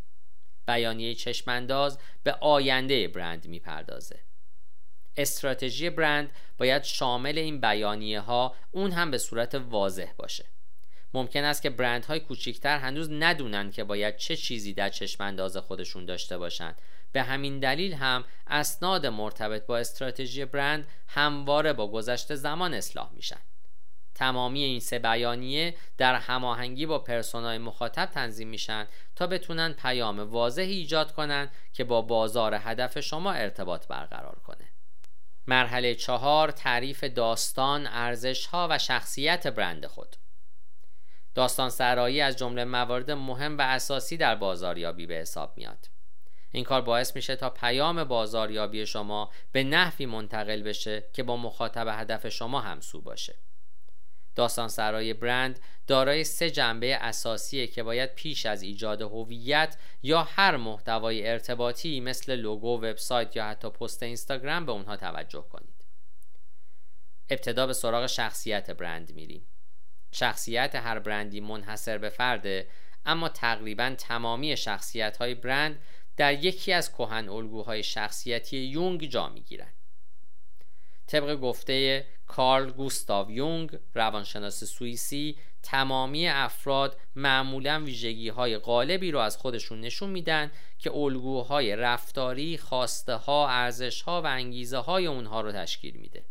بیانیه 0.66 1.14
چشمانداز 1.14 1.98
به 2.22 2.32
آینده 2.32 3.08
برند 3.08 3.46
می‌پردازه. 3.48 4.20
استراتژی 5.16 5.90
برند 5.90 6.30
باید 6.58 6.84
شامل 6.84 7.38
این 7.38 7.60
بیانیه 7.60 8.20
ها 8.20 8.56
اون 8.70 8.90
هم 8.90 9.10
به 9.10 9.18
صورت 9.18 9.54
واضح 9.54 10.12
باشه. 10.16 10.44
ممکن 11.14 11.44
است 11.44 11.62
که 11.62 11.70
برندهای 11.70 12.20
کوچکتر 12.20 12.78
هنوز 12.78 13.10
ندونن 13.10 13.70
که 13.70 13.84
باید 13.84 14.16
چه 14.16 14.36
چیزی 14.36 14.74
در 14.74 14.88
چشمانداز 14.88 15.56
خودشون 15.56 16.04
داشته 16.04 16.38
باشند 16.38 16.80
به 17.12 17.22
همین 17.22 17.60
دلیل 17.60 17.94
هم 17.94 18.24
اسناد 18.46 19.06
مرتبط 19.06 19.66
با 19.66 19.78
استراتژی 19.78 20.44
برند 20.44 20.88
همواره 21.08 21.72
با 21.72 21.90
گذشته 21.90 22.34
زمان 22.34 22.74
اصلاح 22.74 23.10
میشن. 23.12 23.40
تمامی 24.14 24.62
این 24.62 24.80
سه 24.80 24.98
بیانیه 24.98 25.74
در 25.98 26.14
هماهنگی 26.14 26.86
با 26.86 26.98
پرسونای 26.98 27.58
مخاطب 27.58 28.06
تنظیم 28.06 28.48
میشن 28.48 28.86
تا 29.16 29.26
بتونن 29.26 29.72
پیام 29.72 30.18
واضحی 30.20 30.72
ایجاد 30.72 31.12
کنن 31.12 31.50
که 31.72 31.84
با 31.84 32.02
بازار 32.02 32.54
هدف 32.54 33.00
شما 33.00 33.32
ارتباط 33.32 33.86
برقرار 33.86 34.38
کنه. 34.38 34.68
مرحله 35.46 35.94
چهار 35.94 36.50
تعریف 36.50 37.04
داستان، 37.04 37.86
ارزش 37.86 38.46
ها 38.46 38.68
و 38.70 38.78
شخصیت 38.78 39.46
برند 39.46 39.86
خود. 39.86 40.16
داستان 41.34 41.70
سرایی 41.70 42.20
از 42.20 42.36
جمله 42.36 42.64
موارد 42.64 43.10
مهم 43.10 43.58
و 43.58 43.62
اساسی 43.62 44.16
در 44.16 44.34
بازاریابی 44.34 45.06
به 45.06 45.14
حساب 45.14 45.52
میاد. 45.56 45.88
این 46.52 46.64
کار 46.64 46.80
باعث 46.80 47.16
میشه 47.16 47.36
تا 47.36 47.50
پیام 47.50 48.04
بازاریابی 48.04 48.86
شما 48.86 49.30
به 49.52 49.64
نحوی 49.64 50.06
منتقل 50.06 50.62
بشه 50.62 51.04
که 51.12 51.22
با 51.22 51.36
مخاطب 51.36 51.86
هدف 51.90 52.28
شما 52.28 52.60
همسو 52.60 53.00
باشه 53.00 53.34
داستان 54.34 54.68
سرای 54.68 55.14
برند 55.14 55.60
دارای 55.86 56.24
سه 56.24 56.50
جنبه 56.50 56.96
اساسیه 56.96 57.66
که 57.66 57.82
باید 57.82 58.14
پیش 58.14 58.46
از 58.46 58.62
ایجاد 58.62 59.02
هویت 59.02 59.76
یا 60.02 60.22
هر 60.22 60.56
محتوای 60.56 61.28
ارتباطی 61.28 62.00
مثل 62.00 62.36
لوگو، 62.36 62.78
وبسایت 62.78 63.36
یا 63.36 63.44
حتی 63.44 63.70
پست 63.70 64.02
اینستاگرام 64.02 64.66
به 64.66 64.72
اونها 64.72 64.96
توجه 64.96 65.44
کنید. 65.50 65.84
ابتدا 67.30 67.66
به 67.66 67.72
سراغ 67.72 68.06
شخصیت 68.06 68.70
برند 68.70 69.12
میریم. 69.14 69.46
شخصیت 70.12 70.74
هر 70.74 70.98
برندی 70.98 71.40
منحصر 71.40 71.98
به 71.98 72.08
فرده 72.08 72.68
اما 73.06 73.28
تقریبا 73.28 73.94
تمامی 73.98 74.56
شخصیت 74.56 75.16
های 75.16 75.34
برند 75.34 75.78
در 76.20 76.44
یکی 76.44 76.72
از 76.72 76.92
کهن 76.92 77.28
الگوهای 77.28 77.82
شخصیتی 77.82 78.56
یونگ 78.56 79.06
جا 79.06 79.28
می‌گیرند. 79.28 79.74
طبق 81.06 81.40
گفته 81.40 82.06
کارل 82.26 82.70
گوستاو 82.70 83.30
یونگ 83.30 83.78
روانشناس 83.94 84.64
سوئیسی 84.64 85.38
تمامی 85.62 86.28
افراد 86.28 86.96
معمولا 87.16 87.82
ویژگی 87.84 88.28
های 88.28 88.58
غالبی 88.58 89.10
رو 89.10 89.18
از 89.18 89.36
خودشون 89.36 89.80
نشون 89.80 90.10
میدن 90.10 90.50
که 90.78 90.90
الگوهای 90.92 91.76
رفتاری، 91.76 92.58
خواسته 92.58 93.14
ها، 93.14 93.48
ارزش 93.48 94.02
ها 94.02 94.22
و 94.22 94.26
انگیزه 94.26 94.78
های 94.78 95.06
اونها 95.06 95.40
رو 95.40 95.52
تشکیل 95.52 95.96
میده. 95.96 96.24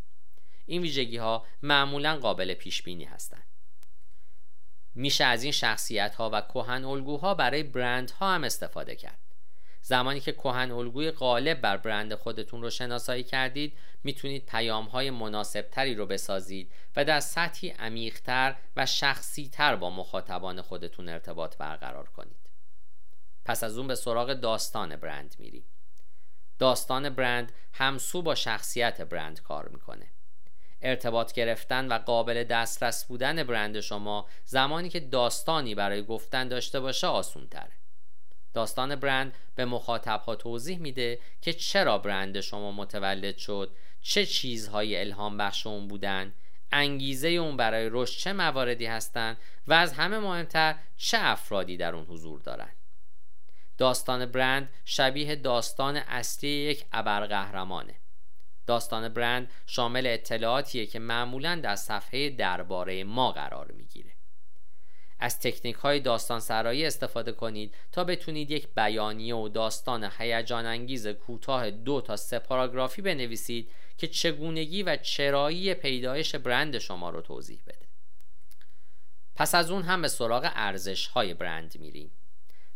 این 0.65 0.81
ویژگی 0.81 1.17
ها 1.17 1.45
معمولا 1.63 2.17
قابل 2.17 2.53
پیش 2.53 2.83
بینی 2.83 3.05
هستند. 3.05 3.47
میشه 4.95 5.23
از 5.23 5.43
این 5.43 5.51
شخصیت 5.51 6.15
ها 6.15 6.29
و 6.33 6.41
کهن 6.41 6.85
الگوها 6.85 7.33
برای 7.33 7.63
برند 7.63 8.11
ها 8.11 8.33
هم 8.33 8.43
استفاده 8.43 8.95
کرد. 8.95 9.28
زمانی 9.89 10.19
که 10.19 10.31
کهن 10.31 10.71
الگوی 10.71 11.11
غالب 11.11 11.61
بر 11.61 11.77
برند 11.77 12.15
خودتون 12.15 12.61
رو 12.61 12.69
شناسایی 12.69 13.23
کردید 13.23 13.77
می‌تونید 14.03 14.45
پیام 14.45 14.85
های 14.85 15.11
مناسب 15.11 15.61
تری 15.61 15.95
رو 15.95 16.05
بسازید 16.05 16.71
و 16.95 17.05
در 17.05 17.19
سطحی 17.19 17.69
عمیقتر 17.69 18.55
و 18.75 18.85
شخصی 18.85 19.49
تر 19.49 19.75
با 19.75 19.89
مخاطبان 19.89 20.61
خودتون 20.61 21.09
ارتباط 21.09 21.57
برقرار 21.57 22.09
کنید. 22.09 22.49
پس 23.45 23.63
از 23.63 23.77
اون 23.77 23.87
به 23.87 23.95
سراغ 23.95 24.33
داستان 24.33 24.95
برند 24.95 25.35
میریم. 25.39 25.63
داستان 26.59 27.09
برند 27.09 27.51
همسو 27.73 28.21
با 28.21 28.35
شخصیت 28.35 29.01
برند 29.01 29.41
کار 29.41 29.67
می‌کنه. 29.67 30.07
ارتباط 30.81 31.33
گرفتن 31.33 31.87
و 31.87 31.97
قابل 31.97 32.43
دسترس 32.43 33.05
بودن 33.05 33.43
برند 33.43 33.79
شما 33.79 34.27
زمانی 34.45 34.89
که 34.89 34.99
داستانی 34.99 35.75
برای 35.75 36.03
گفتن 36.03 36.47
داشته 36.47 36.79
باشه 36.79 37.07
آسون 37.07 37.47
تره 37.47 37.78
داستان 38.53 38.95
برند 38.95 39.33
به 39.55 39.65
مخاطب 39.65 40.21
ها 40.21 40.35
توضیح 40.35 40.79
میده 40.79 41.19
که 41.41 41.53
چرا 41.53 41.97
برند 41.97 42.41
شما 42.41 42.71
متولد 42.71 43.37
شد 43.37 43.71
چه 44.01 44.25
چیزهایی 44.25 44.97
الهام 44.97 45.37
بخش 45.37 45.67
اون 45.67 45.87
بودن 45.87 46.33
انگیزه 46.71 47.27
اون 47.27 47.57
برای 47.57 47.89
رشد 47.91 48.19
چه 48.19 48.33
مواردی 48.33 48.85
هستند 48.85 49.37
و 49.67 49.73
از 49.73 49.93
همه 49.93 50.19
مهمتر 50.19 50.75
چه 50.97 51.17
افرادی 51.21 51.77
در 51.77 51.95
اون 51.95 52.05
حضور 52.05 52.39
دارند 52.39 52.75
داستان 53.79 54.25
برند 54.25 54.69
شبیه 54.85 55.35
داستان 55.35 55.95
اصلی 55.95 56.49
یک 56.49 56.85
ابرقهرمانه. 56.91 57.95
داستان 58.67 59.09
برند 59.09 59.51
شامل 59.65 60.07
اطلاعاتیه 60.07 60.85
که 60.85 60.99
معمولا 60.99 61.59
در 61.63 61.75
صفحه 61.75 62.29
درباره 62.29 63.03
ما 63.03 63.31
قرار 63.31 63.71
می‌گیره. 63.71 64.11
از 65.19 65.39
تکنیک 65.39 65.75
های 65.75 65.99
داستان 65.99 66.39
سرایی 66.39 66.85
استفاده 66.85 67.31
کنید 67.31 67.75
تا 67.91 68.03
بتونید 68.03 68.51
یک 68.51 68.67
بیانیه 68.75 69.35
و 69.35 69.49
داستان 69.49 70.11
هیجان 70.17 70.65
انگیز 70.65 71.07
کوتاه 71.07 71.71
دو 71.71 72.01
تا 72.01 72.15
سه 72.15 72.39
پاراگرافی 72.39 73.01
بنویسید 73.01 73.71
که 73.97 74.07
چگونگی 74.07 74.83
و 74.83 74.97
چرایی 74.97 75.73
پیدایش 75.73 76.35
برند 76.35 76.77
شما 76.77 77.09
رو 77.09 77.21
توضیح 77.21 77.61
بده. 77.67 77.87
پس 79.35 79.55
از 79.55 79.71
اون 79.71 79.83
هم 79.83 80.01
به 80.01 80.07
سراغ 80.07 80.51
ارزش 80.55 81.07
های 81.07 81.33
برند 81.33 81.79
میریم. 81.79 82.11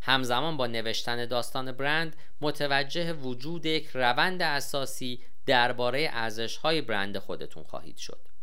همزمان 0.00 0.56
با 0.56 0.66
نوشتن 0.66 1.26
داستان 1.26 1.72
برند 1.72 2.16
متوجه 2.40 3.12
وجود 3.12 3.66
یک 3.66 3.86
روند 3.94 4.42
اساسی 4.42 5.22
درباره 5.46 6.08
ارزش 6.12 6.56
های 6.56 6.80
برند 6.80 7.18
خودتون 7.18 7.62
خواهید 7.62 7.96
شد. 7.96 8.33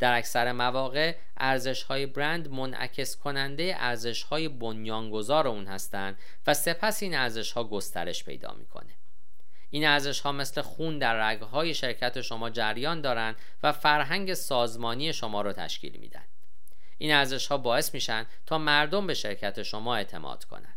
در 0.00 0.16
اکثر 0.16 0.52
مواقع 0.52 1.16
ارزش 1.36 1.82
های 1.82 2.06
برند 2.06 2.50
منعکس 2.50 3.16
کننده 3.16 3.76
ارزش 3.78 4.22
های 4.22 4.48
بنیانگذار 4.48 5.48
اون 5.48 5.66
هستند 5.66 6.18
و 6.46 6.54
سپس 6.54 7.02
این 7.02 7.14
ارزش 7.14 7.52
ها 7.52 7.64
گسترش 7.64 8.24
پیدا 8.24 8.52
می‌کنه. 8.52 8.94
این 9.70 9.86
ارزش 9.86 10.20
ها 10.20 10.32
مثل 10.32 10.60
خون 10.60 10.98
در 10.98 11.30
رگ 11.30 11.40
های 11.40 11.74
شرکت 11.74 12.20
شما 12.20 12.50
جریان 12.50 13.00
دارند 13.00 13.36
و 13.62 13.72
فرهنگ 13.72 14.34
سازمانی 14.34 15.12
شما 15.12 15.42
رو 15.42 15.52
تشکیل 15.52 15.96
میدن. 16.00 16.24
این 16.98 17.12
ارزش 17.12 17.46
ها 17.46 17.56
باعث 17.58 17.94
میشن 17.94 18.26
تا 18.46 18.58
مردم 18.58 19.06
به 19.06 19.14
شرکت 19.14 19.62
شما 19.62 19.96
اعتماد 19.96 20.44
کنند 20.44 20.76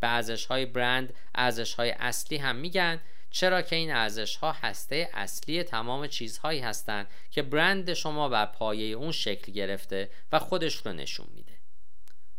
به 0.00 0.08
ارزش 0.08 0.46
های 0.46 0.66
برند 0.66 1.14
ارزش 1.34 1.74
های 1.74 1.90
اصلی 1.90 2.36
هم 2.36 2.56
میگن 2.56 3.00
چرا 3.30 3.62
که 3.62 3.76
این 3.76 3.92
ارزش 3.92 4.36
ها 4.36 4.52
هسته 4.52 5.10
اصلی 5.12 5.62
تمام 5.62 6.06
چیزهایی 6.06 6.60
هستند 6.60 7.06
که 7.30 7.42
برند 7.42 7.94
شما 7.94 8.28
بر 8.28 8.46
پایه 8.46 8.96
اون 8.96 9.12
شکل 9.12 9.52
گرفته 9.52 10.10
و 10.32 10.38
خودش 10.38 10.74
رو 10.74 10.92
نشون 10.92 11.26
میده. 11.34 11.58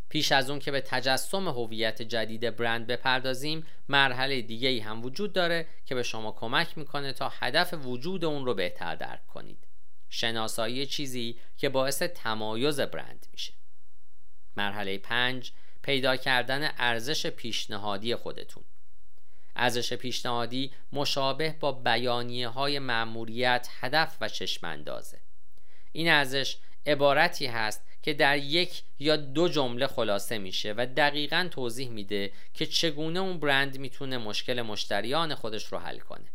پیش 0.10 0.32
از 0.32 0.49
اون 0.49 0.60
که 0.60 0.71
به 0.71 0.82
تجسم 0.82 1.47
هویت 1.47 2.02
جدید 2.02 2.56
برند 2.56 2.88
بپردازیم 2.88 3.65
مرحله 3.89 4.41
دیگه 4.41 4.69
ای 4.69 4.80
هم 4.80 5.04
وجود 5.04 5.34
داره 5.34 5.67
که 5.86 5.95
به 5.95 6.04
شما 6.04 6.32
کمک 6.32 6.78
می‌کنه 6.78 7.13
تا 7.13 7.30
هدف 7.39 7.73
وجود 7.73 8.25
اون 8.25 8.45
رو 8.45 8.54
بهتر 8.54 8.95
درک 8.95 9.28
کنید. 9.28 9.67
شناسایی 10.10 10.86
چیزی 10.86 11.39
که 11.58 11.69
باعث 11.69 12.02
تمایز 12.02 12.80
برند 12.80 13.25
میشه. 13.32 13.54
مرحله 14.58 14.97
پنج 14.97 15.52
پیدا 15.82 16.15
کردن 16.17 16.71
ارزش 16.78 17.28
پیشنهادی 17.28 18.15
خودتون. 18.15 18.63
ارزش 19.60 19.93
پیشنهادی 19.93 20.72
مشابه 20.93 21.56
با 21.60 21.72
بیانیه 21.72 22.48
های 22.48 22.80
معموریت 22.80 23.67
هدف 23.80 24.17
و 24.22 24.30
چشماندازه. 24.30 25.19
این 25.91 26.10
ارزش 26.10 26.58
عبارتی 26.86 27.45
هست 27.45 27.84
که 28.02 28.13
در 28.13 28.38
یک 28.38 28.84
یا 29.00 29.15
دو 29.15 29.48
جمله 29.48 29.88
خلاصه 29.88 30.38
میشه 30.38 30.74
و 30.78 30.86
دقیقا 30.98 31.48
توضیح 31.52 31.89
میده 31.89 32.32
که 32.54 32.65
چگونه 32.65 33.19
اون 33.19 33.39
برند 33.39 33.80
می‌تونه 33.80 34.17
مشکل 34.17 34.62
مشتریان 34.62 35.36
خودش 35.36 35.65
رو 35.65 35.78
حل 35.78 36.00
کنه. 36.00 36.28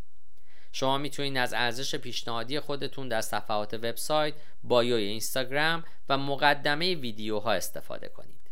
شما 0.73 0.99
می‌تونید 0.99 1.37
از 1.37 1.53
ارزش 1.53 1.95
پیشنهادی 1.95 2.61
خودتون 2.61 3.09
در 3.09 3.21
صفحات 3.21 3.75
وبسایت، 3.75 4.35
بایوی 4.65 5.03
اینستاگرام 5.03 5.85
و 6.09 6.19
مقدمه 6.19 6.95
ویدیوها 6.95 7.53
استفاده 7.53 8.09
کنید. 8.09 8.51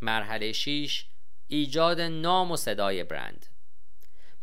مرحله 0.00 0.52
6 0.52 1.04
ایجاد 1.48 2.00
نام 2.00 2.50
و 2.50 2.56
صدای 2.56 3.04
برند. 3.04 3.46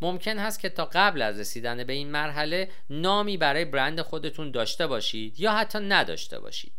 ممکن 0.01 0.39
هست 0.39 0.59
که 0.59 0.69
تا 0.69 0.89
قبل 0.93 1.21
از 1.21 1.39
رسیدن 1.39 1.83
به 1.83 1.93
این 1.93 2.11
مرحله 2.11 2.69
نامی 2.89 3.37
برای 3.37 3.65
برند 3.65 4.01
خودتون 4.01 4.51
داشته 4.51 4.87
باشید 4.87 5.39
یا 5.39 5.51
حتی 5.51 5.79
نداشته 5.79 6.39
باشید. 6.39 6.73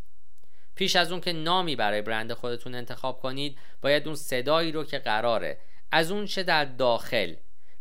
پیش 0.75 0.95
از 0.95 1.11
اون 1.11 1.21
که 1.21 1.33
نامی 1.33 1.75
برای 1.75 2.01
برند 2.01 2.33
خودتون 2.33 2.75
انتخاب 2.75 3.19
کنید 3.19 3.57
باید 3.81 4.05
اون 4.07 4.15
صدایی 4.15 4.71
رو 4.71 4.83
که 4.83 4.99
قراره 4.99 5.57
از 5.91 6.11
اون 6.11 6.25
چه 6.25 6.43
در 6.43 6.65
داخل 6.65 7.33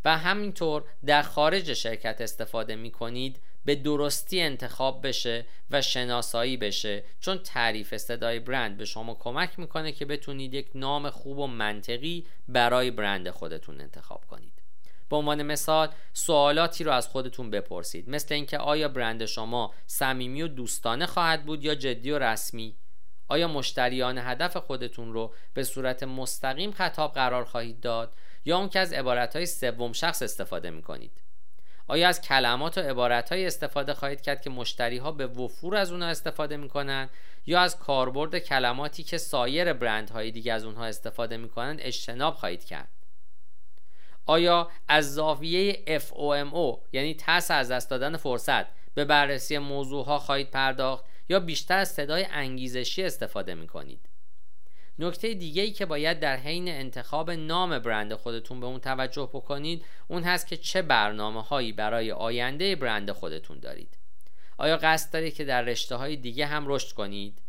و 0.04 0.18
همینطور 0.18 0.84
در 1.06 1.22
خارج 1.22 1.74
شرکت 1.74 2.20
استفاده 2.20 2.76
می 2.76 2.90
کنید 2.90 3.40
به 3.64 3.74
درستی 3.74 4.40
انتخاب 4.40 5.06
بشه 5.06 5.46
و 5.70 5.82
شناسایی 5.82 6.56
بشه. 6.56 7.04
چون 7.20 7.38
تعریف 7.38 7.96
صدای 7.96 8.38
برند 8.40 8.76
به 8.76 8.84
شما 8.84 9.14
کمک 9.14 9.58
می‌کنه 9.58 9.92
که 9.92 10.04
بتونید 10.04 10.54
یک 10.54 10.70
نام 10.74 11.10
خوب 11.10 11.38
و 11.38 11.46
منطقی 11.46 12.26
برای 12.48 12.90
برند 12.90 13.30
خودتون 13.30 13.80
انتخاب 13.80 14.24
کنید. 14.24 14.57
به 15.10 15.16
عنوان 15.16 15.42
مثال 15.42 15.88
سوالاتی 16.12 16.84
رو 16.84 16.92
از 16.92 17.08
خودتون 17.08 17.50
بپرسید. 17.50 18.10
مثل 18.10 18.34
اینکه 18.34 18.58
آیا 18.58 18.88
برند 18.88 19.24
شما 19.24 19.74
صمیمی 19.86 20.42
و 20.42 20.48
دوستانه 20.48 21.06
خواهد 21.06 21.44
بود 21.44 21.64
یا 21.64 21.74
جدی 21.74 22.10
و 22.10 22.18
رسمی؟ 22.18 22.76
آیا 23.28 23.48
مشتریان 23.48 24.18
هدف 24.18 24.56
خودتون 24.56 25.12
رو 25.12 25.34
به 25.54 25.64
صورت 25.64 26.02
مستقیم 26.02 26.72
خطاب 26.72 27.12
قرار 27.12 27.44
خواهید 27.44 27.80
داد 27.80 28.12
یا 28.44 28.58
اون 28.58 28.68
که 28.68 28.80
از 28.80 28.92
عبارتهای 28.92 29.46
سوم 29.46 29.92
شخص 29.92 30.22
استفاده 30.22 30.70
می 30.70 30.82
کنید 30.82 31.22
آیا 31.88 32.08
از 32.08 32.22
کلمات 32.22 32.78
و 32.78 32.80
عبارتهایی 32.80 33.46
استفاده 33.46 33.94
خواهید 33.94 34.20
کرد 34.20 34.42
که 34.42 34.50
مشتری 34.50 34.98
ها 34.98 35.12
به 35.12 35.26
وفور 35.26 35.76
از 35.76 35.92
اونها 35.92 36.08
استفاده 36.08 36.56
می‌کنن 36.56 37.08
یا 37.46 37.60
از 37.60 37.78
کاربرد 37.78 38.38
کلماتی 38.38 39.02
که 39.02 39.18
سایر 39.18 39.72
برندهای 39.72 40.30
دیگه 40.30 40.52
از 40.52 40.64
اونها 40.64 40.84
استفاده 40.84 41.36
می‌کنن 41.36 41.76
اجتناب 41.80 42.34
خواهید 42.34 42.64
کرد؟ 42.64 42.88
آیا 44.28 44.70
از 44.88 45.14
زاویه 45.14 45.84
FOMO 45.98 46.78
یعنی 46.92 47.14
ترس 47.14 47.50
از 47.50 47.70
دست 47.70 47.90
دادن 47.90 48.16
فرصت 48.16 48.66
به 48.94 49.04
بررسی 49.04 49.58
موضوع 49.58 50.04
ها 50.04 50.18
خواهید 50.18 50.50
پرداخت 50.50 51.04
یا 51.28 51.40
بیشتر 51.40 51.78
از 51.78 51.88
صدای 51.88 52.26
انگیزشی 52.30 53.02
استفاده 53.04 53.54
می 53.54 53.66
کنید 53.66 54.08
نکته 54.98 55.34
دیگه 55.34 55.62
ای 55.62 55.70
که 55.70 55.86
باید 55.86 56.20
در 56.20 56.36
حین 56.36 56.68
انتخاب 56.68 57.30
نام 57.30 57.78
برند 57.78 58.14
خودتون 58.14 58.60
به 58.60 58.66
اون 58.66 58.80
توجه 58.80 59.30
بکنید 59.32 59.84
اون 60.08 60.22
هست 60.22 60.46
که 60.46 60.56
چه 60.56 60.82
برنامه 60.82 61.42
هایی 61.42 61.72
برای 61.72 62.12
آینده 62.12 62.76
برند 62.76 63.10
خودتون 63.10 63.58
دارید. 63.58 63.98
آیا 64.58 64.76
قصد 64.76 65.12
دارید 65.12 65.34
که 65.34 65.44
در 65.44 65.62
رشته 65.62 65.96
های 65.96 66.16
دیگه 66.16 66.46
هم 66.46 66.64
رشد 66.68 66.94
کنید؟ 66.94 67.42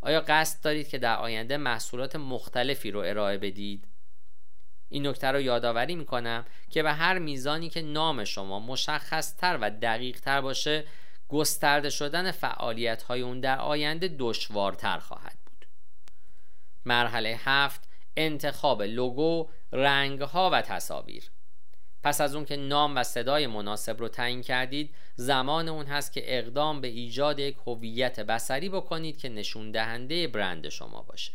آیا 0.00 0.20
قصد 0.28 0.64
دارید 0.64 0.88
که 0.88 0.98
در 0.98 1.16
آینده 1.16 1.56
محصولات 1.56 2.16
مختلفی 2.16 2.90
رو 2.90 3.00
ارائه 3.00 3.38
بدید؟ 3.38 3.93
این 4.94 5.06
نکته 5.06 5.26
رو 5.26 5.40
یادآوری 5.40 5.94
می‌کنم 5.94 6.44
که 6.70 6.82
به 6.82 6.92
هر 6.92 7.18
میزانی 7.18 7.68
که 7.68 7.82
نام 7.82 8.24
شما 8.24 8.60
مشخصتر 8.60 9.58
و 9.60 9.70
دقیقتر 9.70 10.40
باشه 10.40 10.84
گسترده 11.28 11.90
شدن 11.90 12.30
فعالیت 12.30 13.02
های 13.02 13.20
اون 13.20 13.40
در 13.40 13.58
آینده 13.58 14.16
دشوارتر 14.18 14.98
خواهد 14.98 15.38
بود. 15.46 15.66
مرحله 16.84 17.40
هفت 17.44 17.88
انتخاب 18.16 18.82
لوگو، 18.82 19.48
رنگ 19.72 20.20
ها 20.20 20.50
و 20.52 20.62
تصاویر. 20.62 21.30
پس 22.02 22.20
از 22.20 22.34
اون 22.34 22.44
که 22.44 22.56
نام 22.56 22.96
و 22.96 23.02
صدای 23.02 23.46
مناسب 23.46 24.00
رو 24.00 24.08
تعیین 24.08 24.42
کردید 24.42 24.94
زمان 25.16 25.68
اون 25.68 25.86
هست 25.86 26.12
که 26.12 26.38
اقدام 26.38 26.80
به 26.80 26.88
ایجاد 26.88 27.38
یک 27.38 27.56
هویت 27.66 28.20
بصری 28.20 28.68
بکنید 28.68 29.18
که 29.18 29.28
نشون 29.28 29.70
دهنده 29.70 30.28
برند 30.28 30.68
شما 30.68 31.02
باشه. 31.02 31.32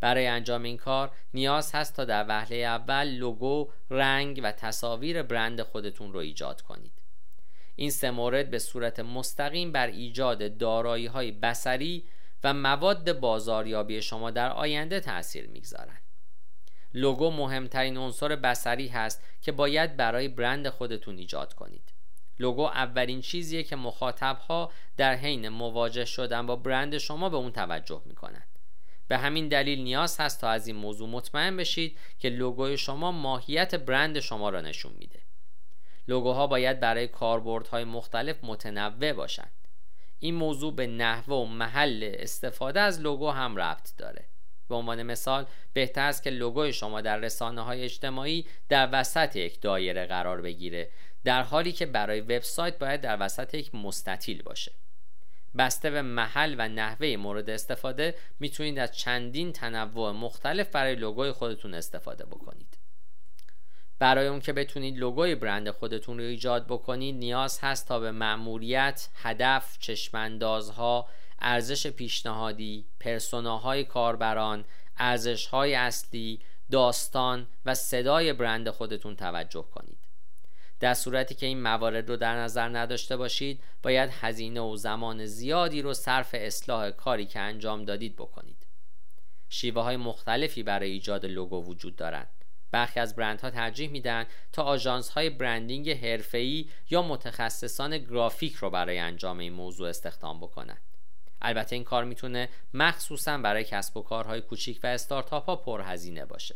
برای 0.00 0.26
انجام 0.26 0.62
این 0.62 0.76
کار 0.76 1.10
نیاز 1.34 1.74
هست 1.74 1.96
تا 1.96 2.04
در 2.04 2.24
وهله 2.28 2.56
اول 2.56 3.08
لوگو، 3.08 3.70
رنگ 3.90 4.40
و 4.44 4.52
تصاویر 4.52 5.22
برند 5.22 5.62
خودتون 5.62 6.12
رو 6.12 6.18
ایجاد 6.18 6.60
کنید. 6.60 6.92
این 7.76 7.90
سه 7.90 8.10
مورد 8.10 8.50
به 8.50 8.58
صورت 8.58 9.00
مستقیم 9.00 9.72
بر 9.72 9.86
ایجاد 9.86 10.58
دارایی 10.58 11.06
های 11.06 11.32
بسری 11.32 12.04
و 12.44 12.54
مواد 12.54 13.20
بازاریابی 13.20 14.02
شما 14.02 14.30
در 14.30 14.50
آینده 14.50 15.00
تاثیر 15.00 15.46
می‌گذارند. 15.48 16.02
لوگو 16.94 17.30
مهمترین 17.30 17.96
عنصر 17.96 18.36
بسری 18.36 18.88
هست 18.88 19.22
که 19.42 19.52
باید 19.52 19.96
برای 19.96 20.28
برند 20.28 20.68
خودتون 20.68 21.18
ایجاد 21.18 21.54
کنید. 21.54 21.92
لوگو 22.38 22.62
اولین 22.62 23.20
چیزیه 23.20 23.62
که 23.62 23.76
مخاطب 23.76 24.38
ها 24.48 24.72
در 24.96 25.14
حین 25.14 25.48
مواجه 25.48 26.04
شدن 26.04 26.46
با 26.46 26.56
برند 26.56 26.98
شما 26.98 27.28
به 27.28 27.36
اون 27.36 27.52
توجه 27.52 28.02
می‌کنند. 28.04 28.55
به 29.08 29.18
همین 29.18 29.48
دلیل 29.48 29.82
نیاز 29.82 30.20
هست 30.20 30.40
تا 30.40 30.48
از 30.48 30.66
این 30.66 30.76
موضوع 30.76 31.08
مطمئن 31.08 31.56
بشید 31.56 31.98
که 32.18 32.28
لوگوی 32.28 32.78
شما 32.78 33.12
ماهیت 33.12 33.74
برند 33.74 34.20
شما 34.20 34.48
را 34.50 34.60
نشون 34.60 34.92
میده. 34.98 35.20
لوگوها 36.08 36.46
باید 36.46 36.80
برای 36.80 37.08
کاربردهای 37.08 37.84
مختلف 37.84 38.36
متنوع 38.42 39.12
باشند. 39.12 39.52
این 40.18 40.34
موضوع 40.34 40.74
به 40.74 40.86
نحوه 40.86 41.36
و 41.36 41.44
محل 41.44 42.14
استفاده 42.18 42.80
از 42.80 43.00
لوگو 43.00 43.30
هم 43.30 43.56
ربط 43.56 43.96
داره. 43.96 44.24
به 44.68 44.74
عنوان 44.74 45.02
مثال 45.02 45.46
بهتر 45.72 46.08
است 46.08 46.22
که 46.22 46.30
لوگوی 46.30 46.72
شما 46.72 47.00
در 47.00 47.16
رسانه 47.16 47.60
های 47.60 47.84
اجتماعی 47.84 48.46
در 48.68 48.88
وسط 48.92 49.36
یک 49.36 49.60
دایره 49.60 50.06
قرار 50.06 50.40
بگیره 50.40 50.90
در 51.24 51.42
حالی 51.42 51.72
که 51.72 51.86
برای 51.86 52.20
وبسایت 52.20 52.78
باید 52.78 53.00
در 53.00 53.16
وسط 53.20 53.54
یک 53.54 53.74
مستطیل 53.74 54.42
باشه. 54.42 54.72
بسته 55.58 55.90
به 55.90 56.02
محل 56.02 56.54
و 56.58 56.68
نحوه 56.68 57.16
مورد 57.16 57.50
استفاده 57.50 58.14
می‌تونید 58.40 58.78
از 58.78 58.96
چندین 58.96 59.52
تنوع 59.52 60.12
مختلف 60.12 60.68
برای 60.68 60.94
لوگوی 60.94 61.32
خودتون 61.32 61.74
استفاده 61.74 62.24
بکنید 62.24 62.78
برای 63.98 64.26
اون 64.26 64.40
که 64.40 64.52
بتونید 64.52 64.98
لوگوی 64.98 65.34
برند 65.34 65.70
خودتون 65.70 66.18
رو 66.18 66.24
ایجاد 66.24 66.66
بکنید 66.66 67.16
نیاز 67.16 67.58
هست 67.62 67.88
تا 67.88 67.98
به 67.98 68.12
مأموریت، 68.12 69.08
هدف، 69.14 69.78
چشماندازها، 69.78 71.08
ارزش 71.38 71.86
پیشنهادی، 71.86 72.86
پرسوناهای 73.00 73.84
کاربران، 73.84 74.64
ارزشهای 74.96 75.74
اصلی، 75.74 76.40
داستان 76.70 77.46
و 77.66 77.74
صدای 77.74 78.32
برند 78.32 78.70
خودتون 78.70 79.16
توجه 79.16 79.64
کنید. 79.74 80.05
در 80.80 80.94
صورتی 80.94 81.34
که 81.34 81.46
این 81.46 81.62
موارد 81.62 82.08
رو 82.08 82.16
در 82.16 82.36
نظر 82.36 82.68
نداشته 82.68 83.16
باشید 83.16 83.62
باید 83.82 84.10
هزینه 84.20 84.60
و 84.60 84.76
زمان 84.76 85.26
زیادی 85.26 85.82
رو 85.82 85.94
صرف 85.94 86.30
اصلاح 86.32 86.90
کاری 86.90 87.26
که 87.26 87.40
انجام 87.40 87.84
دادید 87.84 88.16
بکنید. 88.16 88.66
شیوه 89.48 89.82
های 89.82 89.96
مختلفی 89.96 90.62
برای 90.62 90.90
ایجاد 90.90 91.26
لوگو 91.26 91.64
وجود 91.64 91.96
دارند. 91.96 92.28
برخی 92.70 93.00
از 93.00 93.16
برندها 93.16 93.50
ترجیح 93.50 93.90
میدن 93.90 94.26
تا 94.52 94.62
آژانس 94.62 95.08
های 95.08 95.30
برندینگ 95.30 95.90
حرفه‌ای 95.90 96.68
یا 96.90 97.02
متخصصان 97.02 97.98
گرافیک 97.98 98.54
رو 98.54 98.70
برای 98.70 98.98
انجام 98.98 99.38
این 99.38 99.52
موضوع 99.52 99.88
استخدام 99.88 100.40
بکنند. 100.40 100.80
البته 101.42 101.76
این 101.76 101.84
کار 101.84 102.04
می‌تونه 102.04 102.48
مخصوصا 102.74 103.38
برای 103.38 103.64
کسب 103.64 103.96
و 103.96 104.02
کارهای 104.02 104.40
کوچیک 104.40 104.80
و 104.82 104.86
استارتاپ 104.86 105.44
ها 105.44 105.56
پرهزینه 105.56 106.24
باشه. 106.24 106.54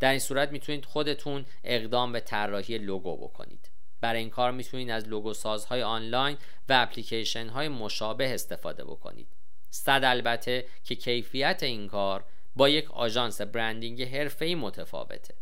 در 0.00 0.10
این 0.10 0.18
صورت 0.18 0.52
می‌تونید 0.52 0.84
خودتون 0.84 1.46
اقدام 1.64 2.12
به 2.12 2.20
طراحی 2.20 2.78
لوگو 2.78 3.16
بکنید. 3.16 3.70
برای 4.00 4.20
این 4.20 4.30
کار 4.30 4.50
می‌تونید 4.50 4.90
از 4.90 5.08
لوگو 5.08 5.34
سازهای 5.34 5.82
آنلاین 5.82 6.36
و 6.68 6.72
اپلیکیشن 6.72 7.48
های 7.48 7.68
مشابه 7.68 8.34
استفاده 8.34 8.84
بکنید. 8.84 9.28
صد 9.70 10.00
البته 10.04 10.66
که 10.84 10.94
کیفیت 10.94 11.62
این 11.62 11.88
کار 11.88 12.24
با 12.56 12.68
یک 12.68 12.90
آژانس 12.90 13.40
برندینگ 13.40 14.02
حرفه‌ای 14.02 14.54
متفاوته. 14.54 15.34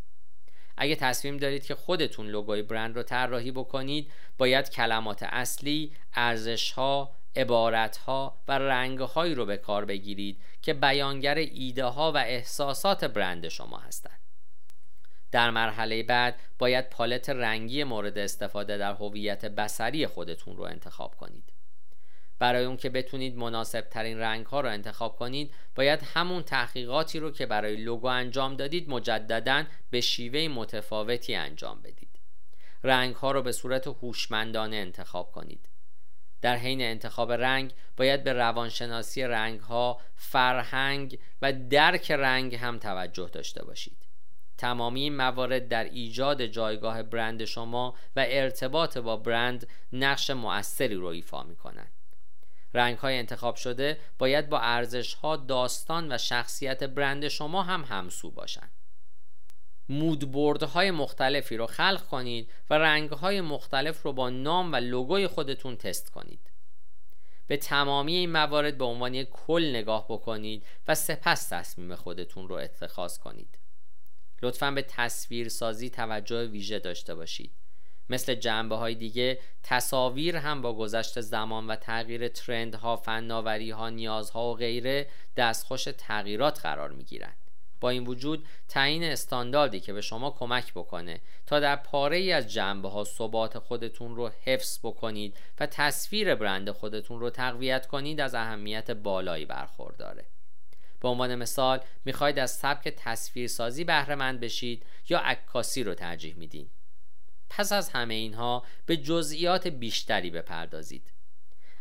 اگه 0.76 0.96
تصمیم 0.96 1.36
دارید 1.36 1.66
که 1.66 1.74
خودتون 1.74 2.26
لوگوی 2.26 2.62
برند 2.62 2.96
رو 2.96 3.02
طراحی 3.02 3.50
بکنید 3.50 4.12
باید 4.38 4.70
کلمات 4.70 5.22
اصلی، 5.22 5.92
ارزشها، 6.14 7.14
عبارتها 7.36 8.38
و 8.48 8.58
رنگهایی 8.58 9.34
رو 9.34 9.46
به 9.46 9.56
کار 9.56 9.84
بگیرید 9.84 10.42
که 10.62 10.74
بیانگر 10.74 11.34
ایده 11.34 11.84
ها 11.84 12.12
و 12.12 12.16
احساسات 12.16 13.04
برند 13.04 13.48
شما 13.48 13.78
هستند. 13.78 14.21
در 15.32 15.50
مرحله 15.50 16.02
بعد 16.02 16.40
باید 16.58 16.90
پالت 16.90 17.30
رنگی 17.30 17.84
مورد 17.84 18.18
استفاده 18.18 18.78
در 18.78 18.92
هویت 18.92 19.44
بسری 19.44 20.06
خودتون 20.06 20.56
رو 20.56 20.62
انتخاب 20.62 21.14
کنید. 21.16 21.52
برای 22.38 22.64
اون 22.64 22.76
که 22.76 22.90
بتونید 22.90 23.36
مناسب 23.36 23.80
ترین 23.80 24.18
رنگ 24.18 24.46
ها 24.46 24.60
رو 24.60 24.68
انتخاب 24.68 25.16
کنید 25.16 25.54
باید 25.74 26.00
همون 26.14 26.42
تحقیقاتی 26.42 27.18
رو 27.18 27.30
که 27.30 27.46
برای 27.46 27.76
لوگو 27.76 28.06
انجام 28.06 28.56
دادید 28.56 28.90
مجددا 28.90 29.64
به 29.90 30.00
شیوه 30.00 30.48
متفاوتی 30.48 31.34
انجام 31.34 31.82
بدید. 31.82 32.20
رنگ 32.84 33.14
ها 33.14 33.30
رو 33.32 33.42
به 33.42 33.52
صورت 33.52 33.86
هوشمندانه 33.86 34.76
انتخاب 34.76 35.32
کنید. 35.32 35.68
در 36.40 36.56
حین 36.56 36.82
انتخاب 36.82 37.32
رنگ 37.32 37.72
باید 37.96 38.24
به 38.24 38.32
روانشناسی 38.32 39.22
رنگ 39.22 39.60
ها، 39.60 40.00
فرهنگ 40.14 41.18
و 41.42 41.52
درک 41.52 42.10
رنگ 42.10 42.54
هم 42.54 42.78
توجه 42.78 43.28
داشته 43.32 43.64
باشید. 43.64 44.01
تمامی 44.62 45.00
این 45.00 45.16
موارد 45.16 45.68
در 45.68 45.84
ایجاد 45.84 46.46
جایگاه 46.46 47.02
برند 47.02 47.44
شما 47.44 47.94
و 48.16 48.24
ارتباط 48.28 48.98
با 48.98 49.16
برند 49.16 49.66
نقش 49.92 50.30
مؤثری 50.30 50.94
رو 50.94 51.06
ایفا 51.06 51.42
می 51.42 51.56
کنند. 51.56 51.90
رنگ 52.74 52.98
های 52.98 53.18
انتخاب 53.18 53.56
شده 53.56 53.98
باید 54.18 54.48
با 54.48 54.60
ارزش 54.60 55.14
ها 55.14 55.36
داستان 55.36 56.12
و 56.12 56.18
شخصیت 56.18 56.84
برند 56.84 57.28
شما 57.28 57.62
هم 57.62 57.84
همسو 57.84 58.30
باشند. 58.30 58.70
مودبوردهای 59.88 60.90
مختلفی 60.90 61.56
رو 61.56 61.66
خلق 61.66 62.06
کنید 62.06 62.50
و 62.70 62.74
رنگهای 62.74 63.40
مختلف 63.40 64.02
رو 64.02 64.12
با 64.12 64.30
نام 64.30 64.72
و 64.72 64.76
لوگوی 64.76 65.26
خودتون 65.26 65.76
تست 65.76 66.10
کنید 66.10 66.50
به 67.46 67.56
تمامی 67.56 68.14
این 68.14 68.32
موارد 68.32 68.78
به 68.78 68.84
عنوان 68.84 69.14
یک 69.14 69.28
کل 69.30 69.70
نگاه 69.70 70.06
بکنید 70.08 70.66
و 70.88 70.94
سپس 70.94 71.48
تصمیم 71.48 71.94
خودتون 71.94 72.48
رو 72.48 72.54
اتخاذ 72.54 73.18
کنید 73.18 73.61
لطفا 74.42 74.70
به 74.70 74.82
تصویر 74.82 75.48
سازی 75.48 75.90
توجه 75.90 76.46
ویژه 76.46 76.78
داشته 76.78 77.14
باشید 77.14 77.52
مثل 78.10 78.34
جنبه 78.34 78.76
های 78.76 78.94
دیگه 78.94 79.38
تصاویر 79.62 80.36
هم 80.36 80.62
با 80.62 80.74
گذشت 80.74 81.20
زمان 81.20 81.66
و 81.66 81.76
تغییر 81.76 82.28
ترندها، 82.28 83.02
ها، 83.06 83.88
نیازها 83.88 84.50
و 84.50 84.54
غیره 84.54 85.06
دستخوش 85.36 85.84
تغییرات 85.98 86.60
قرار 86.60 86.90
می 86.90 87.04
گیرند. 87.04 87.36
با 87.80 87.90
این 87.90 88.06
وجود 88.06 88.46
تعیین 88.68 89.04
استانداردی 89.04 89.80
که 89.80 89.92
به 89.92 90.00
شما 90.00 90.30
کمک 90.30 90.72
بکنه 90.74 91.20
تا 91.46 91.60
در 91.60 91.76
پاره 91.76 92.16
ای 92.16 92.32
از 92.32 92.52
جنبه 92.52 92.88
ها 92.88 93.04
ثبات 93.04 93.58
خودتون 93.58 94.16
رو 94.16 94.30
حفظ 94.44 94.78
بکنید 94.82 95.36
و 95.60 95.66
تصویر 95.66 96.34
برند 96.34 96.70
خودتون 96.70 97.20
رو 97.20 97.30
تقویت 97.30 97.86
کنید 97.86 98.20
از 98.20 98.34
اهمیت 98.34 98.90
بالایی 98.90 99.44
برخورداره 99.44 100.24
به 101.02 101.08
عنوان 101.08 101.34
مثال 101.34 101.80
می‌خواید 102.04 102.38
از 102.38 102.50
سبک 102.50 102.88
تصویرسازی 102.96 103.84
بهره 103.84 104.14
مند 104.14 104.40
بشید 104.40 104.86
یا 105.08 105.18
عکاسی 105.18 105.82
رو 105.82 105.94
ترجیح 105.94 106.34
میدین. 106.34 106.70
پس 107.50 107.72
از 107.72 107.88
همه 107.88 108.14
اینها 108.14 108.64
به 108.86 108.96
جزئیات 108.96 109.68
بیشتری 109.68 110.30
بپردازید. 110.30 111.10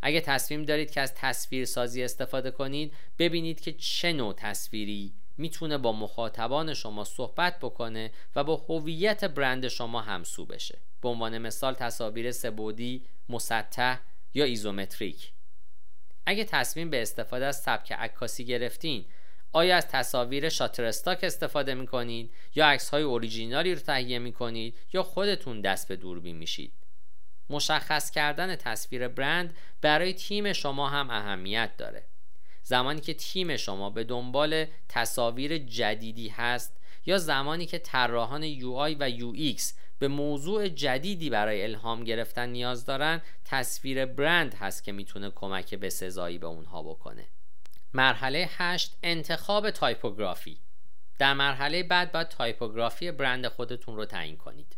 اگه 0.01 0.21
تصمیم 0.21 0.63
دارید 0.63 0.91
که 0.91 1.01
از 1.01 1.13
تصویرسازی 1.15 2.03
استفاده 2.03 2.51
کنید 2.51 2.93
ببینید 3.19 3.59
که 3.59 3.73
چه 3.73 4.13
نوع 4.13 4.33
تصویری 4.33 5.13
می‌تونه 5.37 5.77
با 5.77 5.91
مخاطبان 5.91 6.73
شما 6.73 7.03
صحبت 7.03 7.59
بکنه 7.59 8.11
و 8.35 8.43
با 8.43 8.55
هویت 8.55 9.25
برند 9.25 9.67
شما 9.67 10.01
همسو 10.01 10.45
بشه. 10.45 10.79
به 11.01 11.09
عنوان 11.09 11.37
مثال 11.37 11.73
تصاویر 11.73 12.31
سبودی، 12.31 13.05
مسطح 13.29 13.99
یا 14.33 14.45
ایزومتریک. 14.45 15.31
اگه 16.25 16.43
تصمیم 16.43 16.89
به 16.89 17.01
استفاده 17.01 17.45
از 17.45 17.61
سبک 17.61 17.91
عکاسی 17.91 18.45
گرفتین 18.45 19.05
آیا 19.53 19.77
از 19.77 19.87
تصاویر 19.87 20.49
Shutterstock 20.49 21.23
استفاده 21.23 21.73
می 21.73 21.87
کنید 21.87 22.33
یا 22.55 22.67
عکس 22.67 22.89
های 22.89 23.03
اوریجینالی 23.03 23.75
رو 23.75 23.81
تهیه 23.81 24.19
می 24.19 24.33
کنید 24.33 24.77
یا 24.93 25.03
خودتون 25.03 25.61
دست 25.61 25.87
به 25.87 25.95
دوربین 25.95 26.35
میشید؟ 26.35 26.73
مشخص 27.49 28.11
کردن 28.11 28.55
تصویر 28.55 29.07
برند 29.07 29.57
برای 29.81 30.13
تیم 30.13 30.53
شما 30.53 30.89
هم 30.89 31.09
اهمیت 31.09 31.77
داره. 31.77 32.03
زمانی 32.63 33.01
که 33.01 33.13
تیم 33.13 33.57
شما 33.57 33.89
به 33.89 34.03
دنبال 34.03 34.65
تصاویر 34.89 35.57
جدیدی 35.57 36.27
هست 36.27 36.77
یا 37.05 37.17
زمانی 37.17 37.65
که 37.65 37.79
طراحان 37.79 38.53
UI 38.53 38.95
و 38.99 39.11
UX 39.11 39.61
به 40.01 40.07
موضوع 40.07 40.67
جدیدی 40.67 41.29
برای 41.29 41.63
الهام 41.63 42.03
گرفتن 42.03 42.49
نیاز 42.49 42.85
دارن 42.85 43.21
تصویر 43.45 44.05
برند 44.05 44.53
هست 44.53 44.83
که 44.83 44.91
می‌تونه 44.91 45.31
کمک 45.35 45.75
به 45.75 45.89
سزایی 45.89 46.37
به 46.37 46.47
اونها 46.47 46.83
بکنه. 46.83 47.27
مرحله 47.93 48.49
8 48.51 48.97
انتخاب 49.03 49.71
تایپوگرافی. 49.71 50.57
در 51.19 51.33
مرحله 51.33 51.83
بعد 51.83 52.11
باید 52.11 52.27
تایپوگرافی 52.27 53.11
برند 53.11 53.47
خودتون 53.47 53.95
رو 53.95 54.05
تعیین 54.05 54.37
کنید. 54.37 54.75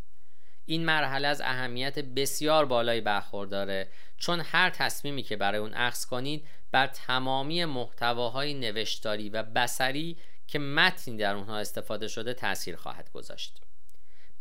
این 0.66 0.86
مرحله 0.86 1.28
از 1.28 1.42
اهمیت 1.42 2.00
بسیار 2.00 2.66
بالایی 2.66 3.02
برخورداره 3.02 3.90
چون 4.18 4.40
هر 4.40 4.70
تصمیمی 4.70 5.24
که 5.24 5.38
برای 5.38 5.60
اون 5.60 5.74
اخذ 5.74 6.06
کنید 6.06 6.48
بر 6.72 6.88
تمامی 6.88 7.66
محتواهای 7.66 8.54
نوشتاری 8.54 9.30
و 9.30 9.44
بصری 9.44 10.18
که 10.48 10.60
متنی 10.60 11.18
در 11.18 11.36
اونها 11.36 11.58
استفاده 11.58 12.08
شده 12.08 12.34
تاثیر 12.34 12.76
خواهد 12.76 13.12
گذاشت. 13.12 13.60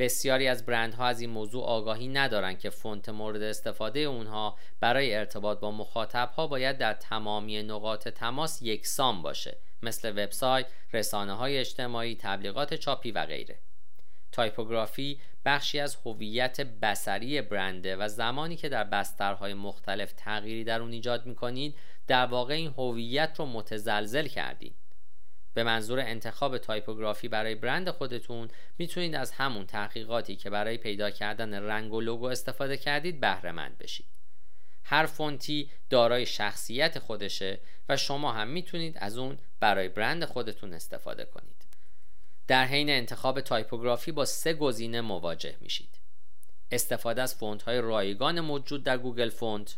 بسیاری 0.03 0.49
از 0.49 0.67
برندها 0.67 1.07
از 1.07 1.21
این 1.21 1.31
موضوع 1.31 1.65
آگاهی 1.65 2.09
ندارند 2.09 2.59
که 2.59 2.71
فونت 2.71 3.09
مورد 3.09 3.43
استفاده 3.43 4.01
اونها 4.01 4.59
برای 4.81 5.15
ارتباط 5.15 5.61
با 5.61 5.71
مخاطبها 5.71 6.47
باید 6.47 6.79
در 6.79 6.93
تمامی 6.93 7.62
نقاط 7.62 8.09
تماس 8.09 8.62
یکسان 8.62 9.23
باشه 9.23 9.57
مثل 9.83 10.11
وبسایت، 10.11 10.67
رسانه 10.93 11.33
های 11.33 11.59
اجتماعی، 11.59 12.17
تبلیغات 12.21 12.75
چاپی 12.75 13.11
و 13.11 13.27
غیره. 13.27 13.59
تایپوگرافی 14.33 15.21
بخشی 15.45 15.81
از 15.81 15.97
هویت 16.05 16.61
بسری 16.61 17.43
برنده 17.43 17.97
و 17.97 18.09
زمانی 18.09 18.57
که 18.57 18.69
در 18.69 18.85
بسترهای 18.85 19.55
مختلف 19.55 20.12
تغییری 20.12 20.65
در 20.65 20.81
اون 20.81 20.93
ایجاد 20.93 21.27
می‌کنید 21.27 21.75
در 22.07 22.27
واقع 22.27 22.55
این 22.55 22.75
هویت 22.79 23.35
رو 23.38 23.47
متزلزل 23.47 24.27
کردید 24.27 24.82
به 25.55 25.62
منظور 25.62 26.01
انتخاب 26.01 26.59
تایپوگرافی 26.59 27.29
برای 27.29 27.55
برند 27.55 27.91
خودتون 27.91 28.49
می‌تونید 28.79 29.15
از 29.15 29.33
همون 29.33 29.67
تحقیقاتی 29.67 30.37
که 30.37 30.51
برای 30.51 30.79
پیدا 30.79 31.11
کردن 31.11 31.55
رنگ 31.55 31.93
و 31.93 32.01
لوگو 32.01 32.27
استفاده 32.27 32.77
کردید 32.77 33.21
بهره 33.21 33.53
مند 33.53 33.79
بشید. 33.79 34.07
هر 34.85 35.07
فونتی 35.07 35.71
دارای 35.91 36.27
شخصیت 36.27 36.99
خودشه 36.99 37.61
و 37.88 37.97
شما 37.97 38.33
هم 38.33 38.49
می‌تونید 38.49 38.97
از 38.99 39.19
اون 39.19 39.38
برای 39.61 39.88
برند 39.88 40.25
خودتون 40.25 40.75
استفاده 40.75 41.25
کنید. 41.25 41.67
در 42.47 42.65
حین 42.65 42.91
انتخاب 42.91 43.41
تایپوگرافی 43.41 44.12
با 44.12 44.25
سه 44.25 44.55
گزینه 44.55 45.01
مواجه 45.01 45.57
میشید. 45.61 45.99
استفاده 46.71 47.23
از 47.23 47.35
فونت 47.35 47.62
های 47.62 47.81
رایگان 47.81 48.41
موجود 48.41 48.85
در 48.85 48.99
Google 48.99 49.29
Font 49.29 49.77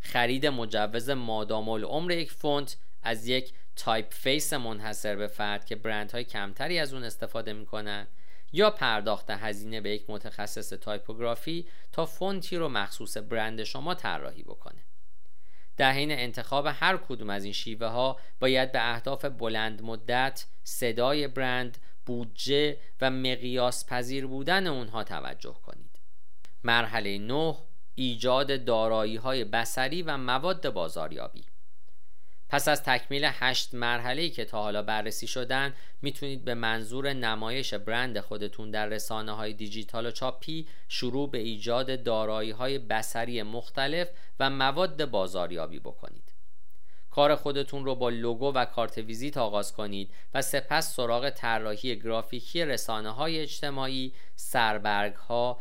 خرید 0.00 0.46
مجوز 0.46 1.10
مادام 1.10 1.68
العمر 1.68 2.12
یک 2.12 2.32
فونت 2.32 2.76
از 3.02 3.26
یک 3.26 3.52
typeface 3.76 4.52
منحصر 4.52 5.16
به 5.16 5.26
فرد 5.26 5.64
که 5.64 5.76
برندهای 5.76 6.24
کمتری 6.24 6.78
از 6.78 6.94
اون 6.94 7.04
استفاده 7.04 7.52
می‌کنن 7.52 8.06
یا 8.52 8.70
پرداخت 8.70 9.30
هزینه 9.30 9.80
به 9.80 9.90
یک 9.90 10.04
متخصص 10.08 10.68
تایپوگرافی 10.68 11.68
تا 11.92 12.06
فونتی 12.06 12.56
رو 12.56 12.68
مخصوص 12.68 13.16
برند 13.16 13.64
شما 13.64 13.94
طراحی 13.94 14.42
بکنه 14.42 14.84
در 15.76 15.92
حین 15.92 16.12
انتخاب 16.12 16.66
هر 16.66 16.96
کدوم 16.96 17.30
از 17.30 17.44
این 17.44 17.52
شیوه 17.52 17.86
ها 17.86 18.18
باید 18.40 18.72
به 18.72 18.94
اهداف 18.94 19.24
بلند 19.24 19.82
مدت، 19.82 20.46
صدای 20.64 21.28
برند، 21.28 21.78
بودجه 22.06 22.76
و 23.00 23.10
مقیاس 23.10 23.86
پذیر 23.86 24.26
بودن 24.26 24.66
اونها 24.66 25.04
توجه 25.04 25.56
کنید. 25.62 26.00
مرحله 26.64 27.18
9 27.18 27.56
ایجاد 27.94 28.64
دارایی 28.64 29.16
های 29.16 29.44
بسری 29.44 30.02
و 30.02 30.16
مواد 30.16 30.68
بازاریابی 30.68 31.44
پس 32.48 32.68
از 32.68 32.82
تکمیل 32.82 33.22
هشت 33.24 33.74
مرحله 33.74 34.28
که 34.28 34.44
تا 34.44 34.62
حالا 34.62 34.82
بررسی 34.82 35.26
شدن 35.26 35.74
می‌تونید 36.02 36.44
به 36.44 36.54
منظور 36.54 37.12
نمایش 37.12 37.74
برند 37.74 38.20
خودتون 38.20 38.70
در 38.70 38.86
رسانه 38.86 39.32
های 39.32 39.52
دیجیتال 39.52 40.06
و 40.06 40.10
چاپی 40.10 40.68
شروع 40.88 41.30
به 41.30 41.38
ایجاد 41.38 42.02
دارایی 42.02 42.50
های 42.50 42.78
بسری 42.78 43.42
مختلف 43.42 44.08
و 44.40 44.50
مواد 44.50 45.04
بازاریابی 45.04 45.78
بکنید 45.78 46.34
کار 47.14 47.34
خودتون 47.34 47.84
رو 47.84 47.94
با 47.94 48.08
لوگو 48.08 48.52
و 48.52 48.64
کارت 48.64 48.98
ویزیت 48.98 49.36
آغاز 49.36 49.72
کنید 49.72 50.10
و 50.34 50.42
سپس 50.42 50.96
سراغ 50.96 51.30
طراحی 51.30 52.00
گرافیکی 52.00 52.64
رسانه 52.64 53.10
های 53.10 53.40
اجتماعی، 53.40 54.14
سربرگ 54.36 55.14
ها، 55.14 55.60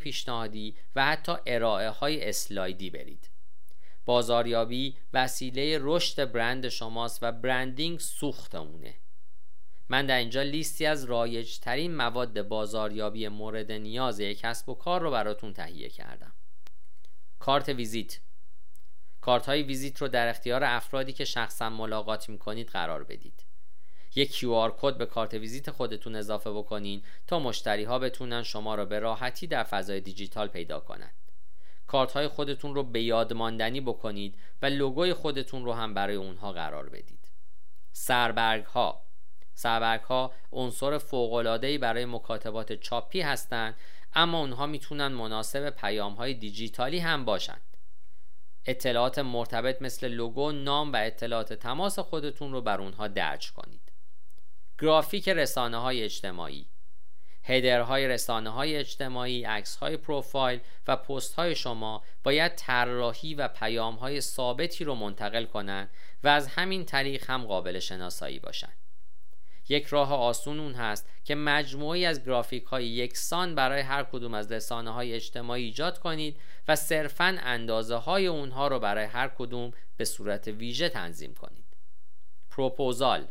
پیشنهادی 0.00 0.74
و 0.96 1.06
حتی 1.06 1.32
ارائه 1.46 1.88
های 1.88 2.28
اسلایدی 2.28 2.90
برید. 2.90 3.37
بازاریابی 4.08 4.96
وسیله 5.12 5.78
رشد 5.80 6.32
برند 6.32 6.68
شماست 6.68 7.18
و 7.22 7.32
branding 7.32 8.00
سوختمونه. 8.00 8.94
من 9.88 10.06
در 10.06 10.18
اینجا 10.18 10.42
لیستی 10.42 10.86
از 10.86 11.04
رایج 11.04 11.58
ترین 11.58 11.96
مواد 11.96 12.42
بازاریابی 12.42 13.28
مورد 13.28 13.72
نیاز 13.72 14.20
یک 14.20 14.38
کسب 14.38 14.68
و 14.68 14.74
کار 14.74 15.00
رو 15.00 15.10
براتون 15.10 15.52
تهیه 15.52 15.88
کردم. 15.88 16.32
کارت 17.38 17.68
ویزیت. 17.68 18.18
کارت 19.20 19.46
های 19.46 19.62
ویزیت 19.62 19.98
رو 19.98 20.08
در 20.08 20.28
اختیار 20.28 20.64
افرادی 20.64 21.12
که 21.12 21.24
شخصا 21.24 21.70
ملاقات 21.70 22.28
می‌کنید 22.28 22.68
قرار 22.68 23.04
بدید. 23.04 23.44
یک 24.14 24.38
QR 24.38 24.72
کد 24.80 24.98
به 24.98 25.06
کارت 25.06 25.34
ویزیت 25.34 25.70
خودتون 25.70 26.16
اضافه 26.16 26.50
بکنین 26.50 27.02
تا 27.26 27.38
مشتری 27.38 27.84
ها 27.84 27.98
بتونن 27.98 28.42
شما 28.42 28.74
را 28.74 28.84
به 28.84 28.98
راحتی 28.98 29.46
در 29.46 29.64
فضای 29.64 30.00
دیجیتال 30.00 30.48
پیدا 30.48 30.80
کنند 30.80 31.27
کارت 31.88 32.12
های 32.12 32.28
خودتون 32.28 32.74
رو 32.74 32.82
به 32.82 33.02
یاد 33.02 33.32
ماندنی 33.32 33.80
بکنید 33.80 34.38
و 34.62 34.66
لوگوی 34.66 35.14
خودتون 35.14 35.64
رو 35.64 35.72
هم 35.72 35.94
برای 35.94 36.16
اونها 36.16 36.52
قرار 36.52 36.88
بدید. 36.88 37.28
سربرگ 37.92 38.64
ها 38.64 39.02
سربرگ 39.54 40.00
ها 40.00 40.32
عنصر 40.52 40.98
فوق 40.98 41.56
برای 41.76 42.04
مکاتبات 42.04 42.72
چاپی 42.72 43.20
هستند 43.20 43.76
اما 44.14 44.40
اونها 44.40 44.66
می‌تونن 44.66 45.06
مناسب 45.06 45.70
پیام 45.70 46.12
های 46.12 46.34
دیجیتالی 46.34 46.98
هم 46.98 47.24
باشند. 47.24 47.76
اطلاعات 48.66 49.18
مرتبط 49.18 49.82
مثل 49.82 50.08
لوگو، 50.08 50.52
نام 50.52 50.92
و 50.92 50.96
اطلاعات 50.96 51.52
تماس 51.52 51.98
خودتون 51.98 52.52
رو 52.52 52.60
بر 52.60 52.80
اونها 52.80 53.08
درج 53.08 53.52
کنید. 53.52 53.92
گرافیک 54.80 55.28
رسانه 55.28 55.76
های 55.76 56.02
اجتماعی. 56.02 56.66
هدرهای 57.48 58.08
رسانه 58.08 58.50
های 58.50 58.76
اجتماعی، 58.76 59.44
عکس 59.44 59.76
های 59.76 59.96
پروفایل 59.96 60.60
و 60.88 60.96
پست 60.96 61.34
های 61.34 61.54
شما 61.54 62.02
باید 62.24 62.54
طراحی 62.54 63.34
و 63.34 63.48
پیام 63.48 63.94
های 63.94 64.20
ثابتی 64.20 64.84
رو 64.84 64.94
منتقل 64.94 65.44
کنند 65.44 65.90
و 66.24 66.28
از 66.28 66.48
همین 66.48 66.84
طریق 66.84 67.30
هم 67.30 67.44
قابل 67.44 67.78
شناسایی 67.78 68.38
باشند. 68.38 68.76
یک 69.68 69.86
راه 69.86 70.14
آسون 70.14 70.60
اون 70.60 70.74
هست 70.74 71.08
که 71.24 71.34
مجموعی 71.34 72.06
از 72.06 72.24
گرافیک 72.24 72.64
های 72.64 72.86
یکسان 72.88 73.54
برای 73.54 73.80
هر 73.80 74.02
کدوم 74.02 74.34
از 74.34 74.52
رسانه 74.52 74.90
های 74.90 75.12
اجتماعی 75.12 75.64
ایجاد 75.64 75.98
کنید 75.98 76.40
و 76.68 76.76
صرفا 76.76 77.38
اندازه 77.42 77.96
های 77.96 78.26
اونها 78.26 78.68
رو 78.68 78.78
برای 78.78 79.04
هر 79.04 79.28
کدوم 79.28 79.72
به 79.96 80.04
صورت 80.04 80.48
ویژه 80.48 80.88
تنظیم 80.88 81.34
کنید 81.34 81.64
پروپوزال 82.50 83.26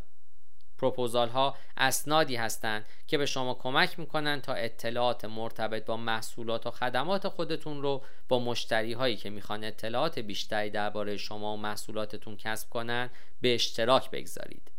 پروپوزال 0.78 1.28
ها 1.28 1.56
اسنادی 1.76 2.36
هستند 2.36 2.86
که 3.06 3.18
به 3.18 3.26
شما 3.26 3.54
کمک 3.54 3.98
می‌کنن 3.98 4.40
تا 4.40 4.52
اطلاعات 4.52 5.24
مرتبط 5.24 5.84
با 5.84 5.96
محصولات 5.96 6.66
و 6.66 6.70
خدمات 6.70 7.28
خودتون 7.28 7.82
رو 7.82 8.02
با 8.28 8.38
مشتری 8.38 8.92
هایی 8.92 9.16
که 9.16 9.30
می‌خوان 9.30 9.64
اطلاعات 9.64 10.18
بیشتری 10.18 10.70
درباره 10.70 11.16
شما 11.16 11.54
و 11.54 11.56
محصولاتتون 11.56 12.36
کسب 12.36 12.70
کنن 12.70 13.10
به 13.40 13.54
اشتراک 13.54 14.10
بگذارید. 14.10 14.70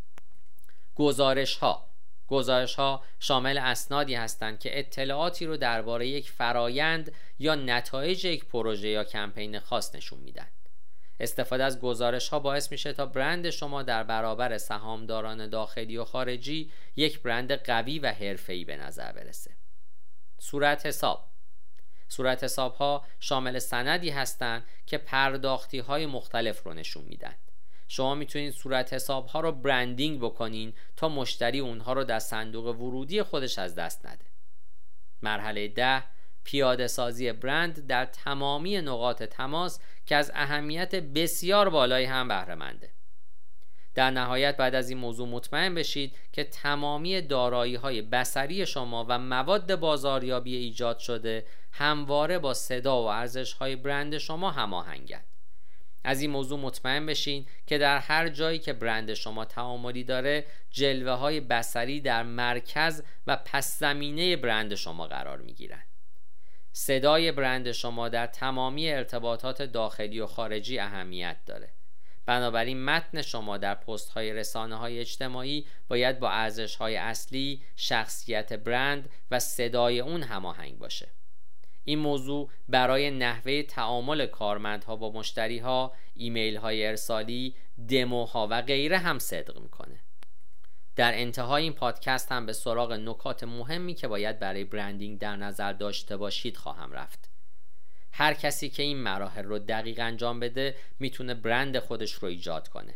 گزارش 0.95 1.58
ها 1.58 1.89
گزارش 2.28 2.76
ها 2.76 3.04
شامل 3.20 3.58
اسنادی 3.58 4.16
هستند 4.16 4.60
که 4.60 4.80
اطلاعاتی 4.80 5.45
رو 5.45 5.58
درباره 5.58 6.08
یک 6.08 6.32
فرایند 6.32 7.12
یا 7.39 7.56
نتایج 7.56 8.26
یک 8.26 8.45
پروژه 8.45 8.88
یا 8.88 9.04
کمپین 9.04 9.60
خاص 9.60 9.95
نشون 9.95 10.20
میدن. 10.20 10.47
استفاده 11.20 11.63
از 11.63 11.80
گزارش 11.80 12.30
ها 12.30 12.39
باعث 12.39 12.72
میشه 12.72 12.93
تا 12.93 13.05
برند 13.05 13.49
شما 13.49 13.84
در 13.84 14.03
برابر 14.03 14.57
سهامداران 14.57 15.49
داخلی 15.49 15.97
و 15.97 16.05
خارجی 16.05 16.72
یک 16.95 17.22
برند 17.22 17.51
قوی 17.51 17.99
و 17.99 18.07
حرفه‌ای 18.07 18.65
به 18.65 18.78
نظر 18.78 19.11
برسه. 19.11 19.51
صورت 20.38 20.86
حساب 20.86 21.30
صورت 22.07 22.43
حساب 22.43 22.76
ها 22.76 23.05
شامل 23.20 23.59
سندی 23.59 24.09
هستند 24.09 24.63
که 24.86 24.97
پرداختی 24.97 25.80
های 25.80 26.05
مختلف 26.05 26.63
رو 26.63 26.74
نشون 26.74 27.03
میدن. 27.03 27.36
شما 27.88 28.15
می‌تونید 28.15 28.53
صورت 28.53 28.93
حساب 28.93 29.28
ها 29.28 29.39
رو 29.39 29.51
برندینگ 29.51 30.20
بکنین 30.20 30.74
تا 30.95 31.09
مشتری 31.09 31.59
اونها 31.59 31.93
رو 31.93 32.03
در 32.03 32.20
صندوق 32.20 32.65
ورودی 32.65 33.24
خودش 33.24 33.59
از 33.59 33.76
دست 33.76 34.05
نده. 34.05 34.26
مرحله 35.22 35.67
ده 35.67 36.03
پیاده 36.43 36.88
سازی 36.88 37.32
برند 37.32 37.88
در 37.88 38.05
تمامی 38.05 38.82
نقاط 38.82 39.24
تماس 39.24 39.80
که 40.10 40.16
از 40.16 40.32
اهمیت 40.36 40.95
بسیار 40.95 41.70
بالایی 41.70 42.05
هم 42.05 42.28
بهره 42.28 42.80
در 43.95 44.12
نهایت 44.12 44.57
بعد 44.57 44.76
از 44.76 44.89
این 44.89 44.97
موضوع 44.97 45.28
مطمئن 45.28 45.76
بشید 45.76 46.16
که 46.32 46.43
تمامی 46.43 47.22
دارایی 47.22 47.76
های 47.76 48.01
بسری 48.01 48.66
شما 48.66 49.05
و 49.10 49.20
مواد 49.20 49.76
بازاریابی 49.76 50.55
ایجاد 50.55 50.99
شده 50.99 51.45
همواره 51.72 52.39
با 52.39 52.53
صدا 52.53 53.03
و 53.03 53.05
ارزش 53.05 53.53
های 53.53 53.76
برند 53.76 54.18
شما 54.18 54.51
هماهنگند. 54.51 55.26
از 56.03 56.22
این 56.22 56.32
موضوع 56.32 56.60
مطمئن 56.60 57.05
بشین 57.05 57.45
که 57.68 57.78
در 57.78 57.97
هر 57.97 58.30
جایی 58.30 58.60
که 58.60 58.74
برند 58.74 59.14
شما 59.14 59.45
تعاملی 59.45 60.03
داره 60.03 60.45
جلوه 60.72 61.12
های 61.12 61.39
بسری 61.39 62.01
در 62.01 62.24
مرکز 62.24 63.03
و 63.28 63.36
پس 63.45 63.80
زمینه 63.80 64.36
برند 64.36 64.76
شما 64.76 65.07
قرار 65.07 65.38
می 65.38 65.53
گیرند. 65.53 65.88
صدای 66.72 67.32
برند 67.32 67.72
شما 67.72 68.09
در 68.09 68.28
تمامی 68.28 68.89
ارتباطات 68.89 69.61
داخلی 69.61 70.20
و 70.20 70.28
خارجی 70.28 70.80
اهمیت 70.80 71.38
داره 71.45 71.70
بنابراین 72.26 72.86
متن 72.86 73.22
شما 73.22 73.57
در 73.57 73.76
پست 73.76 74.09
های 74.09 74.34
رسانه 74.34 74.76
های 74.76 74.99
اجتماعی 74.99 75.65
باید 75.88 76.20
با 76.20 76.30
ارزش 76.30 76.76
های 76.76 76.95
اصلی، 76.95 77.63
شخصیت 77.76 78.53
برند 78.53 79.09
و 79.32 79.39
صدای 79.39 79.99
اون 79.99 80.24
هماهنگ 80.24 80.78
باشه. 80.78 81.07
این 81.84 81.99
موضوع 81.99 82.49
برای 82.67 83.11
نحوه 83.11 83.63
تعامل 83.63 84.26
کارمندها 84.26 84.95
با 84.95 85.11
مشتری 85.11 85.59
ها، 85.59 85.93
ایمیل 86.13 86.57
های 86.57 86.88
ارسالی، 86.88 87.55
دموها 87.89 88.47
و 88.51 88.61
غیره 88.61 88.97
هم 88.97 89.20
صدق 89.20 89.59
می‌کنه. 89.59 89.99
در 91.00 91.20
انتهای 91.20 91.64
این 91.64 91.74
پادکست 91.74 92.32
هم 92.32 92.45
به 92.45 92.54
سراغ 92.54 92.91
نکات 92.91 93.43
مهمی 93.43 93.93
که 93.93 94.08
باید 94.08 94.39
برای 94.39 94.64
برندینگ 94.64 95.20
در 95.20 95.36
نظر 95.36 95.74
داشته 95.74 96.18
باشید 96.18 96.58
خواهم 96.58 96.91
رفت. 96.91 97.30
هر 98.12 98.34
کسی 98.34 98.70
که 98.70 98.84
این 98.84 98.97
مراحل 98.97 99.43
رو 99.43 99.60
دقیق 99.60 100.00
انجام 100.00 100.39
بده 100.39 100.76
می‌تونه 101.00 101.34
برند 101.34 101.80
خودش 101.80 102.14
رو 102.14 102.28
ایجاد 102.28 102.68
کنه. 102.68 102.95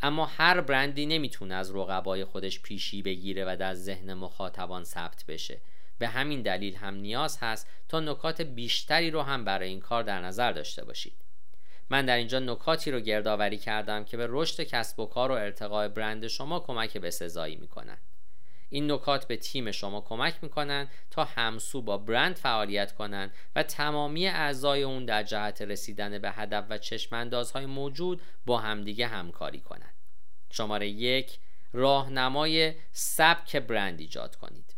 اما 0.00 0.26
هر 0.26 0.60
برندی 0.60 1.06
نمی‌تونه 1.06 1.54
از 1.54 1.70
رقبای 1.70 2.24
خودش 2.24 2.60
پیشی 2.60 3.02
بگیره 3.02 3.44
و 3.44 3.56
در 3.56 3.74
ذهن 3.74 4.14
مخاطبان 4.14 4.84
ثبت 4.84 5.24
بشه. 5.28 5.60
به 5.98 6.08
همین 6.08 6.42
دلیل 6.42 6.76
هم 6.76 6.94
نیاز 6.94 7.38
هست 7.40 7.66
تا 7.88 8.00
نکات 8.00 8.42
بیشتری 8.42 9.10
رو 9.10 9.22
هم 9.22 9.44
برای 9.44 9.68
این 9.68 9.80
کار 9.80 10.02
در 10.02 10.20
نظر 10.20 10.52
داشته 10.52 10.84
باشید. 10.84 11.21
من 11.92 12.06
در 12.06 12.16
اینجا 12.16 12.38
نکاتی 12.38 12.90
رو 12.90 13.00
گردآوری 13.00 13.58
کردم 13.58 14.04
که 14.04 14.16
به 14.16 14.26
رشد 14.30 14.62
کسب 14.62 15.00
و 15.00 15.06
کار 15.06 15.30
و 15.30 15.34
ارتقای 15.34 15.88
برند 15.88 16.26
شما 16.26 16.60
کمک 16.60 16.98
به 16.98 17.10
سزایی 17.10 17.56
می‌کنند. 17.56 18.00
این 18.68 18.92
نکات 18.92 19.28
به 19.28 19.36
تیم 19.36 19.70
شما 19.70 20.00
کمک 20.00 20.34
می‌کنند 20.42 20.90
تا 21.10 21.24
همسو 21.24 21.82
با 21.82 21.98
برند 21.98 22.36
فعالیت 22.36 22.94
کنند 22.94 23.32
و 23.56 23.62
تمامی 23.62 24.28
اعضای 24.28 24.82
اون 24.82 25.04
در 25.04 25.22
جهت 25.22 25.62
رسیدن 25.62 26.18
به 26.18 26.30
هدف 26.30 26.66
و 26.70 26.78
چشماندازهای 26.78 27.66
موجود 27.66 28.22
با 28.46 28.58
همدیگه 28.58 29.06
همکاری 29.06 29.60
کنند. 29.60 29.94
شماره 30.50 30.88
یک 30.88 31.38
راهنمای 31.72 32.74
سبک 32.92 33.56
برند 33.56 34.00
ایجاد 34.00 34.36
کنید. 34.36 34.71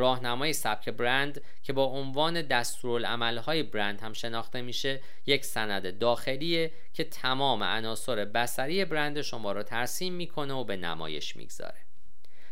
راهنمای 0.00 0.52
سبک 0.52 0.88
برند 0.88 1.42
که 1.62 1.72
با 1.72 1.84
عنوان 1.84 2.42
دستورالعملهای 2.42 3.62
برند 3.62 4.00
هم 4.00 4.12
شناخته 4.12 4.62
میشه 4.62 5.00
یک 5.26 5.44
سند 5.44 5.98
داخلیه 5.98 6.72
که 6.94 7.04
تمام 7.04 7.62
عناصر 7.62 8.24
بسری 8.24 8.84
برند 8.84 9.22
شما 9.22 9.52
رو 9.52 9.62
ترسیم 9.62 10.12
می‌کنه 10.12 10.54
و 10.54 10.64
به 10.64 10.76
نمایش 10.76 11.36
می‌گذاره. 11.36 11.78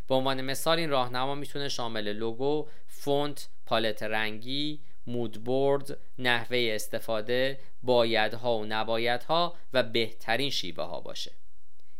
به 0.08 0.14
عنوان 0.14 0.40
مثال 0.40 0.78
این 0.78 0.90
راهنما 0.90 1.34
می‌تونه 1.34 1.68
شامل 1.68 2.12
لوگو، 2.12 2.68
فونت، 2.86 3.48
پالت 3.66 4.02
رنگی، 4.02 4.80
مودبورد، 5.06 5.98
نحوه 6.18 6.70
استفاده، 6.74 7.60
بایدها 7.82 8.58
و 8.58 8.64
نبایدها 8.64 9.56
و 9.72 9.82
بهترین 9.82 10.50
شیوه 10.50 10.84
ها 10.84 11.00
باشه. 11.00 11.32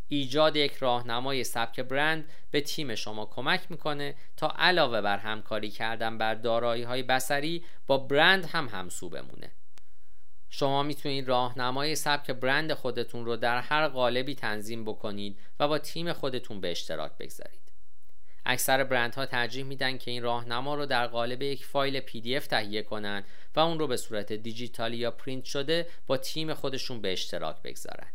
ایجاد 0.09 0.55
یک 0.55 0.73
راهنمای 0.73 1.43
سبک 1.43 1.79
برند 1.79 2.29
به 2.51 2.61
تیم 2.61 2.95
شما 2.95 3.25
کمک 3.25 3.61
می‌کنه 3.69 4.15
تا 4.37 4.53
علاوه 4.57 5.01
بر 5.01 5.17
همکاری 5.17 5.69
کردن 5.69 6.17
بر 6.17 6.35
دارایی 6.35 6.83
های 6.83 7.03
بصری 7.03 7.63
با 7.87 7.97
برند 7.97 8.45
هم 8.45 8.67
همسو 8.67 9.09
بمونه. 9.09 9.51
شما 10.49 10.83
می‌تونید 10.83 11.27
راهنمای 11.27 11.95
سبک 11.95 12.31
برند 12.31 12.73
خودتون 12.73 13.25
رو 13.25 13.35
در 13.35 13.61
هر 13.61 13.87
قالبی 13.87 14.35
تنظیم 14.35 14.85
بکنید 14.85 15.39
و 15.59 15.67
با 15.67 15.77
تیم 15.77 16.13
خودتون 16.13 16.61
به 16.61 16.71
اشتراک 16.71 17.11
بگذارید. 17.19 17.59
اکثر 18.45 18.83
برندها 18.83 19.25
ترجیح 19.25 19.63
میدن 19.63 19.97
که 19.97 20.11
این 20.11 20.23
راهنما 20.23 20.75
رو 20.75 20.85
در 20.85 21.07
قالب 21.07 21.41
یک 21.41 21.65
فایل 21.65 22.01
PDF 22.35 22.47
تهیه 22.47 22.81
کنند 22.81 23.25
و 23.55 23.59
اون 23.59 23.79
رو 23.79 23.87
به 23.87 23.97
صورت 23.97 24.33
دیجیتالی 24.33 24.97
یا 24.97 25.11
پرینت 25.11 25.43
شده 25.43 25.87
با 26.07 26.17
تیم 26.17 26.53
خودشون 26.53 27.01
به 27.01 27.11
اشتراک 27.11 27.61
بگذارن. 27.63 28.07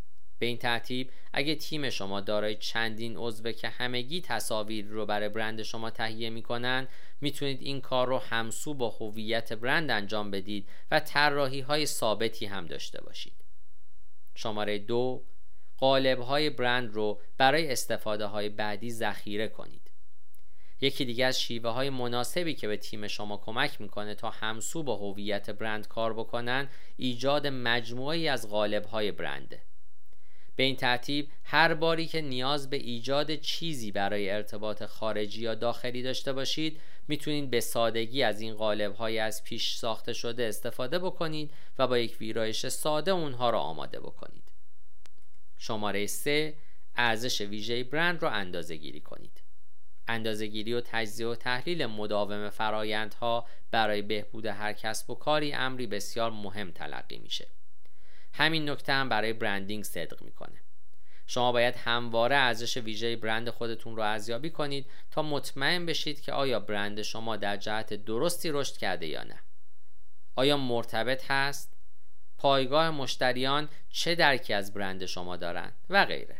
به 0.44 0.48
این 0.48 0.58
ترتیب 0.58 1.10
اگه 1.32 1.54
تیم 1.54 1.90
شما 1.90 2.20
دارای 2.20 2.54
چندین 2.54 3.16
عضو 3.16 3.52
که 3.52 3.68
همگی 3.68 4.20
تصاویر 4.20 4.86
رو 4.86 5.06
برای 5.06 5.28
برند 5.28 5.62
شما 5.62 5.90
تهیه 5.90 6.30
می‌کنن 6.30 6.88
می‌تونید 7.20 7.62
این 7.62 7.80
کار 7.80 8.08
رو 8.08 8.18
همسو 8.18 8.74
با 8.74 8.90
هویت 8.90 9.52
برند 9.52 9.90
انجام 9.90 10.30
بدید 10.30 10.68
و 10.90 11.00
طراحی 11.00 11.60
های 11.60 11.86
ثابتی 11.86 12.46
هم 12.46 12.66
داشته 12.66 13.00
باشید. 13.00 13.44
شماره 14.34 14.78
دو 14.78 15.24
قالب 15.78 16.20
های 16.20 16.50
برند 16.50 16.92
رو 16.94 17.20
برای 17.38 17.72
استفاده 17.72 18.26
های 18.26 18.48
بعدی 18.48 18.90
ذخیره 18.90 19.48
کنید. 19.48 19.90
یکی 20.80 21.04
دیگه 21.04 21.26
از 21.26 21.40
شیوه 21.40 21.70
های 21.70 21.90
مناسبی 21.90 22.54
که 22.54 22.68
به 22.68 22.76
تیم 22.76 23.06
شما 23.06 23.36
کمک 23.36 23.80
می‌کنه 23.80 24.14
تا 24.14 24.30
همسو 24.30 24.82
با 24.82 24.96
هویت 24.96 25.50
برند 25.50 25.88
کار 25.88 26.14
بکنن 26.14 26.68
ایجاد 26.96 27.46
مجموعی 27.46 28.28
از 28.28 28.48
قالب 28.48 28.84
های 28.84 29.12
برنده 29.12 29.62
به 30.56 30.62
این 30.62 30.76
ترتیب 30.76 31.28
هر 31.44 31.74
باری 31.74 32.06
که 32.06 32.20
نیاز 32.20 32.70
به 32.70 32.76
ایجاد 32.76 33.34
چیزی 33.34 33.92
برای 33.92 34.30
ارتباط 34.30 34.84
خارجی 34.84 35.42
یا 35.42 35.54
داخلی 35.54 36.02
داشته 36.02 36.32
باشید 36.32 36.80
می‌تونید 37.08 37.50
به 37.50 37.60
سادگی 37.60 38.22
از 38.22 38.40
این 38.40 38.54
قالب 38.54 38.94
های 38.94 39.18
از 39.18 39.44
پیش 39.44 39.76
ساخته 39.76 40.12
شده 40.12 40.44
استفاده 40.44 40.98
بکنید 40.98 41.50
و 41.78 41.86
با 41.86 41.98
یک 41.98 42.16
ویرایش 42.20 42.66
ساده 42.66 43.10
اونها 43.10 43.50
را 43.50 43.60
آماده 43.60 44.00
بکنید. 44.00 44.44
شماره 45.58 46.06
3 46.06 46.54
ارزش 46.96 47.40
ویژه 47.40 47.84
برند 47.84 48.22
را 48.22 48.30
اندازه 48.30 48.76
گیری 48.76 49.00
کنید. 49.00 49.42
اندازه 50.08 50.46
گیری 50.46 50.72
و 50.72 50.80
تجزیه 50.80 51.26
و 51.26 51.34
تحلیل 51.34 51.86
مداوم 51.86 52.50
فرایندها 52.50 53.46
برای 53.70 54.02
بهبود 54.02 54.46
هر 54.46 54.72
کسب 54.72 55.10
و 55.10 55.14
کاری 55.14 55.52
امری 55.52 55.86
بسیار 55.86 56.30
مهم 56.30 56.70
تلقی 56.70 57.18
میشه. 57.18 57.46
همین 58.34 58.70
نکته 58.70 58.92
هم 58.92 59.08
برای 59.08 59.32
برندینگ 59.32 59.84
صدق 59.84 60.22
می‌کنه. 60.22 60.60
شما 61.26 61.52
باید 61.52 61.76
همواره 61.76 62.36
ارزش 62.36 62.76
ویژه 62.76 63.16
برند 63.16 63.50
خودتون 63.50 63.96
رو 63.96 64.02
ارزیابی 64.02 64.50
کنید 64.50 64.86
تا 65.10 65.22
مطمئن 65.22 65.86
بشید 65.86 66.20
که 66.20 66.32
آیا 66.32 66.60
برند 66.60 67.02
شما 67.02 67.36
در 67.36 67.56
جهت 67.56 67.94
درستی 67.94 68.50
رشد 68.50 68.76
کرده 68.76 69.06
یا 69.06 69.22
نه. 69.22 69.38
آیا 70.36 70.56
مرتبط 70.56 71.24
هست؟ 71.30 71.76
پایگاه 72.38 72.90
مشتریان 72.90 73.68
چه 73.90 74.14
درکی 74.14 74.52
از 74.52 74.74
برند 74.74 75.06
شما 75.06 75.36
دارند؟ 75.36 75.72
و 75.90 76.04
غیره. 76.04 76.36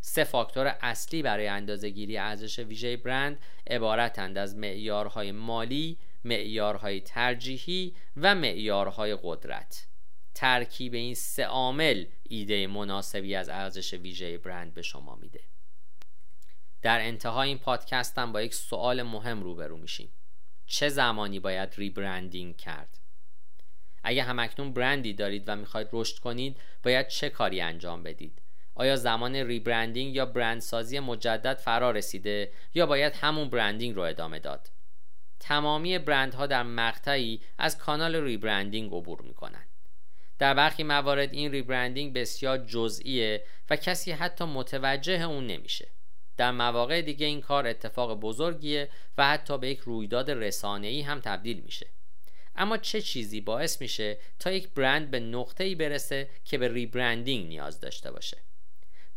سه 0.00 0.24
فاکتور 0.24 0.76
اصلی 0.80 1.22
برای 1.22 1.48
اندازهگیری 1.48 2.18
ارزش 2.18 2.58
ویژه 2.58 2.96
برند 2.96 3.38
عبارتند 3.70 4.38
از 4.38 4.56
معیارهای 4.56 5.32
مالی، 5.32 5.98
معیارهای 6.24 7.00
ترجیحی 7.00 7.94
و 8.16 8.34
معیارهای 8.34 9.18
قدرت. 9.22 9.86
ترکیب 10.34 10.94
این 10.94 11.14
سه 11.14 11.44
عامل 11.44 12.04
ایده 12.22 12.66
مناسبی 12.66 13.34
از 13.34 13.48
ارزش 13.48 13.94
ویژه 13.94 14.38
برند 14.38 14.74
به 14.74 14.82
شما 14.82 15.16
میده. 15.16 15.40
در 16.82 17.00
انتهای 17.00 17.48
این 17.48 17.58
پادکستم 17.58 18.32
با 18.32 18.42
یک 18.42 18.54
سوال 18.54 19.02
مهم 19.02 19.42
روبرو 19.42 19.76
میشیم. 19.76 20.08
چه 20.66 20.88
زمانی 20.88 21.40
باید 21.40 21.74
rebranding 21.76 22.56
کرد؟ 22.56 22.98
اگه 24.04 24.22
هم‌اکنون 24.22 24.72
برندی 24.72 25.14
دارید 25.14 25.44
و 25.46 25.56
می‌خواید 25.56 25.88
رشد 25.92 26.18
کنید 26.18 26.56
باید 26.82 27.08
چه 27.08 27.30
کاری 27.30 27.60
انجام 27.60 28.02
بدید؟ 28.02 28.42
آیا 28.74 28.96
زمان 28.96 29.36
rebranding 29.36 30.14
یا 30.14 30.26
برندسازی 30.26 30.98
مجدد 30.98 31.54
فرا 31.54 31.90
رسیده 31.90 32.52
یا 32.74 32.86
باید 32.86 33.12
همون 33.16 33.50
branding 33.50 33.96
رو 33.96 34.02
ادامه 34.02 34.38
داد 34.38 34.70
تمامی 35.40 35.98
برندها 35.98 36.46
در 36.46 36.62
مقطعی 36.62 37.40
از 37.58 37.78
کانال 37.78 38.16
rebranding 38.16 38.92
عبور 38.94 39.22
می‌کنند 39.22 39.71
در 40.42 40.54
برخی 40.54 40.82
موارد 40.82 41.32
این 41.32 41.52
rebranding 41.52 42.12
بسیار 42.12 42.58
جزئیه 42.58 43.44
و 43.70 43.76
کسی 43.76 44.12
حتی 44.12 44.44
متوجه 44.44 45.22
اون 45.22 45.46
نمیشه. 45.46 45.88
در 46.36 46.50
مواقع 46.50 47.02
دیگه 47.02 47.26
این 47.26 47.40
کار 47.40 47.66
اتفاق 47.66 48.20
بزرگیه 48.20 48.88
و 49.18 49.28
حتی 49.28 49.58
به 49.58 49.68
یک 49.68 49.78
رویداد 49.78 50.30
رسانه‌ای 50.30 51.00
هم 51.00 51.20
تبدیل 51.20 51.60
میشه. 51.60 51.86
اما 52.56 52.76
چه 52.76 53.00
چیزی 53.00 53.40
باعث 53.40 53.80
میشه 53.80 54.18
تا 54.38 54.52
یک 54.52 54.68
برند 54.68 55.10
به 55.10 55.20
نقطه‌ای 55.20 55.74
برسه 55.74 56.30
که 56.44 56.58
به 56.58 56.68
rebranding 56.68 57.46
نیاز 57.46 57.80
داشته 57.80 58.10
باشه؟ 58.10 58.38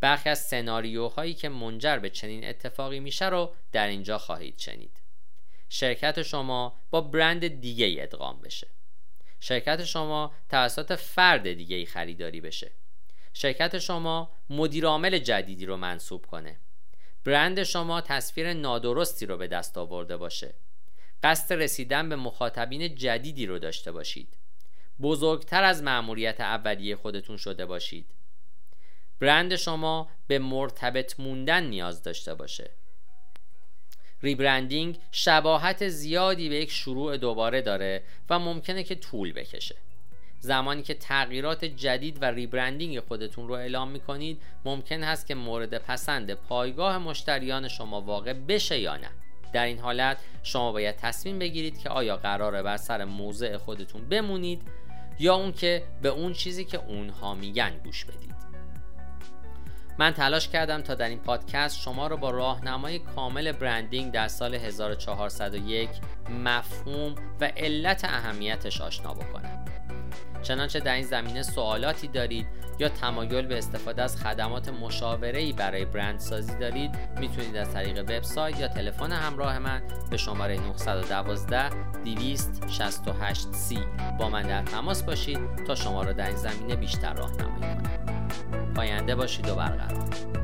برخی 0.01 0.29
از 0.29 0.39
سناریوهایی 0.39 1.33
که 1.33 1.49
منجر 1.49 1.97
به 1.97 2.09
چنین 2.09 2.45
اتفاقی 2.45 2.99
میشه 2.99 3.29
رو 3.29 3.53
در 3.71 3.87
اینجا 3.87 4.17
خواهید 4.17 4.59
شنید. 4.59 5.01
شرکت 5.69 6.21
شما 6.21 6.81
با 6.89 7.01
برند 7.01 7.47
دیگه 7.47 7.95
ادغام 7.99 8.41
بشه. 8.41 8.74
شرکت 9.47 9.83
شما 9.83 10.33
توسط 10.49 10.95
فرد 10.95 11.53
دیگه 11.53 11.75
ای 11.75 11.85
خریداری 11.85 12.41
بشه. 12.41 12.71
شرکت 13.33 13.79
شما 13.79 14.31
مدیرعامل 14.49 15.17
جدیدی 15.19 15.65
رو 15.65 15.77
منصوب 15.77 16.25
کنه. 16.25 16.57
برند 17.25 17.63
شما 17.63 18.01
تصویر 18.01 18.53
نادرستی 18.53 19.25
رو 19.25 19.37
به 19.37 19.47
دست 19.47 19.77
آورده 19.77 20.17
باشه. 20.17 20.53
قصد 21.23 21.53
رسیدن 21.53 22.09
به 22.09 22.15
مخاطبین 22.15 22.95
جدیدی 22.95 23.45
رو 23.45 23.59
داشته 23.59 23.91
باشید. 23.91 24.37
بزرگتر 25.01 25.63
از 25.63 25.83
مأموریت 25.83 26.41
اولیه 26.41 26.95
خودتون 26.95 27.37
شده 27.37 27.65
باشید. 27.65 28.11
برند 29.19 29.55
شما 29.55 30.09
به 30.27 30.39
مرتبط 30.39 31.19
موندن 31.19 31.63
نیاز 31.63 32.03
داشته 32.03 32.33
باشه. 32.33 32.71
rebranding 34.25 34.97
شباهت 35.11 35.87
زیادی 35.87 36.49
به 36.49 36.55
یک 36.55 36.71
شروع 36.71 37.17
دوباره 37.17 37.61
داره 37.61 38.03
و 38.29 38.39
ممکنه 38.39 38.83
که 38.83 38.95
طول 38.95 39.33
بکشه. 39.33 39.75
زمانی 40.39 40.81
که 40.81 40.93
تغییرات 40.93 41.65
جدید 41.65 42.17
و 42.21 42.25
rebranding 42.25 42.99
خودتون 42.99 43.47
رو 43.47 43.53
اعلام 43.53 43.91
می‌کنید 43.91 44.41
ممکن 44.65 45.03
هست 45.03 45.27
که 45.27 45.35
مورد 45.35 45.77
پسند 45.77 46.33
پایگاه 46.33 46.97
مشتریان 46.97 47.67
شما 47.67 48.01
واقع 48.01 48.33
بشه 48.33 48.79
یا 48.79 48.97
نه. 48.97 49.09
در 49.53 49.65
این 49.65 49.79
حالت 49.79 50.17
شما 50.43 50.71
باید 50.71 50.95
تصمیم 50.95 51.39
بگیرید 51.39 51.79
که 51.79 51.89
آیا 51.89 52.17
قراره 52.17 52.63
بر 52.63 52.77
سر 52.77 53.05
موضع 53.05 53.57
خودتون 53.57 54.09
بمونید 54.09 54.61
یا 55.19 55.35
اون 55.35 55.51
که 55.51 55.83
به 56.01 56.09
اون 56.09 56.33
چیزی 56.33 56.65
که 56.65 56.77
اونها 56.77 57.35
میگن 57.35 57.77
گوش 57.83 58.05
بدید. 58.05 58.44
من 59.97 60.11
تلاش 60.11 60.47
کردم 60.47 60.81
تا 60.81 60.95
در 60.95 61.09
این 61.09 61.19
پادکست 61.19 61.79
شما 61.79 62.07
رو 62.07 62.17
با 62.17 62.29
راهنمای 62.29 62.99
کامل 62.99 63.51
برندینگ 63.51 64.11
در 64.11 64.27
سال 64.27 64.55
1401 64.55 65.89
مفهوم 66.29 67.15
و 67.41 67.51
علت 67.57 68.05
اهمیتش 68.05 68.81
آشنا 68.81 69.13
بکنم. 69.13 69.65
چنانچه 70.41 70.79
در 70.79 70.93
این 70.93 71.03
زمینه 71.03 71.43
سوالاتی 71.43 72.07
دارید 72.07 72.47
یا 72.79 72.89
تمایل 72.89 73.45
به 73.45 73.57
استفاده 73.57 74.01
از 74.01 74.17
خدمات 74.17 74.69
مشاوره 74.69 75.53
برای 75.53 75.85
برندسازی 75.85 76.55
دارید 76.55 76.91
می‌تونید 77.19 77.55
از 77.55 77.73
طریق 77.73 77.99
وبسایت 77.99 78.59
یا 78.59 78.67
تلفن 78.67 79.11
همراه 79.11 79.59
من 79.59 79.81
به 80.09 80.17
شماره 80.17 80.59
912 80.59 81.69
268 82.05 83.47
c 83.47 83.77
با 84.19 84.29
من 84.29 84.41
در 84.41 84.63
تماس 84.63 85.03
باشید 85.03 85.39
تا 85.67 85.75
شما 85.75 86.03
را 86.03 86.11
در 86.11 86.27
این 86.27 86.35
زمینه 86.35 86.75
بیشتر 86.75 87.13
راهنمایی 87.13 87.75
کنم. 87.75 88.14
پاینده 88.75 89.15
باشید 89.15 89.49
و 89.49 89.55
برقرار. 89.55 90.34